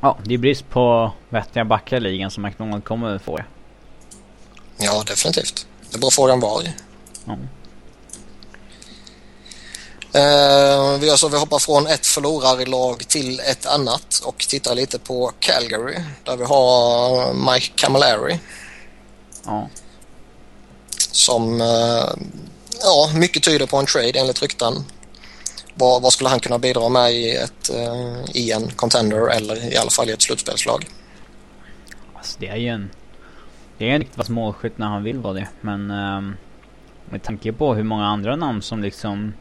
ja, 0.03 0.17
det 0.23 0.33
är 0.33 0.37
brist 0.37 0.69
på 0.69 1.11
vettiga 1.29 1.65
backar 1.65 1.97
i 1.97 1.99
ligan 1.99 2.31
som 2.31 2.43
McDonald 2.43 2.83
kommer 2.83 3.19
få. 3.19 3.39
Ja, 4.77 5.03
definitivt. 5.07 5.67
Det 5.89 5.97
är 5.97 5.99
bara 5.99 6.11
frågan 6.11 6.39
var. 6.39 6.63
Ja. 7.25 7.37
Uh, 10.15 10.99
vi, 10.99 11.09
alltså, 11.09 11.27
vi 11.27 11.37
hoppar 11.37 11.59
från 11.59 11.87
ett 11.87 12.05
förlorarlag 12.05 13.07
till 13.07 13.39
ett 13.39 13.65
annat 13.65 14.21
och 14.25 14.37
tittar 14.37 14.75
lite 14.75 14.99
på 14.99 15.31
Calgary 15.39 15.95
där 16.23 16.37
vi 16.37 16.43
har 16.43 17.33
Mike 17.33 17.71
Camilleri. 17.75 18.39
Ja. 19.45 19.69
Som, 20.97 21.61
uh, 21.61 22.13
ja, 22.81 23.09
mycket 23.13 23.43
tyder 23.43 23.65
på 23.65 23.77
en 23.77 23.85
trade 23.85 24.19
enligt 24.19 24.41
rykten. 24.41 24.85
Vad, 25.75 26.01
vad 26.01 26.13
skulle 26.13 26.29
han 26.29 26.39
kunna 26.39 26.59
bidra 26.59 26.89
med 26.89 27.11
i, 27.11 27.35
ett, 27.35 27.69
eh, 27.69 28.35
i 28.35 28.51
en 28.51 28.71
contender 28.71 29.35
eller 29.35 29.73
i 29.73 29.77
alla 29.77 29.89
fall 29.89 30.09
i 30.09 30.11
ett 30.11 30.21
slutspelslag? 30.21 30.85
Alltså 32.13 32.37
det 32.39 32.47
är 32.47 32.57
ju 32.57 32.67
en... 32.67 32.89
Det 33.77 33.89
är 33.89 33.93
en 33.93 33.99
riktigt 33.99 34.29
målskytt 34.29 34.77
när 34.77 34.87
han 34.87 35.03
vill 35.03 35.17
vara 35.17 35.33
det 35.33 35.47
men... 35.61 35.91
Um, 35.91 36.35
med 37.09 37.23
tanke 37.23 37.53
på 37.53 37.73
hur 37.73 37.83
många 37.83 38.05
andra 38.05 38.35
namn 38.35 38.61
som 38.61 38.81
liksom 38.81 39.33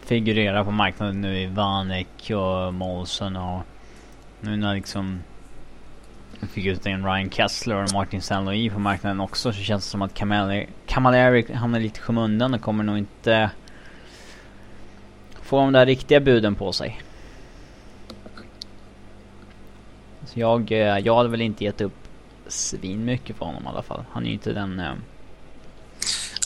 figurerar 0.00 0.64
på 0.64 0.70
marknaden 0.70 1.20
nu 1.20 1.38
i 1.38 1.46
Vanek 1.46 2.30
och 2.30 2.74
Molson 2.74 3.36
och 3.36 3.62
nu 4.40 4.56
när 4.56 4.74
liksom 4.74 5.22
fick 6.52 6.66
ut 6.66 6.86
en 6.86 7.04
Ryan 7.04 7.30
Kessler 7.30 7.82
och 7.82 7.92
Martin 7.92 8.22
Saint-Louis 8.22 8.72
på 8.72 8.78
marknaden 8.78 9.20
också 9.20 9.52
så 9.52 9.62
känns 9.62 9.84
det 9.84 9.90
som 9.90 10.02
att 10.02 10.14
Camilleri 10.14 11.52
hamnar 11.54 11.80
lite 11.80 11.98
i 11.98 12.02
skymundan 12.02 12.54
och 12.54 12.60
kommer 12.60 12.84
nog 12.84 12.98
inte 12.98 13.50
få 15.54 15.60
de 15.60 15.72
där 15.72 15.86
riktiga 15.86 16.20
buden 16.20 16.54
på 16.54 16.72
sig. 16.72 17.02
Så 20.32 20.40
jag, 20.40 20.72
eh, 20.72 20.98
jag 20.98 21.16
hade 21.16 21.28
väl 21.28 21.40
inte 21.40 21.64
gett 21.64 21.80
upp 21.80 21.92
svin 22.48 23.04
mycket 23.04 23.36
för 23.36 23.44
honom 23.44 23.64
i 23.64 23.68
alla 23.68 23.82
fall. 23.82 24.04
Han 24.12 24.22
är 24.22 24.26
ju 24.26 24.32
inte 24.32 24.52
den 24.52 24.80
eh, 24.80 24.92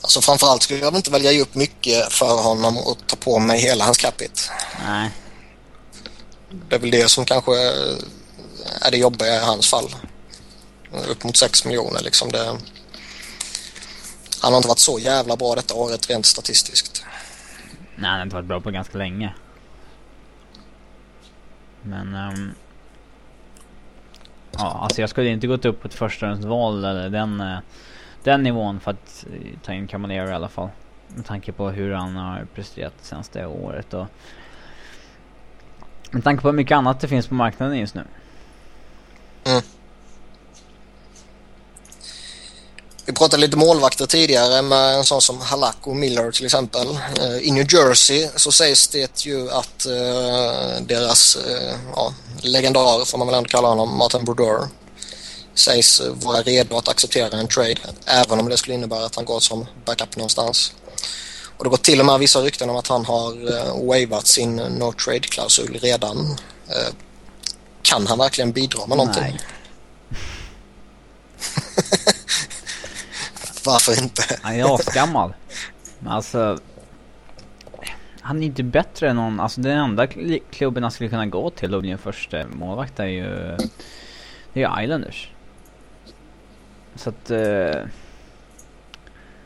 Alltså 0.03 0.21
framförallt 0.21 0.63
skulle 0.63 0.81
jag 0.81 0.97
inte 0.97 1.11
välja 1.11 1.43
upp 1.43 1.55
mycket 1.55 2.13
för 2.13 2.43
honom 2.43 2.77
och 2.77 2.99
ta 3.07 3.17
på 3.17 3.39
mig 3.39 3.61
hela 3.61 3.85
hans 3.85 3.99
capita. 3.99 4.41
Nej. 4.87 5.11
Det 6.69 6.77
är 6.77 6.81
väl 6.81 6.91
det 6.91 7.09
som 7.09 7.25
kanske 7.25 7.53
är 8.81 8.91
det 8.91 8.97
jobbiga 8.97 9.37
i 9.37 9.45
hans 9.45 9.71
fall. 9.71 9.95
Upp 11.09 11.25
mot 11.25 11.37
6 11.37 11.65
miljoner 11.65 12.03
liksom. 12.03 12.33
Det... 12.33 12.59
Han 14.41 14.53
har 14.53 14.57
inte 14.57 14.69
varit 14.69 14.79
så 14.79 14.99
jävla 14.99 15.37
bra 15.37 15.55
detta 15.55 15.75
året 15.75 16.11
rent 16.11 16.27
statistiskt. 16.27 16.98
Nej, 17.99 18.11
han 18.11 18.19
har 18.19 18.23
inte 18.23 18.37
varit 18.37 18.47
bra 18.47 18.61
på 18.61 18.71
ganska 18.71 18.99
länge. 18.99 19.35
Men... 21.83 22.15
Um... 22.15 22.53
Ja, 24.53 24.79
alltså 24.83 25.01
jag 25.01 25.11
skulle 25.11 25.29
inte 25.29 25.47
gått 25.47 25.65
upp 25.65 25.83
på 25.83 25.89
ett 25.89 25.95
förstahandsval 25.95 26.85
eller 26.85 27.11
den... 27.11 27.41
Uh 27.41 27.59
den 28.29 28.43
nivån 28.43 28.81
för 28.81 28.91
att 28.91 29.27
eh, 29.33 29.59
ta 29.63 29.73
in 29.73 29.87
Camonero 29.87 30.29
i 30.29 30.33
alla 30.33 30.49
fall. 30.49 30.69
Med 31.09 31.25
tanke 31.25 31.53
på 31.53 31.71
hur 31.71 31.93
han 31.93 32.17
har 32.17 32.47
presterat 32.55 32.95
senaste 33.01 33.47
året 33.47 33.95
och 33.95 34.07
med 36.11 36.25
tanke 36.25 36.43
på 36.43 36.49
hur 36.49 36.57
mycket 36.57 36.77
annat 36.77 37.01
det 37.01 37.09
finns 37.09 37.27
på 37.27 37.35
marknaden 37.35 37.79
just 37.79 37.95
nu. 37.95 38.05
Mm. 39.47 39.63
Vi 43.09 43.15
pratade 43.15 43.41
lite 43.41 43.57
målvakter 43.57 44.07
tidigare 44.07 44.63
med 44.63 44.95
en 44.95 45.05
sån 45.05 45.23
som 45.23 45.41
Halak 45.41 45.77
och 45.81 45.97
Miller 45.97 46.31
till 46.31 46.45
exempel. 46.45 46.89
Uh, 46.89 47.39
I 47.43 47.51
New 47.51 47.67
Jersey 47.75 48.29
så 48.37 48.53
sägs 48.53 48.89
det 48.89 49.27
ju 49.27 49.51
att 49.51 49.87
uh, 49.87 50.83
deras 50.87 51.37
uh, 51.37 51.75
ja, 51.95 52.15
legendar, 52.41 53.05
får 53.05 53.19
man 53.19 53.27
väl 53.27 53.37
ändå 53.37 53.49
kalla 53.49 53.69
honom, 53.69 53.99
Martin 53.99 54.25
Brodeur 54.25 54.69
sägs 55.55 56.03
vara 56.15 56.43
redo 56.43 56.77
att 56.77 56.89
acceptera 56.89 57.39
en 57.39 57.49
trade 57.49 57.77
även 58.07 58.41
om 58.41 58.49
det 58.49 58.57
skulle 58.57 58.75
innebära 58.75 59.05
att 59.05 59.17
han 59.17 59.25
går 59.25 59.41
som 59.41 59.67
backup 59.85 60.17
någonstans. 60.17 60.73
Och 61.57 61.65
det 61.65 61.71
går 61.71 61.77
till 61.77 62.01
och 62.01 62.07
med 62.07 62.19
vissa 62.19 62.41
rykten 62.41 62.71
om 62.71 62.77
att 62.77 62.89
han 62.89 63.05
har 63.05 63.33
wavat 63.87 64.27
sin 64.27 64.57
no 64.57 64.93
trade-klausul 64.93 65.79
redan. 65.83 66.37
Kan 67.83 68.07
han 68.07 68.19
verkligen 68.19 68.53
bidra 68.53 68.87
med 68.87 68.97
någonting? 68.97 69.41
Nej. 70.09 70.19
Varför 73.69 74.03
inte? 74.03 74.23
Han 74.43 74.55
är 74.55 74.75
asgammal. 74.75 75.35
Alltså... 76.07 76.59
Han 78.21 78.43
är 78.43 78.47
inte 78.47 78.63
bättre 78.63 79.11
än 79.11 79.17
någon, 79.17 79.41
alltså 79.41 79.61
den 79.61 79.79
enda 79.79 80.07
klubben 80.51 80.83
han 80.83 80.93
skulle 80.93 81.11
kunna 81.11 81.27
gå 81.27 81.51
till 81.51 81.75
och 81.75 81.81
bli 81.81 81.91
en 81.91 81.99
första 81.99 82.47
målvakt 82.47 83.01
är 83.01 83.07
ju... 83.07 83.57
Det 84.53 84.63
är 84.63 84.79
ju 84.79 84.85
Islanders. 84.85 85.31
Så 86.97 87.11
att... 87.11 87.31
Uh, 87.31 87.87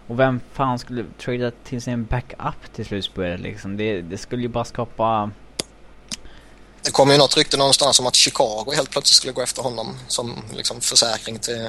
och 0.07 0.19
vem 0.19 0.41
fan 0.53 0.79
skulle 0.79 1.05
trada 1.19 1.51
till 1.65 1.83
sig 1.83 1.93
en 1.93 2.05
backup 2.05 2.73
till 2.75 2.87
slutspelet 2.87 3.41
liksom? 3.41 3.77
Det, 3.77 4.03
det 4.03 4.19
skulle 4.19 4.43
ju 4.43 4.49
bara 4.49 4.65
skapa... 4.65 5.31
Det 6.83 6.91
kom 6.91 7.11
ju 7.11 7.19
något 7.19 7.37
rykte 7.37 7.57
någonstans 7.57 8.01
om 8.01 8.07
att 8.07 8.15
Chicago 8.15 8.73
helt 8.77 8.91
plötsligt 8.91 9.17
skulle 9.17 9.33
gå 9.33 9.43
efter 9.43 9.63
honom 9.63 9.97
som 10.09 10.43
liksom 10.55 10.81
försäkring 10.81 11.39
till 11.39 11.69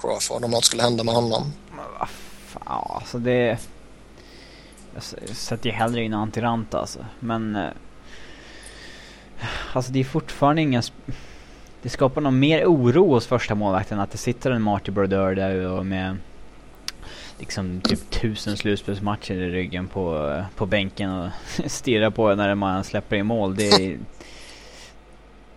Crawford 0.00 0.44
om 0.44 0.50
något 0.50 0.64
skulle 0.64 0.82
hända 0.82 1.04
med 1.04 1.14
honom. 1.14 1.52
Ah, 1.98 2.08
ja, 2.64 2.96
alltså 3.00 3.18
det... 3.18 3.58
Jag 4.94 5.02
sätter 5.36 5.70
ju 5.70 5.72
hellre 5.76 6.02
in 6.02 6.14
Antiranta 6.14 6.78
alltså. 6.78 7.04
Men... 7.20 7.56
Eh, 7.56 7.70
alltså 9.72 9.92
det 9.92 10.00
är 10.00 10.04
fortfarande 10.04 10.62
ingen 10.62 10.82
det 11.84 11.90
skapar 11.90 12.20
nog 12.20 12.32
mer 12.32 12.64
oro 12.64 13.08
hos 13.08 13.26
första 13.26 13.54
målvakten 13.54 14.00
att 14.00 14.10
det 14.10 14.18
sitter 14.18 14.50
en 14.50 14.62
Marty 14.62 14.92
Brodeur 14.92 15.34
där 15.34 15.66
och 15.66 15.86
med 15.86 16.16
liksom 17.38 17.80
typ 17.80 18.10
tusen 18.10 18.56
slutspelsmatcher 18.56 19.34
i 19.34 19.50
ryggen 19.50 19.88
på, 19.88 20.28
eh, 20.30 20.44
på 20.56 20.66
bänken 20.66 21.10
och 21.10 21.30
stirrar 21.70 22.10
på 22.10 22.34
när 22.34 22.54
man 22.54 22.84
släpper 22.84 23.16
in 23.16 23.26
mål. 23.26 23.56
Det 23.56 23.68
är, 23.68 23.98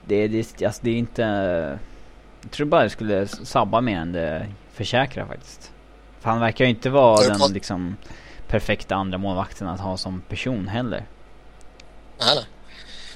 det, 0.05 0.15
är, 0.15 0.29
det, 0.29 0.65
alltså 0.65 0.81
det 0.83 0.89
är 0.89 0.97
inte... 0.97 1.21
Jag 2.41 2.51
tror 2.51 2.67
bara 2.67 2.83
det 2.83 2.89
skulle 2.89 3.27
sabba 3.27 3.81
mer 3.81 3.97
än 3.97 4.11
det 4.11 4.45
försäkrar 4.73 5.25
faktiskt. 5.25 5.71
För 6.27 6.31
han 6.31 6.41
verkar 6.41 6.65
ju 6.65 6.69
inte 6.69 6.89
vara 6.89 7.27
den 7.27 7.53
liksom 7.53 7.97
perfekta 8.47 8.95
andra 8.95 9.17
målvakten 9.17 9.67
att 9.67 9.79
ha 9.79 9.97
som 9.97 10.21
person 10.21 10.67
heller. 10.67 11.07
Nej, 12.19 12.35
nej. 12.35 12.45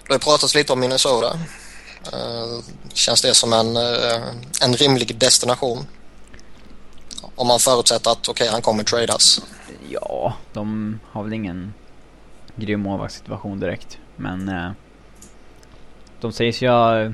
Det 0.08 0.14
har 0.14 0.20
pratats 0.20 0.56
lite 0.56 0.74
om 0.74 0.80
Minnesota. 0.80 1.34
Uh, 2.14 2.64
känns 2.94 3.22
det 3.22 3.34
som 3.34 3.54
en, 3.54 3.78
uh, 3.78 4.28
en 4.64 4.74
rimlig 4.74 5.18
destination? 5.18 5.86
Om 7.36 7.48
man 7.48 7.60
förutsätter 7.60 8.12
att 8.12 8.30
okej, 8.30 8.44
okay, 8.44 8.48
han 8.48 8.62
kommer 8.62 8.84
tradas. 8.84 9.42
Ja, 9.90 10.34
de 10.54 11.00
har 11.12 11.24
väl 11.24 11.34
ingen 11.34 11.74
grym 12.56 12.80
målvaktssituation 12.80 13.60
direkt. 13.60 13.98
Men 14.16 14.50
uh, 14.50 14.72
de 16.22 16.32
sägs 16.32 16.62
ju 16.62 16.70
ha 16.70 17.12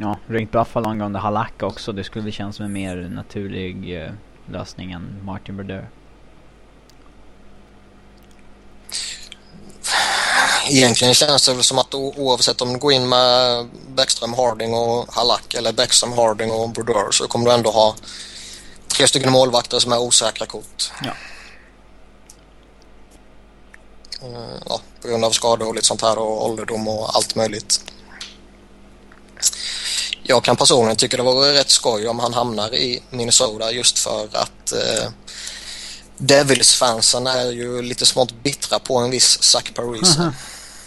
ja, 0.00 0.18
ringt 0.26 0.52
Buffalo 0.52 0.88
angående 0.88 1.18
Halak 1.18 1.62
också. 1.62 1.92
Det 1.92 2.04
skulle 2.04 2.32
kännas 2.32 2.56
som 2.56 2.64
en 2.64 2.72
mer 2.72 2.96
naturlig 2.96 4.00
lösning 4.46 4.92
än 4.92 5.20
Martin 5.24 5.56
Brodeur. 5.56 5.88
egentligen 10.68 11.14
känns 11.14 11.46
det 11.46 11.54
väl 11.54 11.64
som 11.64 11.78
att 11.78 11.94
oavsett 11.94 12.60
om 12.60 12.72
du 12.72 12.78
går 12.78 12.92
in 12.92 13.08
med 13.08 13.66
Bäckström, 13.88 14.34
Harding 14.34 14.74
och 14.74 15.14
Halak 15.14 15.54
eller 15.54 15.72
Bäckström, 15.72 16.12
Harding 16.12 16.50
och 16.50 16.70
Brodeur 16.70 17.10
så 17.10 17.28
kommer 17.28 17.46
du 17.46 17.52
ändå 17.52 17.70
ha 17.70 17.94
tre 18.88 19.06
stycken 19.06 19.32
målvakter 19.32 19.78
som 19.78 19.92
är 19.92 19.98
osäkra 19.98 20.46
kort. 20.46 20.92
Ja. 21.04 21.12
Uh, 24.22 24.60
ja, 24.66 24.80
på 25.02 25.08
grund 25.08 25.24
av 25.24 25.30
skador 25.30 25.68
och 25.68 25.74
lite 25.74 25.86
sånt 25.86 26.02
här 26.02 26.18
och 26.18 26.46
ålderdom 26.50 26.88
och 26.88 27.16
allt 27.16 27.34
möjligt. 27.34 27.92
Jag 30.28 30.44
kan 30.44 30.56
personligen 30.56 30.96
tycka 30.96 31.16
det 31.16 31.22
vore 31.22 31.52
rätt 31.52 31.70
skoj 31.70 32.08
om 32.08 32.18
han 32.18 32.34
hamnar 32.34 32.74
i 32.74 33.02
Minnesota 33.10 33.72
just 33.72 33.98
för 33.98 34.28
att 34.32 34.72
eh, 34.72 35.10
Devils-fansen 36.18 37.26
är 37.26 37.50
ju 37.50 37.82
lite 37.82 38.06
smått 38.06 38.42
bittra 38.42 38.78
på 38.78 38.98
en 38.98 39.10
viss 39.10 39.42
Zach 39.42 39.72
Parise. 39.74 40.32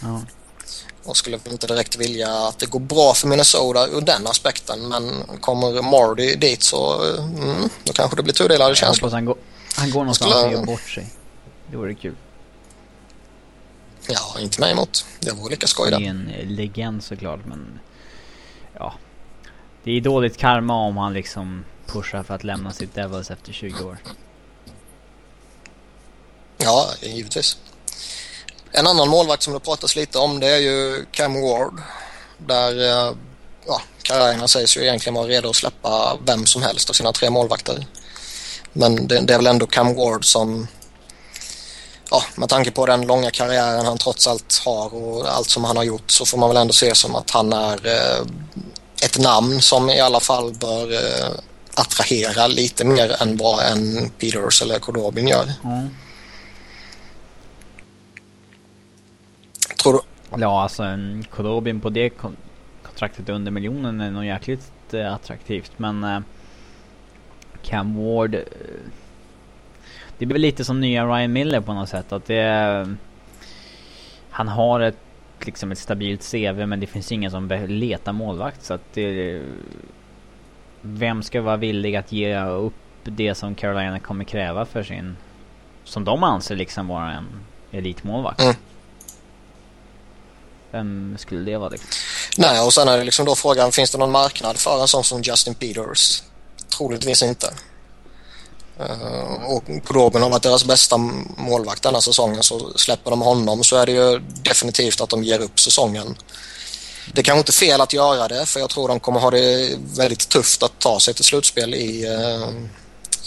Ja. 0.02 0.22
Och 1.04 1.16
skulle 1.16 1.38
inte 1.50 1.66
direkt 1.66 1.96
vilja 1.96 2.32
att 2.32 2.58
det 2.58 2.66
går 2.66 2.80
bra 2.80 3.14
för 3.14 3.28
Minnesota 3.28 3.86
ur 3.86 4.00
den 4.00 4.26
aspekten. 4.26 4.88
Men 4.88 5.22
kommer 5.40 5.82
Mardy 5.82 6.34
dit 6.34 6.62
så 6.62 7.02
mm, 7.18 7.68
då 7.84 7.92
kanske 7.92 8.16
det 8.16 8.22
blir 8.22 8.34
tudelade 8.34 8.74
känslor. 8.74 9.10
han 9.10 9.24
går, 9.24 9.36
han 9.76 9.90
går 9.90 10.00
någonstans 10.00 10.32
Skulle- 10.32 10.46
och 10.46 10.52
gör 10.52 10.64
bort 10.66 10.90
sig. 10.90 11.06
Det 11.70 11.76
vore 11.76 11.94
kul. 11.94 12.16
Ja, 14.08 14.36
inte 14.40 14.60
mig 14.60 14.72
emot. 14.72 15.04
Det 15.20 15.30
vore 15.30 15.50
lika 15.50 15.66
skoj 15.66 15.90
Det 15.90 15.96
är 15.96 16.00
en 16.00 16.28
eh, 16.28 16.46
legend 16.46 17.04
såklart 17.04 17.40
men... 17.46 17.80
Det 19.84 19.90
är 19.90 20.00
dåligt 20.00 20.36
karma 20.36 20.74
om 20.74 20.96
han 20.96 21.12
liksom 21.12 21.64
pushar 21.86 22.22
för 22.22 22.34
att 22.34 22.44
lämna 22.44 22.72
sitt 22.72 22.94
Devils 22.94 23.30
efter 23.30 23.52
20 23.52 23.84
år. 23.84 23.98
Ja, 26.58 26.90
givetvis. 27.02 27.56
En 28.72 28.86
annan 28.86 29.08
målvakt 29.08 29.42
som 29.42 29.52
det 29.52 29.60
pratas 29.60 29.96
lite 29.96 30.18
om 30.18 30.40
det 30.40 30.48
är 30.48 30.58
ju 30.58 31.06
Cam 31.10 31.42
Ward. 31.42 31.82
Där 32.38 32.80
eh, 32.80 33.14
ja, 33.66 33.82
Carolina 34.02 34.48
sägs 34.48 34.76
ju 34.76 34.82
egentligen 34.82 35.14
vara 35.14 35.26
redo 35.26 35.50
att 35.50 35.56
släppa 35.56 36.18
vem 36.26 36.46
som 36.46 36.62
helst 36.62 36.90
av 36.90 36.94
sina 36.94 37.12
tre 37.12 37.30
målvakter. 37.30 37.86
Men 38.72 39.08
det, 39.08 39.20
det 39.20 39.34
är 39.34 39.38
väl 39.38 39.46
ändå 39.46 39.66
Cam 39.66 39.94
Ward 39.94 40.24
som 40.24 40.66
ja, 42.10 42.22
med 42.34 42.48
tanke 42.48 42.70
på 42.70 42.86
den 42.86 43.06
långa 43.06 43.30
karriären 43.30 43.86
han 43.86 43.98
trots 43.98 44.26
allt 44.26 44.62
har 44.64 44.94
och 44.94 45.28
allt 45.28 45.48
som 45.48 45.64
han 45.64 45.76
har 45.76 45.84
gjort 45.84 46.10
så 46.10 46.26
får 46.26 46.38
man 46.38 46.48
väl 46.48 46.56
ändå 46.56 46.72
se 46.72 46.94
som 46.94 47.14
att 47.14 47.30
han 47.30 47.52
är 47.52 47.86
eh, 47.86 48.26
ett 49.04 49.18
namn 49.18 49.60
som 49.60 49.90
i 49.90 50.00
alla 50.00 50.20
fall 50.20 50.54
bör 50.54 50.92
eh, 50.92 51.30
attrahera 51.74 52.46
lite 52.46 52.84
mer 52.84 53.22
än 53.22 53.36
vad 53.36 53.64
en 53.72 54.10
Peters 54.10 54.62
eller 54.62 54.78
Kodobin 54.78 55.28
gör. 55.28 55.52
Ja. 55.62 55.82
Tror 59.82 59.92
du? 59.92 60.00
Ja, 60.40 60.62
alltså 60.62 60.82
en 60.82 61.24
Kodobin 61.30 61.80
på 61.80 61.90
det 61.90 62.10
kon- 62.10 62.36
kontraktet 62.82 63.28
under 63.28 63.50
miljonen 63.50 64.00
är 64.00 64.10
nog 64.10 64.24
jäkligt 64.24 64.72
eh, 64.94 65.14
attraktivt. 65.14 65.72
Men 65.76 66.04
eh, 66.04 66.20
Cam 67.62 68.04
Ward... 68.04 68.34
Eh, 68.34 68.40
det 70.18 70.26
blir 70.26 70.38
lite 70.38 70.64
som 70.64 70.80
nya 70.80 71.06
Ryan 71.06 71.32
Miller 71.32 71.60
på 71.60 71.72
något 71.72 71.88
sätt. 71.88 72.12
Att 72.12 72.26
det... 72.26 72.34
är- 72.36 72.96
han 74.30 74.48
har 74.48 74.80
ett, 74.80 74.96
liksom 75.46 75.72
ett 75.72 75.78
stabilt 75.78 76.30
CV 76.30 76.66
men 76.66 76.80
det 76.80 76.86
finns 76.86 77.12
ingen 77.12 77.30
som 77.30 77.48
letar 77.68 78.12
målvakt. 78.12 78.64
Så 78.64 78.74
att 78.74 78.92
det... 78.94 79.42
Vem 80.82 81.22
ska 81.22 81.42
vara 81.42 81.56
villig 81.56 81.96
att 81.96 82.12
ge 82.12 82.40
upp 82.44 82.74
det 83.04 83.34
som 83.34 83.54
Carolina 83.54 84.00
kommer 84.00 84.24
kräva 84.24 84.66
för 84.66 84.82
sin... 84.82 85.16
Som 85.84 86.04
de 86.04 86.24
anser 86.24 86.56
liksom 86.56 86.88
vara 86.88 87.12
en 87.12 87.26
elitmålvakt. 87.70 88.40
Mm. 88.40 88.54
Vem 90.70 91.16
skulle 91.18 91.50
det 91.50 91.56
vara 91.56 91.68
liksom? 91.68 91.88
Nej, 92.38 92.60
och 92.60 92.72
sen 92.72 92.88
är 92.88 92.98
det 92.98 93.04
liksom 93.04 93.26
då 93.26 93.34
frågan, 93.34 93.72
finns 93.72 93.90
det 93.90 93.98
någon 93.98 94.10
marknad 94.10 94.56
för 94.56 94.80
en 94.80 94.88
sån 94.88 95.04
som 95.04 95.22
Justin 95.22 95.54
Peters? 95.54 96.22
Troligtvis 96.76 97.22
inte. 97.22 97.46
Eh, 98.80 99.44
och 99.44 99.64
på 99.84 99.94
Robin 99.94 100.22
har 100.22 100.30
varit 100.30 100.42
deras 100.42 100.64
bästa 100.64 100.96
målvakt 101.36 101.82
denna 101.82 102.00
säsongen 102.00 102.42
så 102.42 102.72
släpper 102.76 103.10
de 103.10 103.20
honom 103.20 103.64
så 103.64 103.76
är 103.76 103.86
det 103.86 103.92
ju 103.92 104.18
definitivt 104.18 105.00
att 105.00 105.08
de 105.08 105.24
ger 105.24 105.40
upp 105.40 105.60
säsongen. 105.60 106.16
Det 107.12 107.20
är 107.20 107.22
kanske 107.22 107.38
inte 107.40 107.52
fel 107.52 107.80
att 107.80 107.92
göra 107.92 108.28
det 108.28 108.46
för 108.46 108.60
jag 108.60 108.70
tror 108.70 108.88
de 108.88 109.00
kommer 109.00 109.20
ha 109.20 109.30
det 109.30 109.78
väldigt 109.96 110.28
tufft 110.28 110.62
att 110.62 110.78
ta 110.78 111.00
sig 111.00 111.14
till 111.14 111.24
slutspel 111.24 111.74
i, 111.74 112.06
eh, 112.06 112.48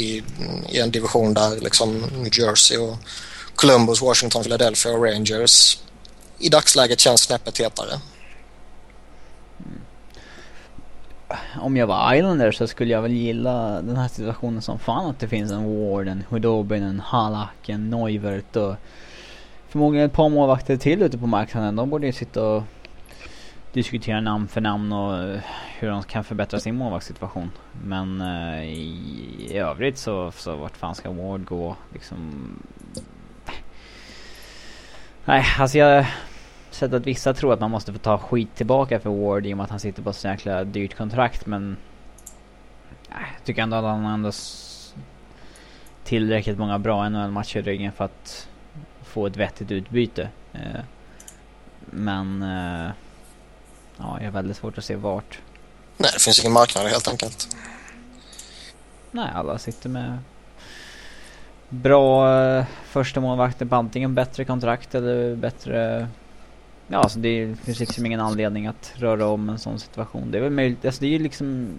i, 0.05 0.23
i 0.69 0.79
en 0.79 0.91
division 0.91 1.33
där 1.33 1.59
liksom 1.61 1.99
New 1.99 2.39
Jersey 2.39 2.77
och 2.77 2.97
Columbus, 3.55 4.01
Washington, 4.01 4.43
Philadelphia 4.43 4.91
och 4.91 5.03
Rangers 5.03 5.77
i 6.39 6.49
dagsläget 6.49 6.99
känns 6.99 7.21
snäppet 7.21 7.59
hetare. 7.59 7.99
Om 11.61 11.77
jag 11.77 11.87
var 11.87 12.15
Islander 12.15 12.51
så 12.51 12.67
skulle 12.67 12.93
jag 12.93 13.01
väl 13.01 13.11
gilla 13.11 13.81
den 13.81 13.97
här 13.97 14.07
situationen 14.07 14.61
som 14.61 14.79
fan 14.79 15.09
att 15.09 15.19
det 15.19 15.27
finns 15.27 15.51
en 15.51 15.89
Ward, 15.89 16.07
en 16.07 16.23
Hudobin, 16.29 16.83
en 16.83 16.99
Halak, 16.99 17.69
en 17.69 17.89
Neuvert 17.89 18.55
och 18.55 18.75
förmodligen 19.67 20.05
ett 20.05 20.13
par 20.13 20.29
målvakter 20.29 20.77
till 20.77 21.01
ute 21.01 21.17
på 21.17 21.27
marknaden. 21.27 21.75
De 21.75 21.89
borde 21.89 22.05
ju 22.05 22.13
sitta 22.13 22.43
och 22.47 22.63
diskutera 23.73 24.21
namn 24.21 24.47
för 24.47 24.61
namn 24.61 24.91
och 24.91 25.17
eh, 25.17 25.39
hur 25.79 25.89
de 25.89 26.03
kan 26.03 26.23
förbättra 26.23 26.59
sin 26.59 26.75
målvaktssituation. 26.75 27.51
Men 27.83 28.21
eh, 28.21 28.63
i, 28.63 29.47
i 29.49 29.57
övrigt 29.57 29.97
så, 29.97 30.31
så 30.31 30.55
vart 30.55 30.77
fan 30.77 30.95
ska 30.95 31.11
Ward 31.11 31.45
gå 31.45 31.75
liksom? 31.93 32.17
Nej, 35.25 35.45
alltså 35.59 35.77
jag 35.77 36.05
sett 36.75 36.93
att 36.93 37.07
vissa 37.07 37.33
tror 37.33 37.53
att 37.53 37.59
man 37.59 37.71
måste 37.71 37.93
få 37.93 37.99
ta 37.99 38.17
skit 38.17 38.55
tillbaka 38.55 38.99
för 38.99 39.09
Ward 39.09 39.45
i 39.45 39.53
och 39.53 39.57
med 39.57 39.63
att 39.63 39.69
han 39.69 39.79
sitter 39.79 40.03
på 40.03 40.09
ett 40.09 40.15
så 40.15 40.27
jäkla 40.27 40.63
dyrt 40.63 40.97
kontrakt 40.97 41.45
men... 41.45 41.77
Nej, 43.09 43.25
jag 43.37 43.45
tycker 43.45 43.61
ändå 43.61 43.77
att 43.77 43.83
han 43.83 44.05
har 44.05 44.13
ändå 44.13 44.31
tillräckligt 46.03 46.57
många 46.57 46.79
bra 46.79 47.09
NHL-matcher 47.09 47.57
i 47.57 47.61
ryggen 47.61 47.91
för 47.91 48.05
att 48.05 48.47
få 49.03 49.27
ett 49.27 49.37
vettigt 49.37 49.71
utbyte. 49.71 50.29
Eh, 50.53 50.81
men... 51.85 52.41
Eh, 52.41 52.91
ja, 53.97 54.17
jag 54.17 54.25
har 54.25 54.31
väldigt 54.31 54.57
svårt 54.57 54.77
att 54.77 54.85
se 54.85 54.95
vart. 54.95 55.39
Nej, 55.97 56.09
det 56.13 56.21
finns 56.21 56.39
ingen 56.39 56.53
marknad 56.53 56.87
helt 56.87 57.07
enkelt. 57.07 57.47
Nej, 59.11 59.29
alla 59.33 59.57
sitter 59.57 59.89
med 59.89 60.17
bra 61.69 62.39
eh, 62.41 62.65
första 62.85 63.19
målvakter 63.19 63.65
på 63.65 63.75
antingen 63.75 64.15
bättre 64.15 64.45
kontrakt 64.45 64.95
eller 64.95 65.35
bättre... 65.35 66.07
Ja, 66.93 66.99
alltså 66.99 67.19
det 67.19 67.55
finns 67.63 67.79
liksom 67.79 68.05
ingen 68.05 68.19
anledning 68.19 68.67
att 68.67 68.93
röra 68.95 69.27
om 69.27 69.49
en 69.49 69.59
sån 69.59 69.79
situation. 69.79 70.31
Det 70.31 70.37
är 70.37 70.41
väl 70.41 70.51
möjligt, 70.51 70.85
alltså 70.85 71.01
det 71.01 71.07
är 71.07 71.11
ju 71.11 71.19
liksom... 71.19 71.71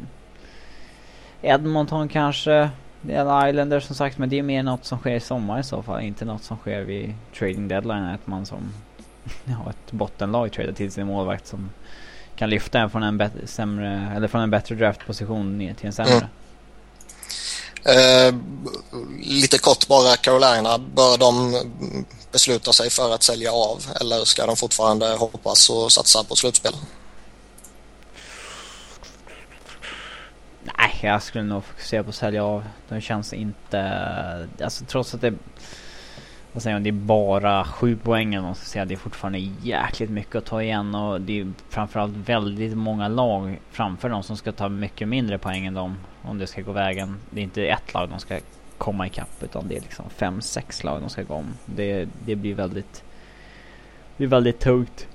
Edmonton 1.42 2.08
kanske, 2.08 2.70
det 3.02 3.14
är 3.14 3.48
Islander 3.48 3.80
som 3.80 3.96
sagt, 3.96 4.18
men 4.18 4.28
det 4.28 4.38
är 4.38 4.42
mer 4.42 4.62
något 4.62 4.84
som 4.84 4.98
sker 4.98 5.14
i 5.14 5.20
sommar 5.20 5.60
i 5.60 5.62
så 5.62 5.82
fall. 5.82 6.02
Inte 6.02 6.24
något 6.24 6.42
som 6.42 6.56
sker 6.56 6.82
vid 6.82 7.14
trading 7.38 7.68
deadline, 7.68 8.04
att 8.04 8.26
man 8.26 8.46
som 8.46 8.58
ja, 9.44 9.70
ett 9.70 9.92
bottenlag 9.92 10.52
tradar 10.52 10.72
till 10.72 10.92
sin 10.92 11.06
målvakt 11.06 11.46
som 11.46 11.70
kan 12.36 12.50
lyfta 12.50 12.78
en 12.78 12.90
från 12.90 13.02
en, 13.02 13.18
bet- 13.18 13.46
sämre, 13.48 14.12
eller 14.16 14.28
från 14.28 14.40
en 14.40 14.50
bättre 14.50 14.74
draftposition 14.74 15.58
ner 15.58 15.74
till 15.74 15.86
en 15.86 15.92
sämre. 15.92 16.12
Mm. 16.12 16.28
Eh, 17.86 18.34
lite 19.22 19.58
kort 19.58 19.88
bara, 19.88 20.16
Carolina, 20.16 20.78
bör 20.78 21.18
de 21.18 21.54
besluta 22.32 22.72
sig 22.72 22.90
för 22.90 23.14
att 23.14 23.22
sälja 23.22 23.52
av 23.52 23.84
eller 24.00 24.24
ska 24.24 24.46
de 24.46 24.56
fortfarande 24.56 25.06
hoppas 25.06 25.70
och 25.70 25.92
satsa 25.92 26.24
på 26.24 26.36
slutspel? 26.36 26.72
Nej, 30.62 30.98
jag 31.02 31.22
skulle 31.22 31.44
nog 31.44 31.64
fokusera 31.64 32.02
på 32.02 32.08
att 32.08 32.14
sälja 32.14 32.44
av. 32.44 32.64
De 32.88 33.00
känns 33.00 33.32
inte... 33.32 34.48
Alltså 34.62 34.84
trots 34.84 35.14
att 35.14 35.20
det... 35.20 35.34
Vad 36.52 36.62
säger 36.62 36.76
man? 36.76 36.82
Det 36.82 36.90
är 36.90 36.92
bara 36.92 37.64
sju 37.64 37.96
poäng 37.96 38.34
eller 38.34 38.42
vad 38.42 38.48
man 38.48 38.54
ska 38.54 38.64
säga. 38.64 38.84
Det 38.84 38.94
är 38.94 38.98
fortfarande 38.98 39.38
jäkligt 39.62 40.10
mycket 40.10 40.36
att 40.36 40.44
ta 40.44 40.62
igen 40.62 40.94
och 40.94 41.20
det 41.20 41.40
är 41.40 41.52
framförallt 41.68 42.16
väldigt 42.16 42.76
många 42.76 43.08
lag 43.08 43.60
framför 43.70 44.08
dem 44.08 44.22
som 44.22 44.36
ska 44.36 44.52
ta 44.52 44.68
mycket 44.68 45.08
mindre 45.08 45.38
poäng 45.38 45.66
än 45.66 45.74
dem. 45.74 45.96
Om 46.24 46.38
det 46.38 46.46
ska 46.46 46.60
gå 46.60 46.72
vägen. 46.72 47.16
Det 47.30 47.40
är 47.40 47.44
inte 47.44 47.62
ett 47.62 47.94
lag 47.94 48.08
de 48.08 48.20
ska 48.20 48.38
komma 48.78 49.06
ikapp 49.06 49.42
utan 49.42 49.68
det 49.68 49.76
är 49.76 49.80
liksom 49.80 50.04
fem, 50.16 50.42
sex 50.42 50.84
lag 50.84 51.00
de 51.00 51.10
ska 51.10 51.22
gå 51.22 51.34
om. 51.34 51.54
Det, 51.66 52.08
det 52.26 52.36
blir 52.36 52.54
väldigt... 52.54 53.02
Det 54.16 54.16
blir 54.16 54.28
väldigt 54.28 54.60
tungt. 54.60 55.06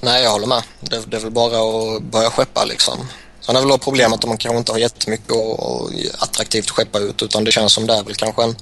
Nej, 0.00 0.22
jag 0.22 0.30
håller 0.30 0.46
med. 0.46 0.62
Det, 0.80 1.10
det 1.10 1.16
är 1.16 1.20
väl 1.20 1.30
bara 1.30 1.46
att 1.46 2.02
börja 2.02 2.30
skeppa 2.30 2.64
liksom. 2.64 2.98
Sen 3.40 3.56
är 3.56 3.60
väl 3.60 3.68
då 3.68 3.78
problemet 3.78 4.18
att 4.18 4.28
man 4.28 4.38
kanske 4.38 4.58
inte 4.58 4.72
har 4.72 4.78
jättemycket 4.78 5.30
och, 5.30 5.82
och 5.82 5.90
attraktivt 6.18 6.64
att 6.64 6.70
skeppa 6.70 6.98
ut 6.98 7.22
utan 7.22 7.44
det 7.44 7.52
känns 7.52 7.72
som 7.72 7.86
det 7.86 7.94
är 7.94 8.02
väl 8.02 8.14
kanske 8.14 8.42
en 8.42 8.56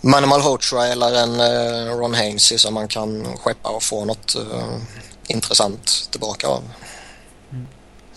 Manimal 0.00 0.40
Hotra 0.40 0.86
eller 0.86 1.14
en 1.14 1.40
eh, 1.40 1.96
Ron 1.96 2.14
Hainsey 2.14 2.58
som 2.58 2.74
man 2.74 2.88
kan 2.88 3.36
skeppa 3.36 3.68
och 3.68 3.82
få 3.82 4.04
något 4.04 4.34
eh, 4.34 4.76
intressant 5.26 6.08
tillbaka 6.10 6.48
av. 6.48 6.62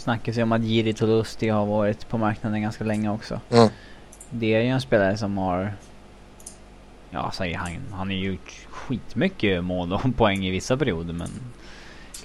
Snackas 0.09 0.37
ju 0.37 0.43
om 0.43 0.51
att 0.51 0.63
Jiri 0.63 0.93
Tolusti 0.93 1.49
har 1.49 1.65
varit 1.65 2.09
på 2.09 2.17
marknaden 2.17 2.61
ganska 2.61 2.83
länge 2.83 3.09
också. 3.09 3.41
Mm. 3.49 3.69
Det 4.29 4.55
är 4.55 4.61
ju 4.61 4.67
en 4.67 4.81
spelare 4.81 5.17
som 5.17 5.37
har... 5.37 5.75
Ja, 7.09 7.19
alltså, 7.19 7.43
han, 7.43 7.77
han 7.91 8.07
har 8.07 8.15
gjort 8.15 8.51
skitmycket 8.69 9.63
mål 9.63 9.93
och 9.93 10.01
poäng 10.17 10.45
i 10.45 10.51
vissa 10.51 10.77
perioder 10.77 11.13
men 11.13 11.29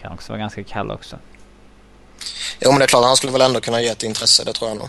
kan 0.01 0.13
också 0.13 0.33
vara 0.33 0.41
ganska 0.41 0.65
kall 0.65 0.91
också. 0.91 1.19
Jo 2.61 2.71
men 2.71 2.79
det 2.79 2.85
är 2.85 2.87
klart, 2.87 3.05
han 3.05 3.17
skulle 3.17 3.33
väl 3.33 3.43
ändå 3.43 3.61
kunna 3.61 3.81
ge 3.81 3.89
ett 3.89 4.03
intresse, 4.03 4.45
det 4.45 4.53
tror 4.53 4.71
jag 4.71 4.79
nog. 4.79 4.89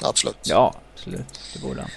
Absolut. 0.00 0.38
Ja, 0.42 0.74
absolut. 0.94 1.40
Det 1.52 1.60
borde 1.60 1.80
han. 1.80 1.90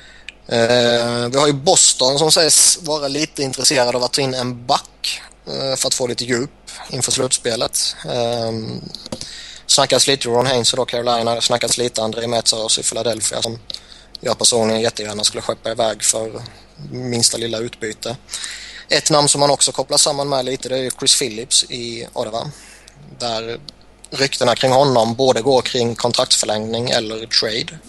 Eh, 0.48 1.30
vi 1.30 1.40
har 1.40 1.48
ju 1.48 1.54
Boston 1.54 2.20
som 2.20 2.32
sägs 2.32 2.80
vara 2.82 3.08
lite 3.08 3.44
intresserade 3.44 3.98
av 3.98 4.04
att 4.04 4.14
ta 4.14 4.22
in 4.22 4.34
en 4.34 4.66
back 4.66 5.22
eh, 5.48 5.76
för 5.76 5.88
att 5.88 5.94
få 5.94 6.08
lite 6.08 6.26
djup 6.26 6.72
inför 6.90 7.12
slutspelet. 7.12 7.96
Eh, 8.06 8.52
snackats 9.68 10.08
lite 10.08 10.28
Ron 10.28 10.46
Haynes 10.46 10.74
och 10.74 10.78
då 10.78 10.86
Carolina. 10.86 11.36
Det 11.36 11.42
snackats 11.42 11.78
lite 11.78 12.04
André 12.04 12.28
Metsaros 12.28 12.80
i 12.80 12.84
Philadelphia 12.84 13.42
som 13.42 13.60
jag 14.20 14.38
personligen 14.38 14.82
jättegärna 14.82 15.24
skulle 15.24 15.42
skeppa 15.42 15.72
iväg 15.72 16.04
för 16.04 16.42
minsta 16.92 17.38
lilla 17.38 17.58
utbyte. 17.58 18.18
Ett 18.90 19.12
namn 19.12 19.28
som 19.28 19.40
man 19.40 19.50
också 19.50 19.72
kopplar 19.72 19.98
samman 19.98 20.30
med 20.30 20.46
lite 20.46 20.70
det 20.70 20.78
är 20.78 20.90
Chris 20.90 21.20
Phillips 21.20 21.64
i 21.70 22.08
Ottawa. 22.14 22.52
Där 23.20 23.60
ryktena 24.10 24.56
kring 24.56 24.72
honom 24.72 25.16
både 25.16 25.42
går 25.42 25.62
kring 25.62 25.96
kontraktsförlängning 25.96 26.90
eller 26.90 27.26
trade. 27.26 27.80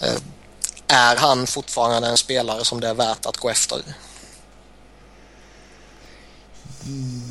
Eh, 0.00 0.20
är 0.86 1.16
han 1.16 1.46
fortfarande 1.46 2.08
en 2.08 2.16
spelare 2.16 2.64
som 2.64 2.80
det 2.80 2.88
är 2.88 2.94
värt 2.94 3.26
att 3.26 3.36
gå 3.36 3.50
efter? 3.50 3.78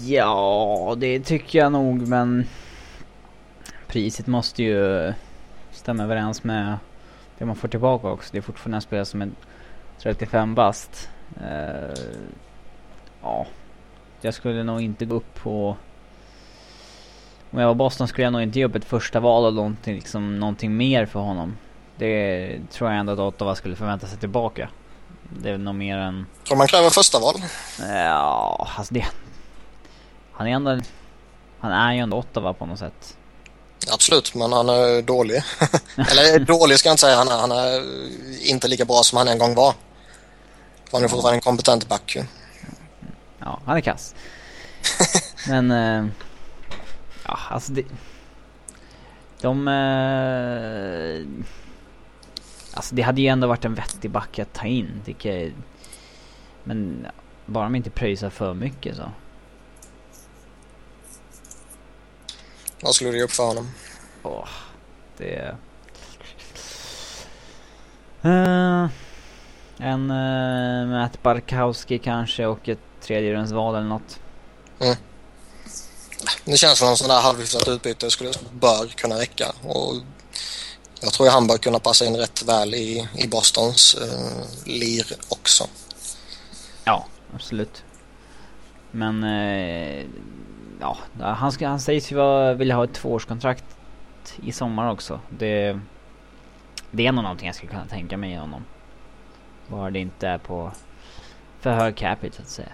Ja, 0.05 0.95
det 0.97 1.19
tycker 1.19 1.59
jag 1.59 1.71
nog 1.71 2.07
men 2.07 2.47
priset 3.87 4.27
måste 4.27 4.63
ju 4.63 5.13
stämma 5.71 6.03
överens 6.03 6.43
med 6.43 6.77
det 7.37 7.45
man 7.45 7.55
får 7.55 7.67
tillbaka 7.67 8.07
också. 8.07 8.29
Det 8.31 8.37
är 8.37 8.41
fortfarande 8.41 8.77
en 8.77 8.81
spelare 8.81 9.05
som 9.05 9.21
är 9.21 9.29
35 9.99 10.55
bast. 10.55 11.09
Uh, 11.41 11.93
ja, 13.21 13.45
jag 14.21 14.33
skulle 14.33 14.63
nog 14.63 14.81
inte 14.81 15.05
gå 15.05 15.15
upp 15.15 15.35
på... 15.35 15.77
Om 17.51 17.59
jag 17.59 17.67
var 17.67 17.75
Boston 17.75 18.07
skulle 18.07 18.23
jag 18.23 18.33
nog 18.33 18.41
inte 18.41 18.59
ge 18.59 18.65
upp 18.65 18.75
ett 18.75 18.85
första 18.85 19.19
val 19.19 19.45
och 19.45 19.53
någonting, 19.53 19.95
liksom, 19.95 20.39
någonting 20.39 20.77
mer 20.77 21.05
för 21.05 21.19
honom. 21.19 21.57
Det 21.95 22.59
tror 22.71 22.89
jag 22.89 22.99
ändå 22.99 23.13
att 23.13 23.19
Ottawa 23.19 23.55
skulle 23.55 23.75
förvänta 23.75 24.07
sig 24.07 24.19
tillbaka. 24.19 24.69
Det 25.29 25.49
är 25.49 25.57
nog 25.57 25.75
mer 25.75 25.97
än... 25.97 26.25
Tror 26.47 26.57
man 26.57 26.67
kräver 26.67 26.89
första 26.89 27.19
val? 27.19 27.35
Ja, 27.79 28.67
alltså 28.77 28.93
det... 28.93 29.05
Han 30.31 30.47
är 30.47 30.51
ändå... 30.51 30.79
Han 31.59 31.71
är 31.71 31.93
ju 31.93 31.99
ändå 31.99 32.17
Ottawa 32.17 32.53
på 32.53 32.65
något 32.65 32.79
sätt. 32.79 33.17
Absolut, 33.93 34.35
men 34.35 34.51
han 34.51 34.69
är 34.69 35.01
dålig. 35.01 35.35
Eller 35.95 36.39
dålig 36.39 36.79
ska 36.79 36.89
jag 36.89 36.93
inte 36.93 37.01
säga. 37.01 37.17
Han 37.17 37.27
är, 37.27 37.37
han 37.37 37.51
är 37.51 37.83
inte 38.49 38.67
lika 38.67 38.85
bra 38.85 39.03
som 39.03 39.17
han 39.17 39.27
en 39.27 39.37
gång 39.37 39.55
var. 39.55 39.73
Han 40.91 41.03
är 41.03 41.07
fortfarande 41.07 41.37
en 41.37 41.41
kompetent 41.41 41.87
back 41.87 42.17
Ja, 43.39 43.59
han 43.65 43.77
är 43.77 43.81
kass. 43.81 44.15
men... 45.47 45.71
Eh, 45.71 46.05
ja, 47.25 47.39
alltså 47.49 47.71
det... 47.71 47.83
De... 49.41 49.67
Eh, 49.67 51.25
alltså 52.73 52.95
det 52.95 53.01
hade 53.01 53.21
ju 53.21 53.27
ändå 53.27 53.47
varit 53.47 53.65
en 53.65 53.75
vettig 53.75 54.11
back 54.11 54.39
att 54.39 54.53
ta 54.53 54.65
in, 54.65 55.01
tycker 55.05 55.37
jag. 55.37 55.53
Men 56.63 57.07
bara 57.45 57.63
de 57.63 57.75
inte 57.75 57.89
pröjsar 57.89 58.29
för 58.29 58.53
mycket 58.53 58.95
så. 58.95 59.11
Vad 62.87 62.95
skulle 62.95 63.11
du 63.11 63.17
ge 63.17 63.23
upp 63.23 63.31
för 63.31 63.43
honom? 63.43 63.71
Åh, 64.23 64.47
det... 65.17 65.55
Uh, 68.25 68.87
en 69.77 70.11
uh, 70.11 70.87
Matt 70.87 71.23
Barkowski 71.23 71.99
kanske 71.99 72.45
och 72.45 72.69
ett 72.69 72.79
tredjerumsval 73.01 73.75
eller 73.75 73.87
något. 73.87 74.19
Mm. 74.79 74.95
Det 76.45 76.57
känns 76.57 76.79
som 76.79 76.87
en 76.87 76.97
sån 76.97 77.07
där 77.07 77.21
halvhyfsat 77.21 77.67
utbyte 77.67 78.09
skulle 78.09 78.31
bör 78.51 78.87
kunna 78.87 79.19
räcka. 79.19 79.53
Och 79.63 79.95
jag 81.01 81.13
tror 81.13 81.29
han 81.29 81.47
bör 81.47 81.57
kunna 81.57 81.79
passa 81.79 82.05
in 82.05 82.17
rätt 82.17 82.43
väl 82.43 82.75
i, 82.75 83.09
i 83.17 83.27
Bostons 83.27 83.97
uh, 84.01 84.43
lir 84.65 85.05
också. 85.29 85.67
Ja, 86.83 87.05
absolut. 87.35 87.83
Men 88.91 89.23
uh, 89.23 90.05
ja, 90.79 90.97
han, 91.19 91.51
ska, 91.51 91.67
han 91.67 91.79
sägs 91.79 92.11
ju 92.11 92.53
vilja 92.53 92.75
ha 92.75 92.83
ett 92.83 92.93
tvåårskontrakt 92.93 93.63
i 94.43 94.51
sommar 94.51 94.91
också. 94.91 95.19
Det, 95.29 95.79
det 96.91 97.07
är 97.07 97.11
nog 97.11 97.23
någonting 97.23 97.47
jag 97.47 97.55
skulle 97.55 97.71
kunna 97.71 97.85
tänka 97.85 98.17
mig 98.17 98.31
i 98.31 98.35
honom. 98.35 98.65
Bara 99.67 99.89
det 99.89 99.99
inte 99.99 100.27
är 100.27 100.37
på 100.37 100.71
för 101.59 101.71
hög 101.71 101.95
capita 101.95 102.35
så 102.35 102.41
att 102.41 102.49
säga. 102.49 102.71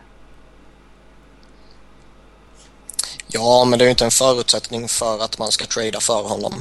Ja, 3.28 3.66
men 3.66 3.80
det 3.80 3.84
är 3.84 3.88
ju 3.88 3.92
inte 3.92 4.06
en 4.06 4.12
förutsättning 4.12 4.88
för 4.88 5.24
att 5.24 5.40
man 5.40 5.52
ska 5.52 5.66
trada 5.66 6.00
för 6.00 6.30
honom. 6.30 6.54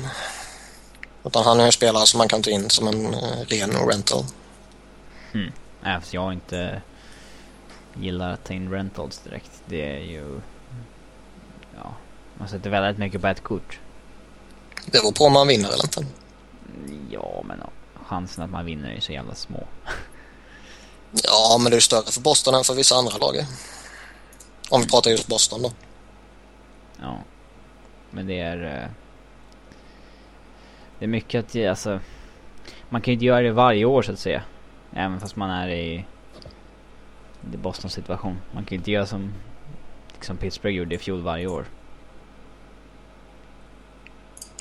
Utan 1.25 1.45
han 1.45 1.61
är 1.61 1.65
en 1.67 1.73
spelare 1.73 2.07
som 2.07 2.19
man 2.19 2.29
kan 2.29 2.43
ta 2.43 2.51
in 2.51 2.71
som 2.71 2.89
en 2.89 3.07
uh, 3.07 3.45
ren 3.49 3.71
rental. 3.71 4.25
Mm. 5.35 5.53
Även 5.83 6.03
jag 6.11 6.33
inte 6.33 6.83
gillar 7.95 8.33
att 8.33 8.45
ta 8.45 8.55
in 8.55 8.71
rentals 8.71 9.19
direkt. 9.19 9.51
Det 9.67 9.97
är 9.97 10.01
ju... 10.01 10.41
Ja, 11.77 11.95
man 12.39 12.49
sätter 12.49 12.71
väldigt 12.71 12.99
mycket 12.99 13.21
på 13.21 13.27
ett 13.27 13.43
kort. 13.43 13.81
Det 14.85 14.93
beror 14.93 15.13
på 15.13 15.25
om 15.25 15.33
man 15.33 15.49
vinner 15.49 15.69
eller 15.69 15.85
inte. 15.85 16.07
Ja, 17.11 17.43
men 17.45 17.61
chansen 18.07 18.45
att 18.45 18.51
man 18.51 18.65
vinner 18.65 18.91
är 18.91 19.01
så 19.01 19.13
jävla 19.13 19.35
små. 19.35 19.67
ja, 21.25 21.59
men 21.61 21.71
det 21.71 21.77
är 21.77 21.81
större 21.81 22.13
för 22.13 22.21
Boston 22.21 22.55
än 22.55 22.65
för 22.65 22.75
vissa 22.75 22.95
andra 22.95 23.19
lag. 23.19 23.35
Om 24.71 24.81
vi 24.81 24.89
pratar 24.89 25.11
just 25.11 25.27
Boston 25.27 25.63
då. 25.63 25.73
Ja. 27.01 27.19
Men 28.11 28.27
det 28.27 28.41
är... 28.41 28.83
Eh, 28.83 28.91
det 30.99 31.05
är 31.05 31.09
mycket 31.09 31.45
att, 31.45 31.69
alltså... 31.69 32.01
Man 32.89 33.01
kan 33.01 33.13
ju 33.13 33.15
inte 33.15 33.25
göra 33.25 33.43
det 33.43 33.53
varje 33.53 33.85
år 33.85 34.03
så 34.03 34.13
att 34.13 34.19
säga. 34.19 34.43
Även 34.93 35.21
fast 35.21 35.37
man 35.37 35.51
är 35.51 35.69
i... 35.69 36.05
i 37.53 37.57
Bostons 37.57 37.93
situation. 37.93 38.39
Man 38.53 38.65
kan 38.65 38.71
ju 38.71 38.77
inte 38.77 38.91
göra 38.91 39.07
som... 39.07 39.33
Liksom 40.23 40.37
Pittsburgh 40.37 40.77
gjorde 40.77 40.95
i 40.95 40.99
fjol 40.99 41.23
varje 41.23 41.47
år. 41.47 41.67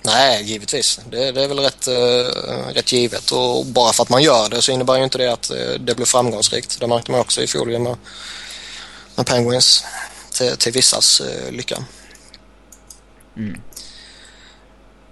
Nej, 0.04 0.44
givetvis. 0.44 1.00
Det, 1.10 1.32
det 1.32 1.44
är 1.44 1.48
väl 1.48 1.60
rätt, 1.60 1.88
uh, 1.88 2.74
rätt 2.74 2.92
givet. 2.92 3.32
Och 3.32 3.66
bara 3.66 3.94
för 3.94 4.04
att 4.04 4.10
man 4.10 4.24
gör 4.24 4.50
det 4.50 4.62
så 4.62 4.72
innebär 4.72 4.98
ju 4.98 5.04
inte 5.04 5.18
det 5.18 5.34
att 5.34 5.52
uh, 5.52 5.80
det 5.80 5.96
blir 5.96 6.06
framgångsrikt. 6.06 6.80
Det 6.80 6.88
märkte 6.88 7.12
man 7.12 7.20
också 7.20 7.42
i 7.42 7.48
fjol 7.48 7.80
med, 7.80 7.98
med 9.16 9.26
Penguins. 9.26 9.86
Till, 10.32 10.58
till 10.58 10.72
vissas 10.72 11.22
uh, 11.22 11.52
lycka. 11.52 11.86
Mm. 13.38 13.62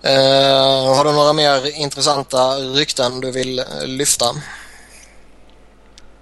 Uh, 0.06 0.96
har 0.96 1.06
du 1.06 1.12
några 1.12 1.34
mer 1.34 1.76
intressanta 1.76 2.56
rykten 2.56 3.22
du 3.22 3.32
vill 3.32 3.64
lyfta? 3.84 4.26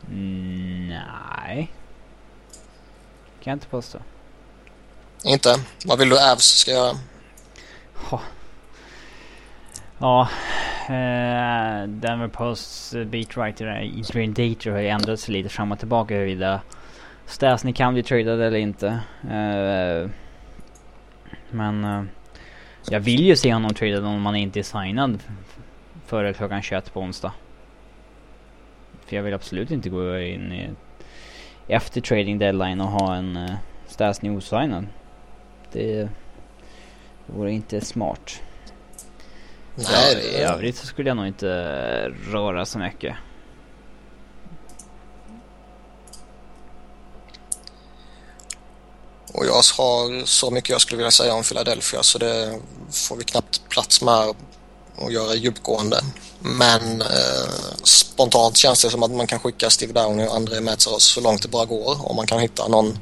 Mm, 0.08 0.88
nej. 0.88 1.72
Kan 3.44 3.52
jag 3.52 3.56
inte 3.56 3.68
påstå. 3.68 4.00
Inte? 5.26 5.50
Vad 5.86 6.00
vill 6.00 6.10
du 6.10 6.32
Avs 6.32 6.44
ska 6.44 6.72
göra? 6.72 6.92
Oh. 8.12 8.22
Ja, 10.00 10.30
eh, 10.86 11.88
Denver 11.88 12.28
Posts 12.28 12.94
eh, 12.94 13.06
beatwriter 13.06 13.68
Adrian 13.68 14.30
eh, 14.30 14.34
Dater 14.34 14.72
har 14.72 14.80
ju 14.80 14.88
ändrat 14.88 15.20
sig 15.20 15.34
lite 15.34 15.50
fram 15.50 15.72
och 15.72 15.80
tillbaka 15.80 16.14
huruvida 16.14 16.62
Stasny 17.26 17.74
kan 17.74 17.94
bli 17.94 18.04
tradad 18.04 18.42
eller 18.42 18.58
inte. 18.58 18.88
Eh, 19.24 20.10
men 21.52 21.84
eh, 21.84 22.04
jag 22.90 23.00
vill 23.00 23.26
ju 23.26 23.36
se 23.36 23.54
honom 23.54 23.74
tradad 23.74 24.06
om 24.06 24.26
han 24.26 24.36
inte 24.36 24.60
är 24.60 24.64
signad 24.64 25.20
före 26.06 26.34
klockan 26.34 26.62
21 26.62 26.94
på 26.94 27.00
onsdag. 27.00 27.32
För 29.06 29.16
jag 29.16 29.24
vill 29.24 29.34
absolut 29.34 29.72
inte 29.72 29.90
gå 29.90 30.20
in 30.20 30.52
i 30.52 30.70
efter 31.68 32.02
trading 32.02 32.38
deadline 32.38 32.82
och 32.82 32.88
ha 32.88 33.16
en 33.16 33.38
eh, 33.38 33.44
uh, 33.44 33.56
Stasny 33.88 34.30
osignad. 34.30 34.88
Det, 35.72 36.10
det 37.26 37.34
vore 37.34 37.52
inte 37.52 37.82
smart. 37.82 38.42
Nej. 39.76 40.16
I 40.16 40.36
övrigt 40.36 40.78
så 40.78 40.86
skulle 40.86 41.10
jag 41.10 41.18
nog 41.18 41.28
inte 41.28 41.48
röra 42.32 42.66
så 42.66 42.80
mycket. 42.80 43.16
Och 49.34 49.46
jag 49.46 49.54
har 49.54 50.26
så 50.26 50.52
mycket 50.52 50.70
jag 50.70 50.82
skulle 50.82 50.98
vilja 50.98 51.12
säga 51.12 51.34
om 51.34 51.44
Philadelphia 51.44 52.04
så 52.04 52.18
det 52.18 52.60
får 52.92 53.16
vi 53.16 53.24
knappt 53.24 53.70
plats 53.70 54.02
med 54.02 54.34
att 54.98 55.12
göra 55.14 55.36
djupgående. 55.36 56.02
Men 56.40 57.02
eh, 57.02 57.48
spontant 57.84 58.58
känns 58.58 58.82
det 58.82 58.90
som 58.90 59.04
att 59.04 59.12
man 59.12 59.28
kan 59.28 59.40
skicka 59.40 59.70
Steve 59.70 59.94
Downey 59.94 60.28
och 60.28 60.36
André 60.36 60.62
Metsaros 60.62 61.04
så 61.04 61.22
långt 61.22 61.42
det 61.42 61.48
bara 61.48 61.66
går 61.66 62.10
om 62.10 62.16
man 62.16 62.28
kan 62.28 62.40
hitta 62.40 62.68
någon, 62.68 63.00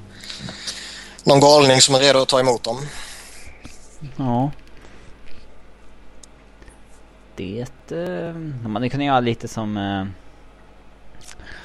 någon 1.25 1.39
galning 1.39 1.81
som 1.81 1.95
är 1.95 1.99
redo 1.99 2.19
att 2.19 2.29
ta 2.29 2.39
emot 2.39 2.63
dem. 2.63 2.77
Ja. 4.15 4.51
Det... 7.35 7.91
Eh, 7.91 8.35
man 8.67 8.89
kan 8.89 9.01
göra 9.01 9.19
lite 9.19 9.47
som... 9.47 9.77
Eh, 9.77 10.05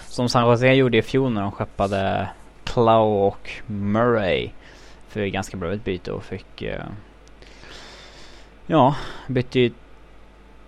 som 0.09 0.29
San 0.29 0.51
Jose 0.51 0.73
gjorde 0.73 0.99
i 0.99 1.03
fjol 1.03 1.33
när 1.33 1.43
de 1.43 1.53
skeppade 1.53 2.29
Clow 2.65 3.27
och 3.27 3.51
Murray 3.67 4.51
för 5.09 5.27
ganska 5.27 5.57
bra 5.57 5.73
utbyte 5.73 6.13
och 6.13 6.25
fick... 6.25 6.63
Eh, 6.63 6.85
ja, 8.67 8.95
bytte 9.27 9.61
ju 9.61 9.73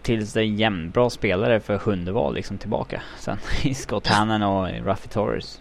till 0.03 0.27
sig 0.27 0.55
jämnbra 0.55 1.11
spelare 1.11 1.61
för 1.61 1.79
sjunde 1.79 2.13
val 2.13 2.35
liksom 2.35 2.59
tillbaka 2.59 3.03
sen 3.19 3.39
i 3.63 3.75
Scott 3.75 4.07
Hannon 4.07 4.43
och 4.43 4.69
Ruffy 4.69 5.09
Torres. 5.09 5.61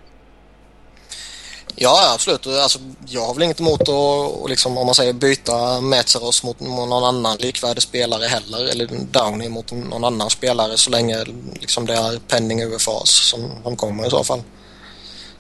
Ja, 1.76 2.12
absolut. 2.14 2.48
Alltså, 2.48 2.80
jag 3.08 3.26
har 3.26 3.34
väl 3.34 3.44
inget 3.44 3.60
emot 3.60 3.90
att 3.90 4.50
liksom, 4.50 4.78
om 4.78 4.86
man 4.86 4.96
säger 4.96 5.14
byta 5.14 5.82
Metzeros 5.82 6.44
mot, 6.44 6.60
mot 6.60 6.90
någon 6.90 7.04
annan 7.04 7.38
likvärdig 7.38 7.84
spelare 7.84 8.26
heller. 8.26 8.66
Eller 8.66 8.88
Downey 9.12 9.50
mot 9.50 9.72
någon 9.72 10.04
annan 10.04 10.30
spelare 10.30 10.78
så 10.78 10.90
länge 10.90 11.26
liksom, 11.60 11.86
det 11.86 11.94
är 11.94 12.20
penning 12.28 12.64
UFAs 12.64 13.10
som, 13.10 13.52
som 13.64 13.76
kommer 13.76 14.08
i 14.08 14.10
så 14.10 14.24
fall. 14.24 14.44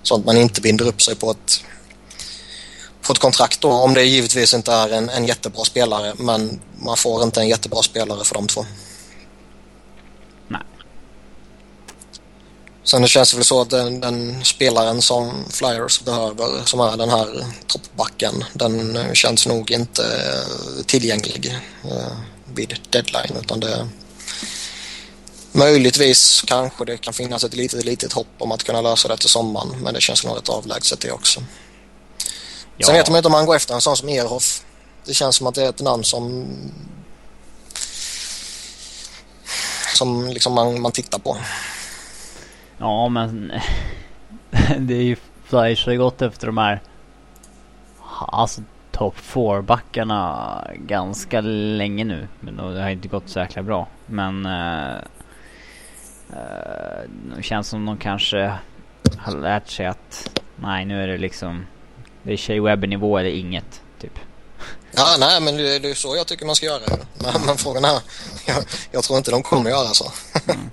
Så 0.04 0.16
att 0.16 0.26
man 0.26 0.38
inte 0.38 0.62
binder 0.62 0.88
upp 0.88 1.02
sig 1.02 1.16
på 1.16 1.32
ett, 1.32 1.64
på 3.02 3.14
ett 3.14 3.20
kontrakt 3.20 3.62
då. 3.62 3.72
Om 3.72 3.94
det 3.94 4.04
givetvis 4.04 4.54
inte 4.54 4.74
är 4.74 4.90
en, 4.90 5.10
en 5.10 5.26
jättebra 5.26 5.66
spelare. 5.66 6.14
Men 6.18 6.62
man 6.78 6.98
får 6.98 7.24
inte 7.24 7.40
en 7.42 7.48
jättebra 7.48 7.84
spelare 7.84 8.24
för 8.24 8.36
de 8.36 8.48
två. 8.48 8.66
Sen 12.84 13.02
det 13.02 13.08
känns 13.08 13.32
det 13.32 13.38
väl 13.38 13.46
så 13.46 13.62
att 13.62 13.70
den, 13.70 14.00
den, 14.00 14.46
spelaren 14.46 15.02
som 15.02 15.46
Flyers 15.50 16.02
behöver, 16.02 16.66
som 16.66 16.80
är 16.80 16.98
den 16.98 17.10
här 17.10 17.46
toppbacken, 17.68 18.44
den 18.54 19.00
känns 19.16 19.48
nog 19.48 19.72
inte 19.72 20.04
eh, 20.04 20.84
tillgänglig 20.86 21.60
eh, 21.84 22.18
vid 22.54 22.80
deadline 22.90 23.38
utan 23.42 23.60
det 23.60 23.88
Möjligtvis 25.54 26.44
kanske 26.48 26.86
det 26.86 26.98
kan 26.98 27.14
finnas 27.14 27.44
ett 27.44 27.54
litet, 27.54 27.86
litet 27.86 28.14
hopp 28.14 28.28
om 28.38 28.52
att 28.52 28.64
kunna 28.64 28.82
lösa 28.82 29.08
det 29.08 29.18
till 29.18 29.30
sommaren 29.30 29.70
men 29.82 29.94
det 29.94 30.02
känns 30.02 30.26
nog 30.26 30.38
rätt 30.38 30.50
avlägset 30.50 31.00
det 31.00 31.12
också. 31.12 31.44
Ja. 32.78 32.86
Sen 32.86 32.96
vet 32.96 33.10
man 33.10 33.18
inte 33.18 33.28
om 33.28 33.34
han 33.34 33.46
går 33.46 33.56
efter 33.56 33.74
en 33.74 33.82
sån 33.82 33.98
som 33.98 34.10
Erhoff. 34.10 34.64
Det 35.06 35.14
känns 35.14 35.36
som 35.36 35.48
att 35.48 35.56
det 35.56 35.64
är 35.64 35.70
ett 35.70 35.82
namn 35.82 36.04
som 36.04 36.48
som 39.96 40.28
liksom 40.28 40.54
man, 40.54 40.82
man 40.82 40.92
tittar 40.92 41.20
på. 41.20 41.38
Ja 42.82 43.10
men 43.10 43.52
det 44.80 44.94
är 44.94 45.04
ju 45.04 45.16
Flyers 45.44 45.86
har 45.86 45.96
gått 45.96 46.22
efter 46.22 46.48
de 46.48 46.58
här 46.58 46.82
alltså 48.28 48.62
top 48.92 49.18
4 49.18 49.62
backarna 49.62 50.68
ganska 50.76 51.42
länge 51.42 52.04
nu. 52.04 52.28
Men 52.40 52.58
det 52.58 52.82
har 52.82 52.90
inte 52.90 53.08
gått 53.08 53.30
så 53.30 53.40
jäkla 53.40 53.64
bra. 53.64 53.88
Men 54.06 54.46
uh, 54.46 54.96
uh, 56.30 57.10
det 57.36 57.44
känns 57.44 57.68
som 57.68 57.86
de 57.86 57.98
kanske 57.98 58.54
har 59.18 59.38
lärt 59.38 59.70
sig 59.70 59.86
att 59.86 60.40
nej 60.56 60.86
nu 60.86 61.04
är 61.04 61.08
det 61.08 61.18
liksom 61.18 61.66
det 62.24 62.34
är 62.34 62.38
Shea 62.38 62.76
nivå 62.76 63.18
eller 63.18 63.30
inget 63.30 63.82
typ. 64.00 64.20
Ja, 64.92 65.16
nej 65.20 65.42
men 65.42 65.58
det, 65.58 65.76
är 65.76 65.94
så 65.94 66.16
jag 66.16 66.28
tycker 66.28 66.46
man 66.46 66.56
ska 66.56 66.66
göra. 66.66 66.82
Men, 67.14 67.46
men 67.46 67.58
frågan 67.58 67.86
är, 67.86 68.00
jag, 68.48 68.64
jag 68.92 69.04
tror 69.04 69.18
inte 69.18 69.32
de 69.32 69.44
kommer 69.44 69.70
göra 69.70 69.88
så. 69.88 70.12
Mm. 70.48 70.70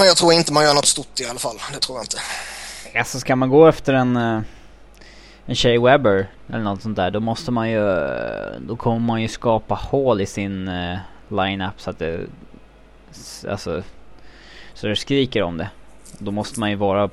Men 0.00 0.06
jag 0.06 0.16
tror 0.16 0.32
inte 0.32 0.52
man 0.52 0.64
gör 0.64 0.74
något 0.74 0.86
stort 0.86 1.20
i 1.20 1.26
alla 1.26 1.38
fall. 1.38 1.56
Det 1.72 1.78
tror 1.78 1.98
jag 1.98 2.04
inte. 2.04 2.16
Alltså 2.98 3.20
ska 3.20 3.36
man 3.36 3.48
gå 3.48 3.66
efter 3.66 3.94
en, 3.94 4.16
eh, 4.16 4.40
en 5.46 5.54
Shea 5.54 5.80
Webber 5.80 6.26
eller 6.48 6.64
något 6.64 6.82
sånt 6.82 6.96
där. 6.96 7.10
Då 7.10 7.20
måste 7.20 7.50
man 7.50 7.70
ju, 7.70 7.80
då 8.60 8.76
kommer 8.76 8.98
man 8.98 9.22
ju 9.22 9.28
skapa 9.28 9.74
hål 9.74 10.20
i 10.20 10.26
sin 10.26 10.68
uh, 10.68 10.98
line-up 11.28 11.80
så 11.80 11.90
att 11.90 11.98
det, 11.98 12.20
alltså, 13.48 13.82
så 14.74 14.86
det 14.86 14.96
skriker 14.96 15.42
om 15.42 15.56
det. 15.56 15.70
Då 16.18 16.30
måste 16.30 16.60
man 16.60 16.70
ju 16.70 16.76
vara 16.76 17.04
eh, 17.04 17.10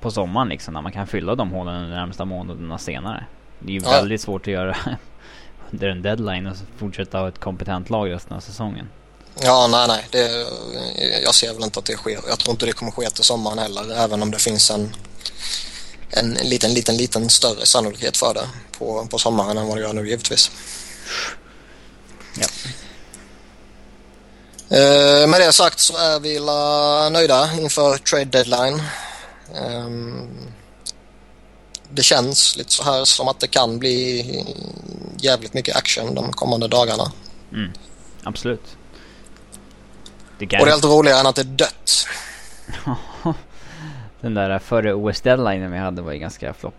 på 0.00 0.10
sommaren 0.10 0.48
liksom 0.48 0.74
när 0.74 0.82
man 0.82 0.92
kan 0.92 1.06
fylla 1.06 1.34
de 1.34 1.50
hålen 1.50 1.82
de 1.82 1.88
närmsta 1.88 2.24
månaderna 2.24 2.78
senare. 2.78 3.24
Det 3.58 3.68
är 3.68 3.74
ju 3.74 3.80
ja. 3.84 3.90
väldigt 3.90 4.20
svårt 4.20 4.42
att 4.42 4.52
göra 4.52 4.76
under 5.70 5.88
en 5.88 6.02
deadline 6.02 6.46
och 6.46 6.56
fortsätta 6.76 7.18
ha 7.18 7.28
ett 7.28 7.38
kompetent 7.38 7.90
lag 7.90 8.10
resten 8.10 8.36
av 8.36 8.40
säsongen. 8.40 8.88
Ja, 9.42 9.66
nej, 9.66 9.88
nej. 9.88 10.06
Det, 10.10 10.46
jag 11.22 11.34
ser 11.34 11.54
väl 11.54 11.62
inte 11.62 11.78
att 11.78 11.84
det 11.84 11.96
sker. 11.96 12.20
Jag 12.28 12.38
tror 12.38 12.50
inte 12.50 12.66
det 12.66 12.72
kommer 12.72 12.92
ske 12.92 13.10
till 13.10 13.24
sommaren 13.24 13.58
heller, 13.58 13.94
även 13.94 14.22
om 14.22 14.30
det 14.30 14.38
finns 14.38 14.70
en, 14.70 14.96
en 16.10 16.32
liten, 16.32 16.74
liten, 16.74 16.96
liten 16.96 17.30
större 17.30 17.66
sannolikhet 17.66 18.16
för 18.16 18.34
det 18.34 18.48
på, 18.78 19.06
på 19.06 19.18
sommaren 19.18 19.58
än 19.58 19.66
vad 19.66 19.76
det 19.76 19.80
gör 19.80 19.92
nu 19.92 20.08
givetvis. 20.08 20.50
Ja. 22.38 22.46
Eh, 24.76 25.28
med 25.28 25.40
det 25.40 25.52
sagt 25.52 25.78
så 25.78 25.96
är 25.96 26.20
vi 26.20 26.40
nöjda 27.10 27.50
inför 27.60 27.98
trade 27.98 28.24
deadline. 28.24 28.82
Eh, 29.54 29.88
det 31.90 32.02
känns 32.02 32.56
lite 32.56 32.72
så 32.72 32.82
här 32.82 33.04
som 33.04 33.28
att 33.28 33.40
det 33.40 33.46
kan 33.46 33.78
bli 33.78 34.44
jävligt 35.18 35.54
mycket 35.54 35.76
action 35.76 36.14
de 36.14 36.32
kommande 36.32 36.68
dagarna. 36.68 37.12
Mm, 37.52 37.72
absolut. 38.22 38.76
Det 40.38 40.46
kan... 40.46 40.60
Och 40.60 40.66
det 40.66 40.70
är 40.70 40.74
alltid 40.74 40.90
roligare 40.90 41.20
än 41.20 41.26
att 41.26 41.36
det 41.36 41.42
är 41.42 41.44
dött. 41.44 42.06
Den 44.20 44.34
där 44.34 44.58
före 44.58 44.94
OS 44.94 45.20
deadline 45.20 45.70
vi 45.70 45.78
hade 45.78 46.02
var 46.02 46.12
ju 46.12 46.18
ganska 46.18 46.54
flopp. 46.54 46.74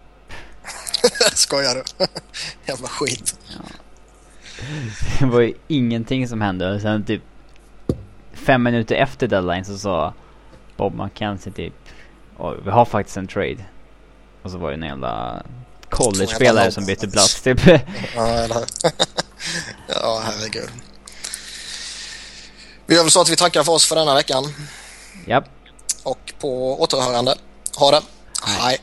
Skojar 1.34 1.76
du? 1.76 2.05
Jävla 2.66 2.88
skit. 2.88 3.39
Ja. 3.49 3.66
Det 5.20 5.26
var 5.26 5.39
ju 5.39 5.53
ingenting 5.68 6.28
som 6.28 6.41
hände. 6.41 6.74
Och 6.76 6.82
sen 6.82 7.05
typ 7.05 7.22
fem 8.34 8.64
minuter 8.64 8.95
efter 8.95 9.28
deadline 9.28 9.66
så 9.66 9.78
sa 9.78 10.14
Bob 10.78 10.95
McKenzie 10.95 11.53
typ 11.53 11.74
vi 12.66 12.72
har 12.72 12.86
faktiskt 12.86 13.18
en 13.18 13.28
trade. 13.28 13.66
Och 14.41 14.51
så 14.51 14.58
var 14.58 14.70
det 14.70 14.76
en 14.76 14.84
jävla 14.84 15.43
college-spelare 15.89 16.72
som 16.72 16.86
bytte 16.86 17.08
plats 17.08 17.41
typ. 17.41 17.68
ja, 18.16 18.28
eller 18.28 18.66
Ja, 19.88 20.22
herregud. 20.26 20.70
Vi 22.88 22.95
gör 22.95 23.03
väl 23.03 23.11
så 23.11 23.21
att 23.21 23.29
vi 23.29 23.35
tackar 23.35 23.63
för 23.63 23.71
oss 23.71 23.85
för 23.85 23.95
denna 23.95 24.15
veckan. 24.15 24.53
Japp. 25.27 25.49
Och 26.03 26.33
på 26.39 26.81
återhörande. 26.81 27.35
Ha 27.75 27.91
det. 27.91 28.01
Hej. 28.43 28.79